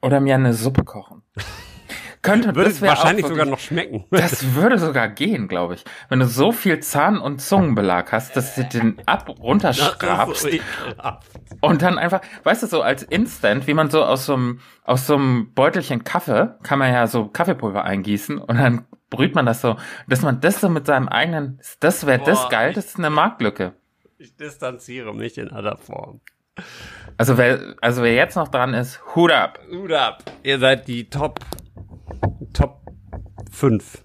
Oder 0.00 0.20
mir 0.20 0.34
eine 0.34 0.54
Suppe 0.54 0.84
kochen. 0.84 1.22
Könnte 2.22 2.54
würde 2.54 2.70
das 2.70 2.80
wahrscheinlich 2.80 3.24
wirklich, 3.24 3.38
sogar 3.38 3.46
noch 3.46 3.58
schmecken. 3.58 4.04
Das 4.10 4.54
würde 4.54 4.78
sogar 4.78 5.08
gehen, 5.08 5.48
glaube 5.48 5.74
ich. 5.74 5.84
Wenn 6.08 6.20
du 6.20 6.26
so 6.26 6.52
viel 6.52 6.78
Zahn- 6.78 7.20
und 7.20 7.40
Zungenbelag 7.40 8.12
hast, 8.12 8.36
dass 8.36 8.54
du 8.54 8.64
den 8.64 9.02
ab 9.06 9.28
runterschrabst 9.28 10.48
und 11.60 11.82
dann 11.82 11.98
einfach, 11.98 12.20
weißt 12.44 12.62
du, 12.62 12.68
so 12.68 12.82
als 12.82 13.02
Instant, 13.02 13.66
wie 13.66 13.74
man 13.74 13.90
so 13.90 14.04
aus 14.04 14.26
so 14.26 14.34
einem 14.34 14.60
aus 14.84 15.06
so 15.06 15.14
einem 15.14 15.52
Beutelchen 15.52 16.04
Kaffee 16.04 16.54
kann 16.62 16.78
man 16.78 16.92
ja 16.92 17.08
so 17.08 17.26
Kaffeepulver 17.26 17.84
eingießen 17.84 18.38
und 18.38 18.56
dann 18.56 18.84
brüht 19.10 19.34
man 19.34 19.44
das 19.44 19.60
so, 19.60 19.76
dass 20.06 20.22
man 20.22 20.40
das 20.40 20.60
so 20.60 20.68
mit 20.68 20.86
seinem 20.86 21.08
eigenen, 21.08 21.60
das 21.80 22.06
wäre 22.06 22.22
das 22.24 22.48
geil, 22.48 22.72
das 22.72 22.86
ist 22.86 22.98
eine 22.98 23.10
Marktlücke. 23.10 23.74
Ich 24.18 24.36
distanziere 24.36 25.12
mich 25.12 25.38
in 25.38 25.50
aller 25.50 25.76
Form. 25.76 26.20
Also 27.16 27.36
wer, 27.36 27.74
also 27.80 28.02
wer 28.02 28.14
jetzt 28.14 28.36
noch 28.36 28.48
dran 28.48 28.74
ist, 28.74 29.00
Hut 29.14 29.32
ab. 29.32 29.58
Hut 29.70 29.92
ab. 29.92 30.22
Ihr 30.42 30.58
seid 30.58 30.86
die 30.86 31.10
Top 31.10 31.40
Top 31.40 31.40
5. 33.52 34.02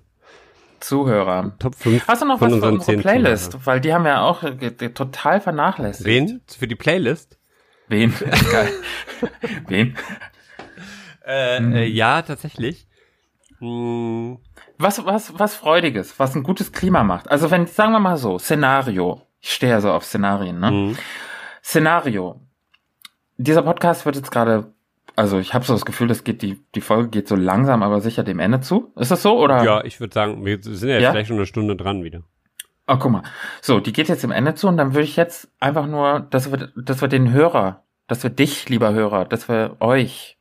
Zuhörer. 0.80 1.56
Top 1.58 1.76
5 1.76 2.08
Hast 2.08 2.22
du 2.22 2.26
noch 2.28 2.40
was 2.40 2.50
für 2.50 2.56
unsere 2.56 2.80
10 2.80 3.02
Playlist? 3.02 3.52
Zuhörern. 3.54 3.66
Weil 3.66 3.82
die 3.82 3.94
haben 3.94 4.06
wir 4.06 4.22
auch 4.22 4.44
äh, 4.44 4.72
total 4.90 5.42
vernachlässigt. 5.42 6.06
Wen? 6.06 6.42
Für 6.48 6.68
die 6.68 6.76
Playlist? 6.76 7.38
Wen? 7.88 8.14
Geil. 8.52 8.70
Wen? 9.68 9.98
Äh, 11.26 11.60
Mhm. 11.60 11.74
äh, 11.74 11.86
ja, 11.86 12.22
tatsächlich. 12.22 12.88
Hm, 13.60 14.38
Was, 14.78 15.04
was, 15.06 15.38
was 15.40 15.56
Freudiges, 15.56 16.20
was 16.20 16.36
ein 16.36 16.44
gutes 16.44 16.72
Klima 16.72 17.04
macht. 17.04 17.30
Also 17.32 17.50
wenn, 17.52 17.66
sagen 17.66 17.92
wir 17.92 18.00
mal 18.00 18.18
so, 18.18 18.38
Szenario. 18.38 19.24
Ich 19.40 19.54
stehe 19.54 19.72
ja 19.72 19.82
so 19.82 19.92
auf 19.92 20.06
Szenarien, 20.06 20.60
ne? 20.60 20.70
hm. 20.70 20.98
Szenario. 21.64 22.42
Dieser 23.38 23.62
Podcast 23.64 24.06
wird 24.06 24.16
jetzt 24.16 24.32
gerade, 24.32 24.74
also 25.18 25.40
ich 25.40 25.56
habe 25.56 25.66
so 25.66 25.74
das 25.74 25.84
Gefühl, 25.84 26.08
das 26.08 26.24
geht 26.24 26.44
die 26.44 26.64
die 26.76 26.82
Folge 26.82 27.10
geht 27.10 27.28
so 27.28 27.36
langsam, 27.36 27.82
aber 27.82 28.02
sicher 28.02 28.24
dem 28.24 28.40
Ende 28.40 28.62
zu. 28.62 28.94
Ist 28.96 29.10
das 29.10 29.24
so 29.24 29.38
oder? 29.40 29.64
Ja, 29.64 29.84
ich 29.84 30.00
würde 30.00 30.14
sagen, 30.14 30.46
wir 30.46 30.60
sind 30.62 30.88
ja 30.88 30.96
jetzt 30.96 31.04
Ja? 31.04 31.12
vielleicht 31.12 31.28
schon 31.28 31.38
eine 31.38 31.48
Stunde 31.48 31.76
dran 31.76 32.04
wieder. 32.04 32.22
Oh, 32.88 32.98
guck 32.98 33.12
mal. 33.12 33.24
So, 33.62 33.80
die 33.80 33.94
geht 33.94 34.10
jetzt 34.10 34.24
dem 34.24 34.32
Ende 34.32 34.54
zu 34.54 34.68
und 34.68 34.78
dann 34.78 34.94
würde 34.94 35.06
ich 35.06 35.16
jetzt 35.16 35.50
einfach 35.60 35.88
nur, 35.88 36.20
dass 36.30 36.52
wir, 36.52 36.70
dass 36.76 37.02
wir 37.02 37.08
den 37.08 37.32
Hörer, 37.32 37.84
dass 38.08 38.22
wir 38.22 38.30
dich, 38.30 38.70
lieber 38.70 38.94
Hörer, 38.94 39.26
dass 39.26 39.50
wir 39.50 39.78
euch 39.80 40.37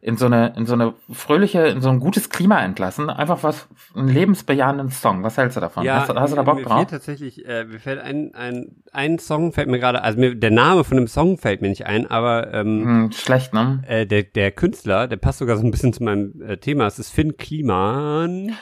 in 0.00 0.16
so 0.16 0.26
eine, 0.26 0.54
in 0.56 0.66
so 0.66 0.74
eine 0.74 0.92
fröhliche, 1.10 1.66
in 1.66 1.80
so 1.80 1.88
ein 1.88 1.98
gutes 2.00 2.30
Klima 2.30 2.60
entlassen. 2.60 3.10
Einfach 3.10 3.42
was, 3.42 3.66
einen 3.94 4.08
lebensbejahenden 4.08 4.90
Song. 4.90 5.22
Was 5.24 5.36
hältst 5.36 5.56
du 5.56 5.60
davon? 5.60 5.84
hast, 5.90 6.08
du- 6.10 6.14
hast 6.14 6.30
du 6.30 6.36
da 6.36 6.42
Bock 6.42 6.56
mir 6.56 6.62
drauf? 6.64 6.78
Fehlt 6.78 6.90
tatsächlich, 6.90 7.44
äh, 7.46 7.64
mir 7.64 7.80
fällt 7.80 8.00
ein, 8.00 8.32
ein, 8.34 8.76
ein 8.92 9.18
Song 9.18 9.52
fällt 9.52 9.68
mir 9.68 9.78
gerade, 9.80 10.02
also 10.02 10.18
mir, 10.20 10.34
der 10.34 10.50
Name 10.52 10.84
von 10.84 10.96
dem 10.96 11.08
Song 11.08 11.38
fällt 11.38 11.60
mir 11.62 11.68
nicht 11.68 11.86
ein, 11.86 12.08
aber 12.08 12.52
ähm, 12.54 12.84
Hm, 12.84 13.12
schlecht, 13.12 13.52
ne? 13.54 13.82
äh, 13.88 14.06
der, 14.06 14.22
der 14.22 14.52
Künstler, 14.52 15.08
der 15.08 15.16
passt 15.16 15.38
sogar 15.38 15.56
so 15.56 15.64
ein 15.64 15.70
bisschen 15.70 15.92
zu 15.92 16.04
meinem 16.04 16.40
äh, 16.42 16.56
Thema, 16.58 16.86
es 16.86 16.98
ist 16.98 17.10
Finn 17.10 17.36
Kliman. 17.36 18.52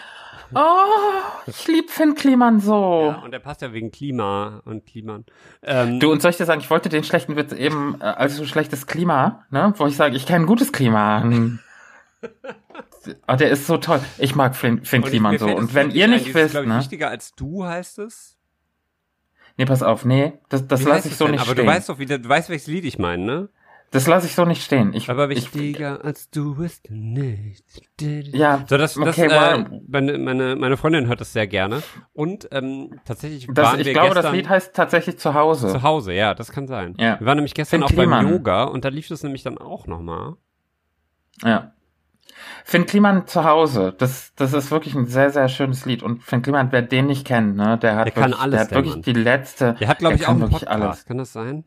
Oh, 0.55 1.20
ich 1.46 1.66
lieb 1.68 1.90
Finn 1.90 2.14
Kliman 2.14 2.61
so. 2.61 3.11
Ja, 3.16 3.22
und 3.24 3.30
der 3.32 3.38
passt 3.40 3.62
ja 3.62 3.72
wegen 3.72 3.90
Klima 3.90 4.62
und 4.64 4.86
Kliman. 4.86 5.24
Ähm, 5.62 6.00
Du, 6.00 6.11
und 6.12 6.22
soll 6.22 6.30
ich 6.30 6.36
dir 6.36 6.44
sagen, 6.46 6.61
ich 6.61 6.70
wollte 6.70 6.88
den 6.88 7.05
schlechten 7.05 7.36
Witz 7.36 7.52
eben, 7.52 7.96
äh, 8.00 8.05
als 8.05 8.36
so 8.36 8.44
schlechtes 8.46 8.86
Klima, 8.86 9.44
ne, 9.50 9.72
wo 9.76 9.86
ich 9.86 9.96
sage, 9.96 10.16
ich 10.16 10.26
kenne 10.26 10.44
ein 10.44 10.46
gutes 10.46 10.72
Klima. 10.72 11.24
Ah, 13.26 13.36
der 13.36 13.50
ist 13.50 13.66
so 13.66 13.76
toll. 13.76 14.00
Ich 14.18 14.34
mag 14.34 14.57
Finn, 14.57 14.84
Finn 14.84 15.02
Kliman 15.02 15.38
so. 15.38 15.46
Und 15.55 15.74
wenn 15.74 15.90
ihr 15.90 16.05
ein, 16.05 16.11
nicht 16.12 16.28
ist, 16.28 16.34
wisst, 16.34 16.50
glaub 16.52 16.62
ich, 16.64 16.68
ne, 16.70 16.78
wichtiger 16.78 17.09
als 17.11 17.34
du 17.34 17.64
heißt 17.64 17.98
es. 17.98 18.38
nee, 19.59 19.66
pass 19.66 19.82
auf, 19.82 20.05
nee, 20.07 20.32
das, 20.48 20.66
das 20.66 20.80
Wie 20.80 20.88
lasse 20.88 21.09
ich 21.09 21.16
so 21.16 21.24
denn? 21.26 21.32
nicht 21.32 21.42
Aber 21.42 21.52
stehen. 21.52 21.66
du 21.66 21.70
weißt 21.72 21.88
doch 21.90 21.98
wieder, 21.98 22.18
du 22.18 22.28
weißt, 22.28 22.48
welches 22.48 22.66
Lied 22.66 22.84
ich 22.86 22.98
meine, 22.98 23.24
ne? 23.24 23.48
Das 23.95 24.07
lasse 24.09 24.26
ich 24.26 24.34
so 24.34 24.45
nicht 24.45 24.62
stehen. 24.62 24.92
Ich, 24.92 25.09
Aber 25.09 25.30
ich, 25.30 25.55
wichtiger 25.55 26.05
als 26.05 26.28
du 26.28 26.57
bist 26.57 26.90
nicht. 26.90 27.64
ja, 28.01 28.64
So, 28.68 28.76
das, 28.76 28.95
das 28.95 29.18
okay, 29.18 29.28
äh, 29.30 29.64
meine, 29.88 30.18
meine, 30.18 30.57
meine 30.57 30.76
Freundin 30.76 31.07
hört 31.07 31.20
das 31.20 31.32
sehr 31.32 31.47
gerne. 31.47 31.82
Und 32.12 32.49
ähm, 32.51 33.01
tatsächlich 33.05 33.47
Das, 33.53 33.66
waren 33.66 33.80
ich 33.80 33.86
wir 33.86 33.92
glaube, 33.92 34.09
gestern 34.09 34.24
das 34.24 34.32
Lied 34.32 34.49
heißt 34.49 34.74
tatsächlich 34.74 35.18
zu 35.18 35.34
Hause. 35.34 35.68
zu 35.68 35.82
Hause, 35.82 36.12
ja, 36.12 36.34
das 36.34 36.51
kann 36.51 36.66
sein. 36.66 36.95
Ja. 36.99 37.20
Wir 37.20 37.26
waren 37.26 37.36
nämlich 37.36 37.55
gestern 37.55 37.80
Finn 37.80 37.84
auch 37.84 37.92
beim 37.92 38.11
Kliman. 38.11 38.28
Yoga 38.32 38.64
und 38.64 38.84
da 38.84 38.88
lief 38.88 39.07
das 39.09 39.22
nämlich 39.22 39.42
dann 39.45 39.59
auch 39.59 39.86
nochmal. 39.86 40.34
Ja. 41.42 41.72
Finn 42.64 42.86
Kliman 42.86 43.26
zu 43.26 43.45
Hause, 43.45 43.95
das, 43.97 44.32
das 44.34 44.53
ist 44.55 44.70
wirklich 44.70 44.95
ein 44.95 45.07
sehr, 45.07 45.30
sehr 45.30 45.49
schönes 45.49 45.84
Lied. 45.86 46.03
Und 46.03 46.22
Finn 46.22 46.42
Kliman, 46.42 46.72
wer 46.72 46.82
den 46.82 47.07
nicht 47.07 47.26
kennt, 47.26 47.57
ne, 47.57 47.78
der 47.78 47.97
hat 47.97 48.07
Der 48.07 48.12
kann 48.12 48.30
wirklich, 48.30 48.40
alles, 48.40 48.68
der 48.68 48.78
hat 48.78 48.84
wirklich 48.84 49.05
die 49.05 49.12
letzte. 49.12 49.74
Der 49.74 49.86
hat, 49.88 49.99
glaube 49.99 50.16
ich, 50.16 50.22
auch 50.22 50.26
kann 50.26 50.34
einen 50.36 50.40
wirklich 50.42 50.61
Podcast. 50.68 50.82
alles. 50.82 51.05
Kann 51.07 51.18
das 51.18 51.32
sein? 51.32 51.64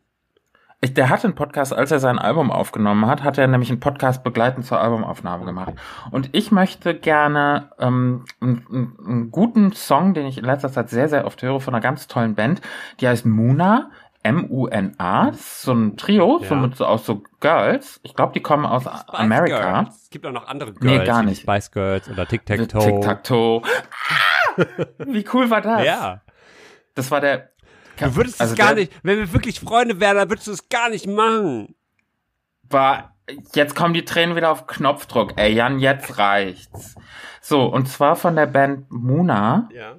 Ich, 0.80 0.94
der 0.94 1.08
hatte 1.08 1.24
einen 1.24 1.34
Podcast, 1.34 1.72
als 1.74 1.90
er 1.90 1.98
sein 1.98 2.20
Album 2.20 2.52
aufgenommen 2.52 3.06
hat, 3.06 3.24
hat 3.24 3.36
er 3.36 3.48
nämlich 3.48 3.68
einen 3.70 3.80
Podcast 3.80 4.22
begleitend 4.22 4.64
zur 4.64 4.80
Albumaufnahme 4.80 5.44
gemacht. 5.44 5.74
Und 6.12 6.30
ich 6.32 6.52
möchte 6.52 6.94
gerne 6.94 7.72
ähm, 7.80 8.24
einen, 8.40 8.96
einen, 9.04 9.30
guten 9.32 9.72
Song, 9.72 10.14
den 10.14 10.26
ich 10.26 10.38
in 10.38 10.44
letzter 10.44 10.70
Zeit 10.70 10.88
sehr, 10.88 11.08
sehr 11.08 11.26
oft 11.26 11.42
höre, 11.42 11.60
von 11.60 11.74
einer 11.74 11.82
ganz 11.82 12.06
tollen 12.06 12.36
Band, 12.36 12.60
die 13.00 13.08
heißt 13.08 13.26
Muna, 13.26 13.90
M-U-N-A, 14.22 15.32
so 15.32 15.72
ein 15.72 15.96
Trio, 15.96 16.38
so 16.44 16.54
Ja. 16.54 16.60
mit 16.60 16.76
so 16.76 16.86
aus 16.86 17.04
so 17.04 17.22
Girls. 17.40 17.98
Ich 18.04 18.14
glaube, 18.14 18.32
die 18.32 18.40
kommen 18.40 18.64
aus 18.64 18.86
Amerika. 18.86 19.80
Girls. 19.80 20.02
Es 20.04 20.10
gibt 20.10 20.26
auch 20.26 20.32
noch 20.32 20.46
andere 20.46 20.72
Girls. 20.74 20.98
Nee, 21.00 21.04
gar 21.04 21.24
nicht. 21.24 21.42
Spice 21.42 21.72
Girls 21.72 22.08
oder 22.08 22.24
Tic 22.26 22.46
Tac 22.46 22.68
Toe. 22.68 22.80
Tic-Tac-Toe. 22.80 23.62
Ah! 23.62 24.64
Wie 25.06 25.24
cool 25.32 25.50
war 25.50 25.60
das? 25.60 25.82
Ja. 25.84 26.20
Das 26.94 27.10
war 27.10 27.20
der. 27.20 27.50
Du 28.00 28.16
würdest 28.16 28.40
also 28.40 28.52
es 28.54 28.58
gar 28.58 28.74
nicht, 28.74 28.92
wenn 29.02 29.18
wir 29.18 29.32
wirklich 29.32 29.60
Freunde 29.60 30.00
wären, 30.00 30.16
dann 30.16 30.28
würdest 30.30 30.46
du 30.46 30.52
es 30.52 30.68
gar 30.68 30.88
nicht 30.90 31.06
machen. 31.06 31.74
War, 32.70 33.16
jetzt 33.54 33.74
kommen 33.74 33.94
die 33.94 34.04
Tränen 34.04 34.36
wieder 34.36 34.50
auf 34.50 34.66
Knopfdruck. 34.66 35.34
Ey, 35.36 35.52
Jan, 35.54 35.78
jetzt 35.78 36.18
reicht's. 36.18 36.94
So, 37.40 37.64
und 37.64 37.88
zwar 37.88 38.16
von 38.16 38.36
der 38.36 38.46
Band 38.46 38.90
Muna 38.90 39.68
Ja. 39.72 39.96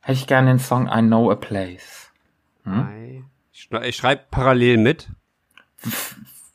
hätte 0.00 0.18
ich 0.18 0.26
gerne 0.26 0.50
den 0.50 0.58
Song 0.58 0.88
I 0.88 1.00
Know 1.00 1.30
a 1.30 1.36
Place. 1.36 2.10
Hm? 2.64 3.24
Ich, 3.52 3.70
ich 3.70 3.96
schreibe 3.96 4.22
parallel 4.30 4.78
mit, 4.78 5.08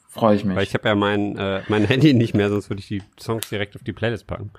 Freue 0.09 0.35
ich 0.35 0.47
weil 0.47 0.55
mich. 0.55 0.69
ich 0.69 0.73
habe 0.73 0.87
ja 0.87 0.95
mein, 0.95 1.37
äh, 1.37 1.61
mein 1.67 1.85
Handy 1.85 2.13
nicht 2.13 2.33
mehr, 2.33 2.49
sonst 2.49 2.69
würde 2.69 2.79
ich 2.79 2.87
die 2.87 3.03
Songs 3.19 3.49
direkt 3.49 3.75
auf 3.75 3.83
die 3.83 3.93
Playlist 3.93 4.25
packen. 4.27 4.51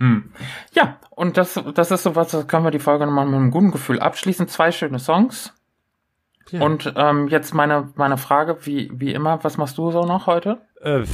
Hm. 0.00 0.32
Ja, 0.72 0.98
und 1.10 1.36
das, 1.36 1.60
das 1.74 1.90
ist 1.90 2.02
so 2.02 2.16
was, 2.16 2.32
das 2.32 2.48
können 2.48 2.64
wir 2.64 2.70
die 2.70 2.78
Folge 2.78 3.06
nochmal 3.06 3.26
mit 3.26 3.34
einem 3.34 3.50
guten 3.50 3.70
Gefühl 3.70 4.00
abschließen. 4.00 4.48
Zwei 4.48 4.72
schöne 4.72 4.98
Songs. 4.98 5.52
Ja. 6.50 6.62
Und 6.62 6.92
ähm, 6.96 7.28
jetzt 7.28 7.54
meine, 7.54 7.90
meine 7.94 8.16
Frage, 8.16 8.66
wie, 8.66 8.90
wie 8.94 9.12
immer, 9.12 9.44
was 9.44 9.58
machst 9.58 9.78
du 9.78 9.90
so 9.92 10.04
noch 10.04 10.26
heute? 10.26 10.58
Äh, 10.80 11.04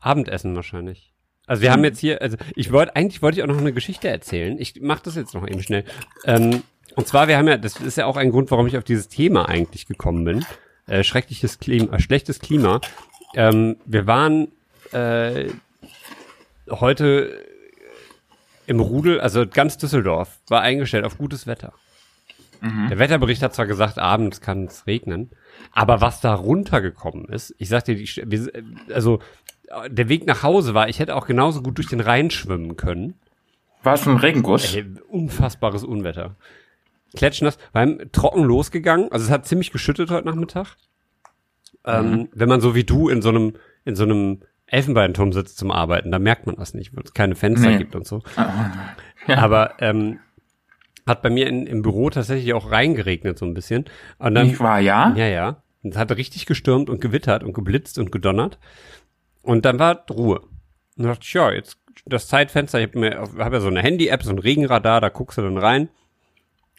Abendessen 0.00 0.56
wahrscheinlich. 0.56 1.12
Also 1.46 1.62
wir 1.62 1.70
haben 1.70 1.84
jetzt 1.84 2.00
hier, 2.00 2.20
also 2.20 2.36
ich 2.56 2.72
wollte, 2.72 2.96
eigentlich 2.96 3.22
wollte 3.22 3.38
ich 3.38 3.44
auch 3.44 3.48
noch 3.48 3.58
eine 3.58 3.72
Geschichte 3.72 4.08
erzählen. 4.08 4.58
Ich 4.58 4.80
mache 4.80 5.02
das 5.04 5.14
jetzt 5.14 5.34
noch 5.34 5.46
eben 5.46 5.62
schnell. 5.62 5.84
Ähm, 6.24 6.62
und 6.96 7.06
zwar, 7.06 7.28
wir 7.28 7.38
haben 7.38 7.46
ja, 7.46 7.56
das 7.56 7.78
ist 7.80 7.96
ja 7.96 8.06
auch 8.06 8.16
ein 8.16 8.30
Grund, 8.30 8.50
warum 8.50 8.66
ich 8.66 8.76
auf 8.76 8.84
dieses 8.84 9.08
Thema 9.08 9.48
eigentlich 9.48 9.86
gekommen 9.86 10.24
bin. 10.24 10.44
Äh, 10.86 11.04
schreckliches 11.04 11.58
Klima, 11.58 11.94
äh, 11.94 12.00
schlechtes 12.00 12.40
Klima. 12.40 12.80
Ähm, 13.34 13.76
wir 13.84 14.06
waren 14.06 14.48
äh, 14.92 15.50
heute 16.70 17.47
im 18.68 18.80
Rudel, 18.80 19.20
also 19.20 19.46
ganz 19.46 19.78
Düsseldorf 19.78 20.40
war 20.48 20.60
eingestellt 20.60 21.04
auf 21.04 21.18
gutes 21.18 21.46
Wetter. 21.46 21.72
Der 22.90 22.98
Wetterbericht 22.98 23.42
hat 23.42 23.54
zwar 23.54 23.66
gesagt, 23.66 23.98
abends 23.98 24.40
kann 24.40 24.64
es 24.64 24.86
regnen, 24.86 25.30
aber 25.72 26.00
was 26.00 26.20
da 26.20 26.34
runtergekommen 26.34 27.26
ist, 27.26 27.54
ich 27.58 27.68
sag 27.68 27.84
dir, 27.84 27.94
die, 27.94 28.08
wir, 28.26 28.50
also 28.92 29.20
äh, 29.68 29.88
der 29.88 30.08
Weg 30.08 30.26
nach 30.26 30.42
Hause 30.42 30.74
war, 30.74 30.88
ich 30.88 30.98
hätte 30.98 31.14
auch 31.14 31.26
genauso 31.26 31.62
gut 31.62 31.78
durch 31.78 31.86
den 31.86 32.00
Rhein 32.00 32.30
schwimmen 32.30 32.76
können. 32.76 33.14
War 33.84 33.94
es 33.94 34.06
ein 34.08 34.16
Regenguss? 34.16 34.74
Ey, 34.74 34.84
unfassbares 35.08 35.84
Unwetter. 35.84 36.34
Klatschnass, 37.16 37.58
haben 37.72 38.00
trocken 38.12 38.42
losgegangen, 38.42 39.10
also 39.12 39.24
es 39.24 39.30
hat 39.30 39.46
ziemlich 39.46 39.70
geschüttet 39.70 40.10
heute 40.10 40.26
Nachmittag. 40.26 40.76
Ähm, 41.84 42.28
wenn 42.32 42.48
man 42.48 42.60
so 42.60 42.74
wie 42.74 42.84
du 42.84 43.08
in 43.08 43.22
so 43.22 43.28
einem, 43.28 43.54
in 43.84 43.94
so 43.94 44.02
einem 44.02 44.42
Elfenbeinturm 44.68 45.32
sitzt 45.32 45.58
zum 45.58 45.70
Arbeiten, 45.70 46.10
da 46.10 46.18
merkt 46.18 46.46
man 46.46 46.56
das 46.56 46.74
nicht, 46.74 46.94
weil 46.96 47.04
es 47.04 47.14
keine 47.14 47.34
Fenster 47.34 47.70
Nee. 47.70 47.78
gibt 47.78 47.94
und 47.94 48.06
so. 48.06 48.22
Ja. 49.26 49.38
Aber 49.38 49.74
ähm, 49.80 50.20
hat 51.06 51.22
bei 51.22 51.30
mir 51.30 51.46
in, 51.46 51.66
im 51.66 51.82
Büro 51.82 52.10
tatsächlich 52.10 52.52
auch 52.52 52.70
reingeregnet 52.70 53.38
so 53.38 53.46
ein 53.46 53.54
bisschen. 53.54 53.86
Und 54.18 54.34
dann, 54.34 54.46
Nicht 54.48 54.60
wahr, 54.60 54.80
ja? 54.80 55.14
ja, 55.16 55.26
ja. 55.26 55.62
Es 55.82 55.96
hat 55.96 56.10
richtig 56.12 56.46
gestürmt 56.46 56.90
und 56.90 57.00
gewittert 57.00 57.42
und 57.44 57.52
geblitzt 57.54 57.98
und 57.98 58.12
gedonnert. 58.12 58.58
Und 59.42 59.64
dann 59.64 59.78
war 59.78 60.04
Ruhe. 60.10 60.40
Und 60.96 61.04
dachte 61.04 61.20
ich, 61.22 61.32
ja, 61.32 61.50
jetzt 61.50 61.78
das 62.04 62.28
Zeitfenster, 62.28 62.80
ich 62.80 62.88
habe 62.88 62.98
mir, 62.98 63.20
hab 63.38 63.52
ja 63.52 63.60
so 63.60 63.68
eine 63.68 63.82
Handy-App, 63.82 64.22
so 64.22 64.30
ein 64.30 64.38
Regenradar, 64.38 65.00
da 65.00 65.08
guckst 65.08 65.38
du 65.38 65.42
dann 65.42 65.56
rein. 65.56 65.88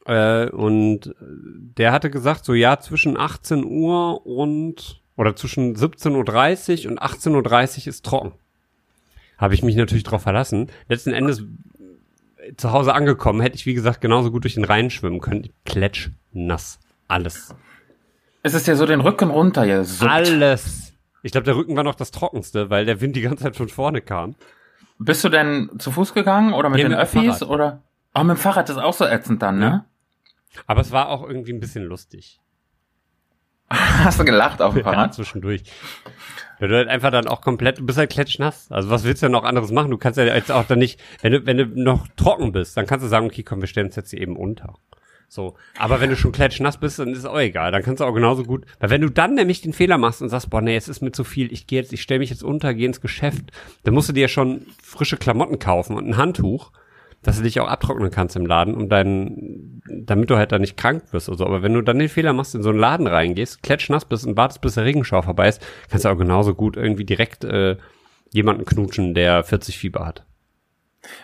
Äh, 0.05 0.49
und 0.49 1.13
der 1.19 1.91
hatte 1.91 2.09
gesagt, 2.09 2.45
so 2.45 2.53
ja, 2.53 2.79
zwischen 2.79 3.17
18 3.17 3.63
Uhr 3.65 4.25
und, 4.25 4.98
oder 5.19 5.35
zwischen 5.35 5.75
17.30 5.75 6.85
Uhr 6.85 6.91
und 6.91 7.01
18.30 7.01 7.81
Uhr 7.81 7.87
ist 7.87 8.05
trocken. 8.05 8.31
Habe 9.37 9.53
ich 9.53 9.63
mich 9.63 9.75
natürlich 9.75 10.05
drauf 10.05 10.21
verlassen. 10.21 10.69
Letzten 10.87 11.11
Endes 11.11 11.41
äh, 12.37 12.55
zu 12.55 12.71
Hause 12.71 12.93
angekommen, 12.93 13.41
hätte 13.41 13.57
ich, 13.57 13.65
wie 13.65 13.73
gesagt, 13.73 13.99
genauso 13.99 14.31
gut 14.31 14.45
durch 14.45 14.53
den 14.53 14.63
Rhein 14.63 14.89
schwimmen 14.89 15.19
können. 15.19 15.49
Kletsch, 15.65 16.09
nass. 16.31 16.79
Alles. 17.09 17.53
Es 18.43 18.53
ist 18.53 18.65
ja 18.67 18.77
so 18.77 18.85
den 18.85 19.01
Rücken 19.01 19.29
runter, 19.29 19.65
ja. 19.65 19.83
So. 19.83 20.07
Alles. 20.07 20.93
Ich 21.21 21.33
glaube, 21.33 21.43
der 21.43 21.57
Rücken 21.57 21.75
war 21.75 21.83
noch 21.83 21.95
das 21.95 22.11
trockenste, 22.11 22.69
weil 22.69 22.85
der 22.85 23.01
Wind 23.01 23.17
die 23.17 23.21
ganze 23.21 23.43
Zeit 23.43 23.57
von 23.57 23.67
vorne 23.67 23.99
kam. 23.99 24.35
Bist 24.99 25.21
du 25.25 25.27
denn 25.27 25.69
zu 25.79 25.91
Fuß 25.91 26.13
gegangen 26.13 26.53
oder 26.53 26.69
mit 26.69 26.77
Nee, 26.77 26.83
den 26.83 26.91
mit 26.91 27.13
dem 27.13 27.27
Öffis 27.27 27.43
oder? 27.43 27.83
Oh, 28.15 28.23
mit 28.23 28.37
dem 28.37 28.39
Fahrrad 28.39 28.69
ist 28.69 28.77
auch 28.77 28.93
so 28.93 29.05
ätzend 29.05 29.41
dann, 29.41 29.59
ne? 29.59 29.83
Aber 30.65 30.79
es 30.79 30.93
war 30.93 31.09
auch 31.09 31.27
irgendwie 31.27 31.51
ein 31.51 31.59
bisschen 31.59 31.83
lustig. 31.83 32.39
Hast 34.03 34.19
du 34.19 34.25
gelacht 34.25 34.61
auf 34.61 34.73
dem 34.73 34.79
Ja, 34.79 34.83
Fahrrad? 34.83 35.13
zwischendurch. 35.13 35.63
Weil 36.59 36.69
du 36.69 36.75
halt 36.75 36.89
einfach 36.89 37.11
dann 37.11 37.27
auch 37.27 37.41
komplett, 37.41 37.77
du 37.79 37.85
bist 37.85 37.97
halt 37.97 38.11
klatschnass. 38.11 38.67
Also 38.71 38.89
was 38.89 39.03
willst 39.03 39.21
du 39.21 39.27
denn 39.27 39.31
noch 39.31 39.43
anderes 39.45 39.71
machen? 39.71 39.91
Du 39.91 39.97
kannst 39.97 40.17
ja 40.17 40.25
jetzt 40.25 40.51
auch 40.51 40.65
dann 40.65 40.79
nicht, 40.79 40.99
wenn 41.21 41.31
du, 41.31 41.45
wenn 41.45 41.57
du 41.57 41.65
noch 41.67 42.07
trocken 42.17 42.51
bist, 42.51 42.75
dann 42.75 42.85
kannst 42.85 43.03
du 43.05 43.07
sagen, 43.09 43.27
okay, 43.27 43.43
komm, 43.43 43.61
wir 43.61 43.67
stellen 43.67 43.87
uns 43.87 43.95
jetzt 43.95 44.09
hier 44.09 44.19
eben 44.21 44.35
unter. 44.35 44.75
So. 45.31 45.55
Aber 45.77 46.01
wenn 46.01 46.09
du 46.09 46.15
schon 46.17 46.31
klatschnass 46.31 46.77
bist, 46.77 46.97
dann 46.99 47.09
ist 47.09 47.19
es 47.19 47.25
auch 47.25 47.39
egal. 47.39 47.71
Dann 47.71 47.83
kannst 47.83 48.01
du 48.01 48.05
auch 48.05 48.13
genauso 48.13 48.43
gut, 48.43 48.65
weil 48.79 48.89
wenn 48.89 49.01
du 49.01 49.09
dann 49.09 49.35
nämlich 49.35 49.61
den 49.61 49.73
Fehler 49.73 49.97
machst 49.99 50.21
und 50.23 50.29
sagst, 50.29 50.49
boah, 50.49 50.59
nee, 50.61 50.75
es 50.75 50.89
ist 50.89 51.01
mir 51.01 51.11
zu 51.11 51.23
viel, 51.23 51.53
ich 51.53 51.67
gehe 51.67 51.79
jetzt, 51.79 51.93
ich 51.93 52.01
stelle 52.01 52.19
mich 52.19 52.31
jetzt 52.31 52.43
unter, 52.43 52.73
gehe 52.73 52.87
ins 52.87 52.99
Geschäft, 52.99 53.45
dann 53.83 53.93
musst 53.93 54.09
du 54.09 54.13
dir 54.13 54.21
ja 54.21 54.27
schon 54.27 54.65
frische 54.81 55.17
Klamotten 55.17 55.59
kaufen 55.59 55.95
und 55.95 56.07
ein 56.07 56.17
Handtuch. 56.17 56.71
Dass 57.21 57.37
du 57.37 57.43
dich 57.43 57.59
auch 57.59 57.67
abtrocknen 57.67 58.11
kannst 58.11 58.35
im 58.35 58.45
Laden, 58.45 58.73
um 58.73 58.87
deinen, 58.87 59.81
damit 59.87 60.29
du 60.29 60.37
halt 60.37 60.51
da 60.51 60.59
nicht 60.59 60.77
krank 60.77 61.03
wirst 61.11 61.27
oder 61.27 61.37
so. 61.39 61.45
Aber 61.45 61.61
wenn 61.61 61.73
du 61.73 61.81
dann 61.81 61.99
den 61.99 62.09
Fehler 62.09 62.33
machst, 62.33 62.55
in 62.55 62.63
so 62.63 62.69
einen 62.69 62.79
Laden 62.79 63.07
reingehst, 63.07 63.61
klatschnass 63.61 64.05
bist 64.05 64.25
und 64.25 64.37
wartest, 64.37 64.61
bis 64.61 64.75
der 64.75 64.85
Regenschauer 64.85 65.23
vorbei 65.23 65.49
ist, 65.49 65.65
kannst 65.89 66.05
du 66.05 66.09
auch 66.09 66.17
genauso 66.17 66.55
gut 66.55 66.77
irgendwie 66.77 67.05
direkt 67.05 67.43
äh, 67.43 67.77
jemanden 68.31 68.65
knutschen, 68.65 69.13
der 69.13 69.43
40 69.43 69.77
Fieber 69.77 70.05
hat. 70.05 70.23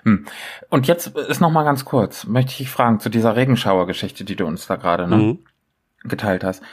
Hm. 0.04 0.26
Und 0.70 0.88
jetzt 0.88 1.08
ist 1.08 1.42
noch 1.42 1.52
mal 1.52 1.64
ganz 1.64 1.86
kurz, 1.86 2.26
möchte 2.26 2.52
ich 2.52 2.58
dich 2.58 2.70
fragen 2.70 3.00
zu 3.00 3.10
dieser 3.10 3.36
Regenschauergeschichte, 3.36 4.24
die 4.24 4.36
du 4.36 4.46
uns 4.46 4.68
da 4.68 4.76
gerade 4.76 5.08
ne, 5.08 5.18
mhm. 5.18 5.40
geteilt 6.04 6.44
hast. 6.44 6.64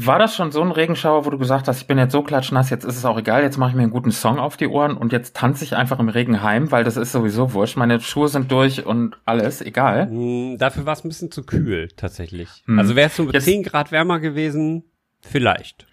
War 0.00 0.20
das 0.20 0.36
schon 0.36 0.52
so 0.52 0.62
ein 0.62 0.70
Regenschauer, 0.70 1.26
wo 1.26 1.30
du 1.30 1.38
gesagt 1.38 1.66
hast, 1.66 1.80
ich 1.80 1.88
bin 1.88 1.98
jetzt 1.98 2.12
so 2.12 2.22
klatschnass, 2.22 2.70
jetzt 2.70 2.84
ist 2.84 2.96
es 2.96 3.04
auch 3.04 3.18
egal, 3.18 3.42
jetzt 3.42 3.58
mache 3.58 3.70
ich 3.70 3.76
mir 3.76 3.82
einen 3.82 3.90
guten 3.90 4.12
Song 4.12 4.38
auf 4.38 4.56
die 4.56 4.68
Ohren 4.68 4.96
und 4.96 5.12
jetzt 5.12 5.34
tanze 5.34 5.64
ich 5.64 5.74
einfach 5.74 5.98
im 5.98 6.08
Regen 6.08 6.40
heim, 6.40 6.70
weil 6.70 6.84
das 6.84 6.96
ist 6.96 7.10
sowieso 7.10 7.52
wurscht. 7.52 7.76
Meine 7.76 7.98
Schuhe 8.00 8.28
sind 8.28 8.52
durch 8.52 8.86
und 8.86 9.16
alles, 9.24 9.60
egal. 9.60 10.06
Mm, 10.06 10.56
dafür 10.56 10.86
war 10.86 10.92
es 10.92 11.04
ein 11.04 11.08
bisschen 11.08 11.32
zu 11.32 11.44
kühl, 11.44 11.88
tatsächlich. 11.96 12.62
Hm. 12.66 12.78
Also 12.78 12.94
wärst 12.94 13.18
du 13.18 13.28
jetzt, 13.30 13.44
10 13.44 13.64
Grad 13.64 13.90
wärmer 13.90 14.20
gewesen, 14.20 14.84
vielleicht. 15.20 15.88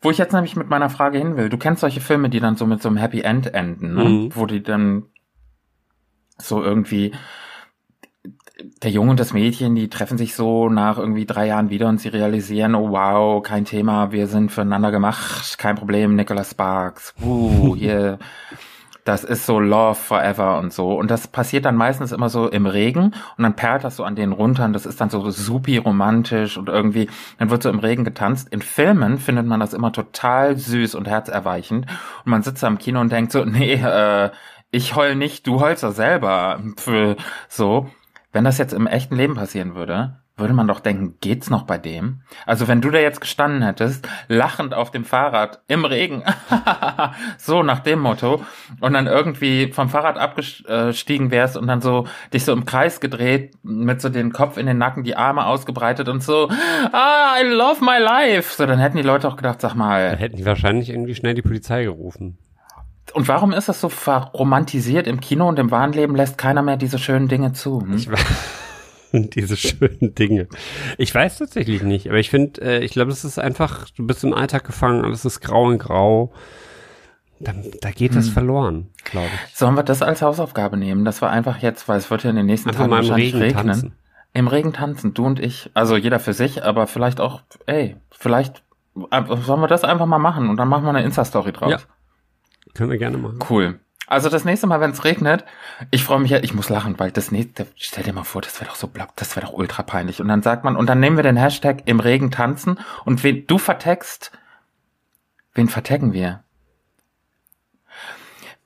Wo 0.00 0.12
ich 0.12 0.18
jetzt 0.18 0.32
nämlich 0.32 0.54
mit 0.54 0.68
meiner 0.68 0.88
Frage 0.88 1.18
hin 1.18 1.36
will, 1.36 1.48
du 1.48 1.58
kennst 1.58 1.80
solche 1.80 2.00
Filme, 2.00 2.30
die 2.30 2.38
dann 2.38 2.54
so 2.54 2.64
mit 2.64 2.80
so 2.80 2.88
einem 2.88 2.98
Happy 2.98 3.22
End 3.22 3.52
enden, 3.52 3.94
ne? 3.94 4.04
Mhm. 4.04 4.36
wo 4.36 4.46
die 4.46 4.62
dann 4.62 5.06
so 6.36 6.62
irgendwie 6.62 7.12
der 8.82 8.90
Junge 8.90 9.12
und 9.12 9.20
das 9.20 9.32
Mädchen, 9.32 9.74
die 9.74 9.88
treffen 9.88 10.18
sich 10.18 10.34
so 10.34 10.68
nach 10.68 10.98
irgendwie 10.98 11.26
drei 11.26 11.46
Jahren 11.46 11.70
wieder 11.70 11.88
und 11.88 12.00
sie 12.00 12.08
realisieren, 12.08 12.74
oh 12.74 12.90
wow, 12.90 13.42
kein 13.42 13.64
Thema, 13.64 14.10
wir 14.10 14.26
sind 14.26 14.50
füreinander 14.50 14.90
gemacht, 14.90 15.58
kein 15.58 15.76
Problem, 15.76 16.16
Nicholas 16.16 16.50
Sparks, 16.50 17.14
uh, 17.22 17.76
hier, 17.76 18.18
das 19.04 19.24
ist 19.24 19.46
so 19.46 19.58
Love 19.58 19.94
Forever 19.94 20.58
und 20.58 20.72
so. 20.72 20.92
Und 20.92 21.10
das 21.10 21.28
passiert 21.28 21.64
dann 21.64 21.76
meistens 21.76 22.12
immer 22.12 22.28
so 22.28 22.48
im 22.48 22.66
Regen 22.66 23.14
und 23.36 23.42
dann 23.42 23.56
perlt 23.56 23.84
das 23.84 23.96
so 23.96 24.04
an 24.04 24.16
denen 24.16 24.32
runter 24.32 24.64
und 24.64 24.74
das 24.74 24.86
ist 24.86 25.00
dann 25.00 25.08
so 25.08 25.30
supi 25.30 25.78
romantisch 25.78 26.58
und 26.58 26.68
irgendwie, 26.68 27.08
dann 27.38 27.48
wird 27.48 27.62
so 27.62 27.70
im 27.70 27.78
Regen 27.78 28.04
getanzt. 28.04 28.48
In 28.50 28.60
Filmen 28.60 29.18
findet 29.18 29.46
man 29.46 29.60
das 29.60 29.72
immer 29.72 29.92
total 29.92 30.58
süß 30.58 30.94
und 30.94 31.08
herzerweichend 31.08 31.86
und 31.86 32.30
man 32.30 32.42
sitzt 32.42 32.62
da 32.62 32.66
im 32.66 32.78
Kino 32.78 33.00
und 33.00 33.12
denkt 33.12 33.32
so, 33.32 33.44
nee, 33.46 33.74
äh, 33.74 34.30
ich 34.70 34.94
heul 34.94 35.14
nicht, 35.14 35.46
du 35.46 35.60
heulst 35.60 35.84
doch 35.84 35.92
selber. 35.92 36.60
Für 36.76 37.16
so. 37.48 37.88
Wenn 38.32 38.44
das 38.44 38.58
jetzt 38.58 38.74
im 38.74 38.86
echten 38.86 39.16
Leben 39.16 39.34
passieren 39.34 39.74
würde, 39.74 40.18
würde 40.38 40.54
man 40.54 40.68
doch 40.68 40.80
denken, 40.80 41.16
geht's 41.20 41.50
noch 41.50 41.62
bei 41.62 41.78
dem? 41.78 42.20
Also 42.46 42.68
wenn 42.68 42.80
du 42.80 42.90
da 42.90 42.98
jetzt 42.98 43.20
gestanden 43.20 43.62
hättest, 43.62 44.06
lachend 44.28 44.74
auf 44.74 44.90
dem 44.90 45.04
Fahrrad 45.04 45.62
im 45.66 45.84
Regen, 45.84 46.22
so 47.38 47.62
nach 47.62 47.80
dem 47.80 48.00
Motto, 48.00 48.42
und 48.80 48.92
dann 48.92 49.06
irgendwie 49.06 49.72
vom 49.72 49.88
Fahrrad 49.88 50.18
abgestiegen 50.18 51.30
wärst 51.30 51.56
und 51.56 51.66
dann 51.66 51.80
so 51.80 52.06
dich 52.32 52.44
so 52.44 52.52
im 52.52 52.66
Kreis 52.66 53.00
gedreht, 53.00 53.54
mit 53.62 54.00
so 54.00 54.10
den 54.10 54.32
Kopf 54.32 54.58
in 54.58 54.66
den 54.66 54.78
Nacken, 54.78 55.04
die 55.04 55.16
Arme 55.16 55.46
ausgebreitet 55.46 56.08
und 56.08 56.22
so, 56.22 56.48
ah, 56.92 57.34
I 57.40 57.46
love 57.46 57.84
my 57.84 57.98
life. 57.98 58.54
So, 58.54 58.66
dann 58.66 58.78
hätten 58.78 58.98
die 58.98 59.02
Leute 59.02 59.26
auch 59.26 59.36
gedacht, 59.36 59.60
sag 59.60 59.74
mal. 59.74 60.10
Dann 60.10 60.18
hätten 60.18 60.36
die 60.36 60.46
wahrscheinlich 60.46 60.90
irgendwie 60.90 61.14
schnell 61.14 61.34
die 61.34 61.42
Polizei 61.42 61.84
gerufen. 61.84 62.38
Und 63.12 63.28
warum 63.28 63.52
ist 63.52 63.68
das 63.68 63.80
so 63.80 63.88
verromantisiert 63.88 65.06
im 65.06 65.20
Kino 65.20 65.48
und 65.48 65.58
im 65.58 65.70
wahren 65.70 65.92
Leben 65.92 66.14
lässt 66.14 66.38
keiner 66.38 66.62
mehr 66.62 66.76
diese 66.76 66.98
schönen 66.98 67.28
Dinge 67.28 67.52
zu? 67.52 67.80
Hm? 67.80 67.94
Ich 67.94 68.08
diese 69.12 69.56
schönen 69.56 70.14
Dinge. 70.14 70.48
Ich 70.98 71.14
weiß 71.14 71.38
tatsächlich 71.38 71.82
nicht, 71.82 72.08
aber 72.08 72.18
ich 72.18 72.30
finde, 72.30 72.60
äh, 72.60 72.84
ich 72.84 72.92
glaube, 72.92 73.10
es 73.10 73.24
ist 73.24 73.38
einfach, 73.38 73.88
du 73.90 74.06
bist 74.06 74.24
im 74.24 74.34
Alltag 74.34 74.64
gefangen, 74.64 75.04
alles 75.04 75.24
ist 75.24 75.40
grau 75.40 75.70
in 75.70 75.78
grau. 75.78 76.32
Da, 77.40 77.54
da 77.80 77.90
geht 77.92 78.10
hm. 78.10 78.16
das 78.16 78.28
verloren, 78.28 78.88
glaube 79.04 79.28
ich. 79.32 79.56
Sollen 79.56 79.76
wir 79.76 79.84
das 79.84 80.02
als 80.02 80.22
Hausaufgabe 80.22 80.76
nehmen? 80.76 81.04
Das 81.04 81.22
war 81.22 81.30
einfach 81.30 81.58
jetzt, 81.58 81.88
weil 81.88 81.98
es 81.98 82.10
wird 82.10 82.24
ja 82.24 82.30
in 82.30 82.36
den 82.36 82.46
nächsten 82.46 82.68
einfach 82.68 82.82
Tagen 82.82 82.90
mal 82.90 83.02
im 83.02 83.08
wahrscheinlich 83.08 83.34
Regen 83.34 83.44
regnen. 83.44 83.66
Tanzen. 83.66 83.92
Im 84.34 84.48
Regen 84.48 84.72
tanzen, 84.72 85.14
du 85.14 85.24
und 85.24 85.40
ich. 85.40 85.70
Also 85.72 85.96
jeder 85.96 86.20
für 86.20 86.32
sich, 86.32 86.62
aber 86.62 86.86
vielleicht 86.86 87.20
auch, 87.20 87.40
ey, 87.66 87.96
vielleicht 88.10 88.62
äh, 89.10 89.22
sollen 89.42 89.60
wir 89.60 89.68
das 89.68 89.84
einfach 89.84 90.06
mal 90.06 90.18
machen 90.18 90.50
und 90.50 90.56
dann 90.56 90.68
machen 90.68 90.84
wir 90.84 90.90
eine 90.90 91.02
Insta-Story 91.02 91.52
draus. 91.52 91.70
Ja. 91.70 91.78
Können 92.78 92.92
wir 92.92 92.98
gerne 92.98 93.18
machen. 93.18 93.40
Cool. 93.50 93.80
Also 94.06 94.28
das 94.28 94.44
nächste 94.44 94.68
Mal, 94.68 94.80
wenn 94.80 94.92
es 94.92 95.04
regnet, 95.04 95.44
ich 95.90 96.04
freue 96.04 96.20
mich 96.20 96.30
ja, 96.30 96.38
ich 96.38 96.54
muss 96.54 96.68
lachen, 96.68 96.96
weil 97.00 97.10
das 97.10 97.32
nächste, 97.32 97.66
stell 97.74 98.04
dir 98.04 98.12
mal 98.12 98.22
vor, 98.22 98.40
das 98.40 98.60
wäre 98.60 98.70
doch 98.70 98.76
so 98.76 98.86
blatt, 98.86 99.10
das 99.16 99.34
wäre 99.34 99.46
doch 99.46 99.52
ultra 99.52 99.82
peinlich. 99.82 100.20
Und 100.20 100.28
dann 100.28 100.42
sagt 100.42 100.62
man, 100.62 100.76
und 100.76 100.86
dann 100.86 101.00
nehmen 101.00 101.16
wir 101.16 101.24
den 101.24 101.36
Hashtag 101.36 101.82
im 101.86 101.98
Regen 101.98 102.30
tanzen 102.30 102.78
und 103.04 103.24
wen 103.24 103.48
du 103.48 103.58
vertext, 103.58 104.30
wen 105.54 105.68
vertaggen 105.68 106.12
wir? 106.12 106.44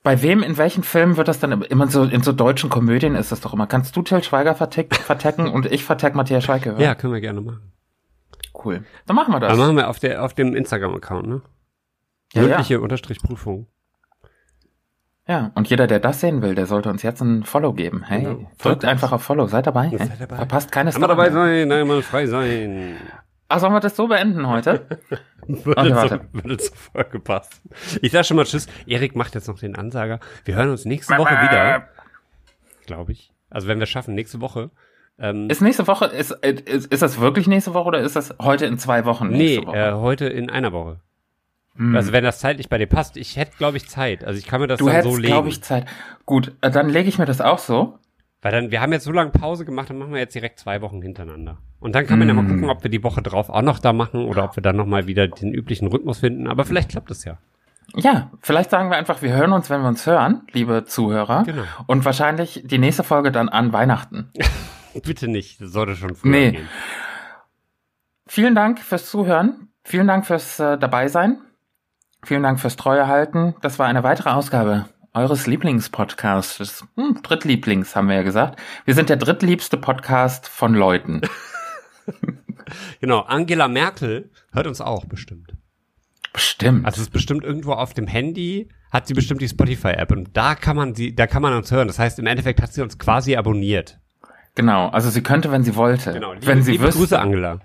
Bei 0.03 0.21
wem, 0.21 0.43
in 0.43 0.57
welchen 0.57 0.83
Filmen 0.83 1.17
wird 1.17 1.27
das 1.27 1.39
dann 1.39 1.63
immer 1.63 1.87
so, 1.87 2.03
in 2.03 2.21
so 2.21 2.33
deutschen 2.33 2.69
Komödien 2.69 3.15
ist 3.15 3.31
das 3.31 3.41
doch 3.41 3.53
immer. 3.53 3.65
Kannst 3.65 3.95
du 3.95 4.03
Till 4.03 4.21
Schweiger 4.21 4.53
vertecken 4.53 5.47
und 5.47 5.65
ich 5.65 5.83
vertag 5.83 6.13
Matthias 6.13 6.43
Schweiger? 6.43 6.79
Ja, 6.79 6.93
können 6.93 7.13
wir 7.13 7.21
gerne 7.21 7.41
machen. 7.41 7.73
Cool. 8.53 8.85
Dann 9.07 9.15
machen 9.15 9.33
wir 9.33 9.39
das. 9.39 9.49
Dann 9.49 9.57
machen 9.57 9.75
wir 9.75 9.89
auf 9.89 9.99
der, 9.99 10.23
auf 10.23 10.35
dem 10.35 10.55
Instagram-Account, 10.55 11.27
ne? 11.27 11.41
Ja, 12.33 12.43
Mögliche 12.43 12.75
ja. 12.75 12.79
Unterstrich 12.79 13.19
Prüfung. 13.19 13.67
Ja, 15.27 15.51
und 15.55 15.69
jeder, 15.69 15.87
der 15.87 15.99
das 15.99 16.19
sehen 16.19 16.41
will, 16.41 16.53
der 16.53 16.65
sollte 16.65 16.89
uns 16.89 17.01
jetzt 17.01 17.21
ein 17.21 17.43
Follow 17.43 17.71
geben. 17.73 18.03
Hey, 18.03 18.23
genau. 18.23 18.51
drückt 18.61 18.83
einfach 18.83 19.13
auf 19.13 19.23
Follow, 19.23 19.47
seid 19.47 19.67
dabei. 19.67 19.89
Seid 19.89 20.19
dabei. 20.19 20.35
Verpasst 20.35 20.71
keine 20.71 20.91
Story. 20.91 21.07
dabei 21.07 21.29
sein, 21.29 21.71
einmal 21.71 22.01
frei 22.01 22.27
sein. 22.27 22.97
Ach, 23.47 23.59
sollen 23.59 23.73
wir 23.73 23.79
das 23.79 23.95
so 23.95 24.07
beenden 24.07 24.47
heute? 24.47 24.85
würde, 25.47 25.79
okay, 25.79 25.95
warte. 25.95 26.19
Zu, 26.19 26.43
würde 26.43 26.57
zur 26.57 26.75
Folge 26.75 27.19
passen. 27.19 27.69
Ich 28.01 28.11
sag 28.11 28.25
schon 28.25 28.35
mal 28.35 28.45
Tschüss. 28.45 28.67
Erik 28.85 29.15
macht 29.15 29.35
jetzt 29.35 29.47
noch 29.47 29.59
den 29.59 29.75
Ansager. 29.75 30.19
Wir 30.43 30.55
hören 30.55 30.71
uns 30.71 30.83
nächste 30.85 31.17
Woche 31.17 31.31
wieder. 31.31 31.87
Glaube 32.85 33.13
ich. 33.13 33.31
Also 33.49 33.67
wenn 33.67 33.79
wir 33.79 33.85
schaffen, 33.85 34.15
nächste 34.15 34.41
Woche. 34.41 34.71
Ähm, 35.19 35.49
ist 35.49 35.61
nächste 35.61 35.87
Woche, 35.87 36.05
ist, 36.05 36.31
ist, 36.31 36.87
ist 36.87 37.01
das 37.01 37.19
wirklich 37.19 37.47
nächste 37.47 37.73
Woche 37.73 37.87
oder 37.87 37.99
ist 37.99 38.15
das 38.15 38.33
heute 38.41 38.65
in 38.65 38.79
zwei 38.79 39.05
Wochen 39.05 39.27
nächste 39.27 39.61
nee, 39.61 39.67
Woche? 39.67 39.77
Äh, 39.77 39.93
heute 39.93 40.25
in 40.25 40.49
einer 40.49 40.73
Woche. 40.73 40.99
Hm. 41.75 41.95
Also 41.95 42.11
wenn 42.11 42.23
das 42.23 42.39
zeitlich 42.39 42.69
bei 42.69 42.77
dir 42.77 42.87
passt, 42.87 43.17
ich 43.17 43.35
hätte, 43.35 43.57
glaube 43.57 43.77
ich, 43.77 43.89
Zeit. 43.89 44.23
Also 44.23 44.37
ich 44.37 44.45
kann 44.45 44.61
mir 44.61 44.67
das 44.67 44.79
du 44.79 44.85
dann 44.85 44.95
hättest, 44.95 45.11
so 45.11 45.17
legen. 45.17 45.33
glaube 45.33 45.49
ich, 45.49 45.61
Zeit. 45.63 45.85
Gut, 46.25 46.53
äh, 46.61 46.69
dann 46.69 46.89
lege 46.89 47.09
ich 47.09 47.17
mir 47.17 47.25
das 47.25 47.41
auch 47.41 47.59
so. 47.59 47.97
Weil 48.41 48.51
dann, 48.51 48.71
wir 48.71 48.81
haben 48.81 48.91
jetzt 48.91 49.05
so 49.05 49.11
lange 49.11 49.31
Pause 49.31 49.63
gemacht, 49.65 49.89
dann 49.89 49.97
machen 49.97 50.11
wir 50.11 50.19
jetzt 50.19 50.35
direkt 50.35 50.59
zwei 50.59 50.81
Wochen 50.81 51.01
hintereinander. 51.01 51.57
Und 51.79 51.95
dann 51.95 52.05
kann 52.05 52.19
man 52.19 52.27
mm. 52.27 52.29
ja 52.29 52.35
mal 52.35 52.47
gucken, 52.47 52.69
ob 52.69 52.83
wir 52.83 52.91
die 52.91 53.03
Woche 53.03 53.21
drauf 53.21 53.49
auch 53.49 53.61
noch 53.61 53.79
da 53.79 53.93
machen 53.93 54.25
oder 54.25 54.43
ob 54.43 54.57
wir 54.57 54.61
dann 54.61 54.75
nochmal 54.75 55.07
wieder 55.07 55.27
den 55.27 55.53
üblichen 55.53 55.87
Rhythmus 55.87 56.19
finden. 56.19 56.47
Aber 56.47 56.65
vielleicht 56.65 56.89
klappt 56.89 57.09
es 57.09 57.23
ja. 57.23 57.37
Ja, 57.95 58.31
vielleicht 58.41 58.69
sagen 58.69 58.89
wir 58.89 58.97
einfach, 58.97 59.21
wir 59.21 59.33
hören 59.33 59.53
uns, 59.53 59.69
wenn 59.69 59.81
wir 59.81 59.87
uns 59.87 60.05
hören, 60.05 60.41
liebe 60.51 60.83
Zuhörer. 60.85 61.43
Genau. 61.43 61.63
Und 61.87 62.05
wahrscheinlich 62.05 62.61
die 62.65 62.79
nächste 62.79 63.03
Folge 63.03 63.31
dann 63.31 63.49
an 63.49 63.71
Weihnachten. 63.71 64.31
Bitte 65.05 65.27
nicht, 65.27 65.61
das 65.61 65.71
sollte 65.71 65.95
schon 65.95 66.15
früher 66.15 66.31
nee. 66.31 66.51
gehen. 66.51 66.69
Vielen 68.27 68.55
Dank 68.55 68.79
fürs 68.79 69.09
Zuhören. 69.09 69.69
Vielen 69.83 70.07
Dank 70.07 70.25
fürs 70.25 70.59
äh, 70.59 70.77
Dabeisein. 70.77 71.41
Vielen 72.23 72.43
Dank 72.43 72.59
fürs 72.59 72.77
Treuehalten. 72.77 73.55
Das 73.61 73.79
war 73.79 73.87
eine 73.87 74.03
weitere 74.03 74.29
Ausgabe 74.29 74.85
eures 75.13 75.45
Lieblingspodcasts. 75.45 76.85
Hm, 76.95 77.19
Drittlieblings, 77.21 77.95
haben 77.95 78.07
wir 78.07 78.15
ja 78.15 78.23
gesagt. 78.23 78.59
Wir 78.85 78.95
sind 78.95 79.09
der 79.09 79.17
drittliebste 79.17 79.77
Podcast 79.77 80.47
von 80.47 80.73
Leuten. 80.73 81.21
genau, 82.99 83.19
Angela 83.19 83.67
Merkel 83.67 84.31
hört 84.51 84.67
uns 84.67 84.81
auch 84.81 85.05
bestimmt. 85.05 85.55
Bestimmt. 86.33 86.85
Also 86.85 86.95
es 86.95 87.07
ist 87.07 87.13
bestimmt 87.13 87.43
irgendwo 87.43 87.73
auf 87.73 87.93
dem 87.93 88.07
Handy, 88.07 88.69
hat 88.91 89.05
sie 89.07 89.13
bestimmt 89.13 89.41
die 89.41 89.47
Spotify-App 89.47 90.11
und 90.11 90.35
da 90.35 90.55
kann 90.55 90.75
man 90.75 90.95
sie, 90.95 91.13
da 91.13 91.27
kann 91.27 91.43
man 91.43 91.53
uns 91.53 91.71
hören. 91.71 91.87
Das 91.87 91.99
heißt, 91.99 92.17
im 92.17 92.25
Endeffekt 92.25 92.61
hat 92.61 92.73
sie 92.73 92.81
uns 92.81 92.97
quasi 92.97 93.35
abonniert. 93.35 93.99
Genau, 94.55 94.89
also 94.89 95.09
sie 95.09 95.21
könnte, 95.21 95.51
wenn 95.51 95.63
sie 95.63 95.75
wollte. 95.75 96.13
Genau, 96.13 96.33
liebe, 96.33 96.47
wenn 96.47 96.63
sie 96.63 96.71
liebe 96.73 96.85
wüsste, 96.85 96.99
Grüße, 96.99 97.19
Angela. 97.19 97.59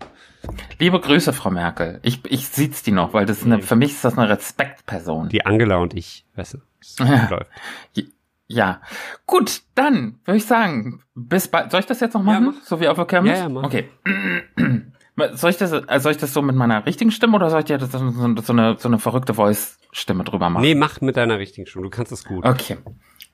Liebe 0.79 1.01
Grüße, 1.01 1.33
Frau 1.33 1.51
Merkel. 1.51 1.99
Ich, 2.03 2.21
ich 2.25 2.49
sieht's 2.49 2.83
die 2.83 2.93
noch, 2.93 3.13
weil 3.13 3.27
das 3.27 3.45
eine, 3.45 3.61
für 3.63 3.77
mich 3.77 3.93
ist 3.93 4.05
das 4.05 4.17
eine 4.17 4.29
Respektperson. 4.29 5.29
Die 5.29 5.45
Angela 5.45 5.77
und 5.77 5.95
ich, 5.95 6.25
weißt 6.37 6.55
du. 6.55 6.59
Ja. 7.05 8.05
ja. 8.47 8.81
Gut, 9.27 9.63
dann 9.75 10.21
würde 10.25 10.39
ich 10.39 10.47
sagen, 10.47 11.03
bis 11.15 11.49
bald. 11.49 11.71
Soll 11.73 11.81
ich 11.81 11.87
das 11.87 12.01
jetzt 12.01 12.15
noch 12.15 12.23
machen? 12.23 12.55
Ja, 12.55 12.65
so 12.65 12.81
wie 12.81 12.89
auf 12.89 12.97
der 12.97 13.07
Kirmes? 13.07 13.31
Ja, 13.31 13.37
ja, 13.45 13.49
mach. 13.49 13.65
Okay. 13.65 13.89
Soll 15.33 15.51
ich 15.51 15.57
das, 15.57 15.73
äh, 15.73 15.99
soll 15.99 16.13
ich 16.13 16.19
das 16.19 16.33
so 16.33 16.43
mit 16.43 16.55
meiner 16.55 16.87
richtigen 16.87 17.11
Stimme 17.11 17.35
oder 17.35 17.51
soll 17.51 17.59
ich 17.61 17.67
dir 17.67 17.77
das 17.77 17.91
so, 17.91 17.99
so, 18.11 18.53
eine, 18.53 18.77
so 18.79 18.89
eine 18.89 18.99
verrückte 19.01 19.35
Voice-Stimme 19.35 20.23
drüber 20.23 20.49
machen? 20.49 20.63
Nee, 20.63 20.77
mach 20.77 21.01
mit 21.01 21.17
deiner 21.17 21.41
richtigen 21.41 21.67
Stimme. 21.67 21.87
Du 21.87 21.91
kannst 21.91 22.13
es 22.13 22.25
gut. 22.25 22.45
Okay. 22.45 22.77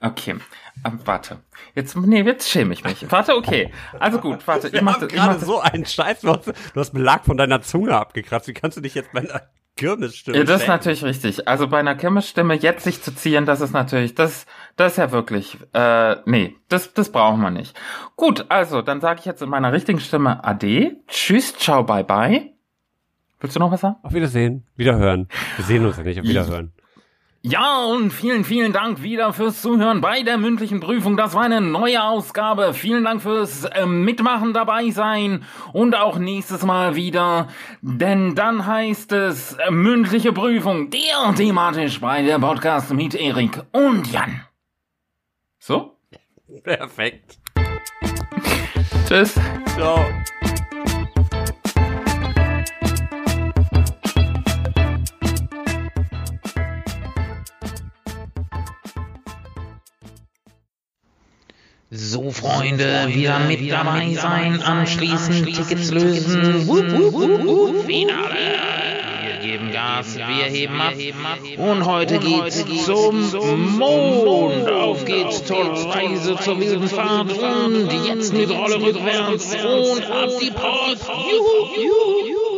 Okay, 0.04 0.36
ähm, 0.84 0.98
warte. 1.04 1.38
Jetzt, 1.74 1.96
nee, 1.96 2.22
jetzt 2.22 2.48
schäme 2.48 2.74
ich 2.74 2.84
mich. 2.84 3.10
Warte, 3.10 3.36
okay. 3.36 3.72
Also 3.98 4.18
gut, 4.18 4.46
warte. 4.46 4.66
Ich 4.66 4.72
das, 4.72 5.02
ich 5.12 5.18
mach 5.18 5.38
so 5.38 5.60
einen 5.60 5.86
Scheiß. 5.86 6.20
Du 6.20 6.28
hast, 6.28 6.46
du 6.46 6.80
hast 6.80 6.92
Belag 6.92 7.24
von 7.24 7.36
deiner 7.36 7.62
Zunge 7.62 7.96
abgekratzt. 7.96 8.48
Wie 8.48 8.52
kannst 8.52 8.76
du 8.76 8.82
dich 8.82 8.94
jetzt 8.94 9.12
bei 9.12 9.20
einer 9.20 9.42
Kirmesstimme 9.76 10.36
Ja, 10.38 10.44
das 10.44 10.62
ist 10.62 10.68
natürlich 10.68 11.02
richtig. 11.04 11.48
Also 11.48 11.68
bei 11.68 11.78
einer 11.78 11.94
Kirmesstimme 11.94 12.54
jetzt 12.54 12.84
sich 12.84 13.02
zu 13.02 13.14
ziehen, 13.14 13.46
das 13.46 13.60
ist 13.60 13.72
natürlich, 13.72 14.14
das, 14.14 14.46
das 14.76 14.92
ist 14.92 14.98
ja 14.98 15.10
wirklich, 15.10 15.58
äh, 15.72 16.16
nee, 16.26 16.54
das, 16.68 16.92
das 16.94 17.10
brauchen 17.10 17.40
wir 17.40 17.50
nicht. 17.50 17.76
Gut, 18.16 18.46
also, 18.50 18.82
dann 18.82 19.00
sage 19.00 19.20
ich 19.20 19.26
jetzt 19.26 19.42
in 19.42 19.48
meiner 19.48 19.72
richtigen 19.72 20.00
Stimme 20.00 20.44
Ade. 20.44 20.96
Tschüss, 21.08 21.56
ciao, 21.56 21.82
bye, 21.82 22.04
bye. 22.04 22.52
Willst 23.40 23.56
du 23.56 23.60
noch 23.60 23.72
was 23.72 23.80
sagen? 23.80 23.96
Auf 24.02 24.14
Wiedersehen. 24.14 24.64
Wiederhören. 24.76 25.28
Wir 25.56 25.64
sehen 25.64 25.84
uns 25.84 25.96
ja 25.96 26.02
nicht. 26.04 26.20
Auf 26.20 26.26
Wiederhören. 26.26 26.72
Ja, 27.46 27.84
und 27.84 28.10
vielen, 28.10 28.42
vielen 28.42 28.72
Dank 28.72 29.02
wieder 29.02 29.34
fürs 29.34 29.60
Zuhören 29.60 30.00
bei 30.00 30.22
der 30.22 30.38
mündlichen 30.38 30.80
Prüfung. 30.80 31.18
Das 31.18 31.34
war 31.34 31.42
eine 31.42 31.60
neue 31.60 32.02
Ausgabe. 32.02 32.72
Vielen 32.72 33.04
Dank 33.04 33.20
fürs 33.20 33.66
äh, 33.66 33.84
Mitmachen 33.84 34.54
dabei 34.54 34.88
sein 34.88 35.44
und 35.74 35.94
auch 35.94 36.16
nächstes 36.16 36.62
Mal 36.62 36.96
wieder, 36.96 37.48
denn 37.82 38.34
dann 38.34 38.64
heißt 38.64 39.12
es 39.12 39.52
äh, 39.52 39.70
mündliche 39.70 40.32
Prüfung, 40.32 40.88
der 40.88 41.34
thematisch 41.36 42.00
bei 42.00 42.22
der 42.22 42.38
Podcast 42.38 42.94
mit 42.94 43.14
Erik 43.14 43.60
und 43.72 44.10
Jan. 44.10 44.40
So? 45.58 45.98
Perfekt. 46.62 47.40
Tschüss. 49.06 49.38
Ciao. 49.76 50.02
So, 61.96 62.32
Freunde, 62.32 63.06
wieder 63.06 63.38
mit 63.38 63.70
dabei 63.70 64.14
sein, 64.14 64.60
anschließend 64.60 65.46
Tickets 65.46 65.92
lösen. 65.92 66.66
Wup, 66.66 66.90
wup, 66.90 67.12
wup, 67.12 67.46
wup, 67.46 67.86
Finale. 67.86 68.34
Wir 69.22 69.36
geben 69.38 69.70
Gas, 69.70 70.16
wir 70.16 70.44
heben 70.46 70.80
ab. 70.80 70.94
Und 71.56 71.84
heute 71.86 72.18
geht's 72.18 72.64
zum 72.84 73.78
Mond. 73.78 74.68
Auf 74.68 75.04
geht's 75.04 75.44
zur 75.44 75.70
Reise 75.94 76.36
zur 76.42 76.58
wilden 76.58 76.88
Fahrt. 76.88 77.30
Und 77.30 77.88
jetzt 78.08 78.32
mit 78.32 78.50
Rolle 78.50 78.82
rückwärts 78.82 79.54
und 79.54 80.04
ab 80.10 80.30
die 80.40 80.50
Post. 80.50 81.06
Juhu, 81.08 81.76
juhu, 81.76 82.26
juhu. 82.26 82.53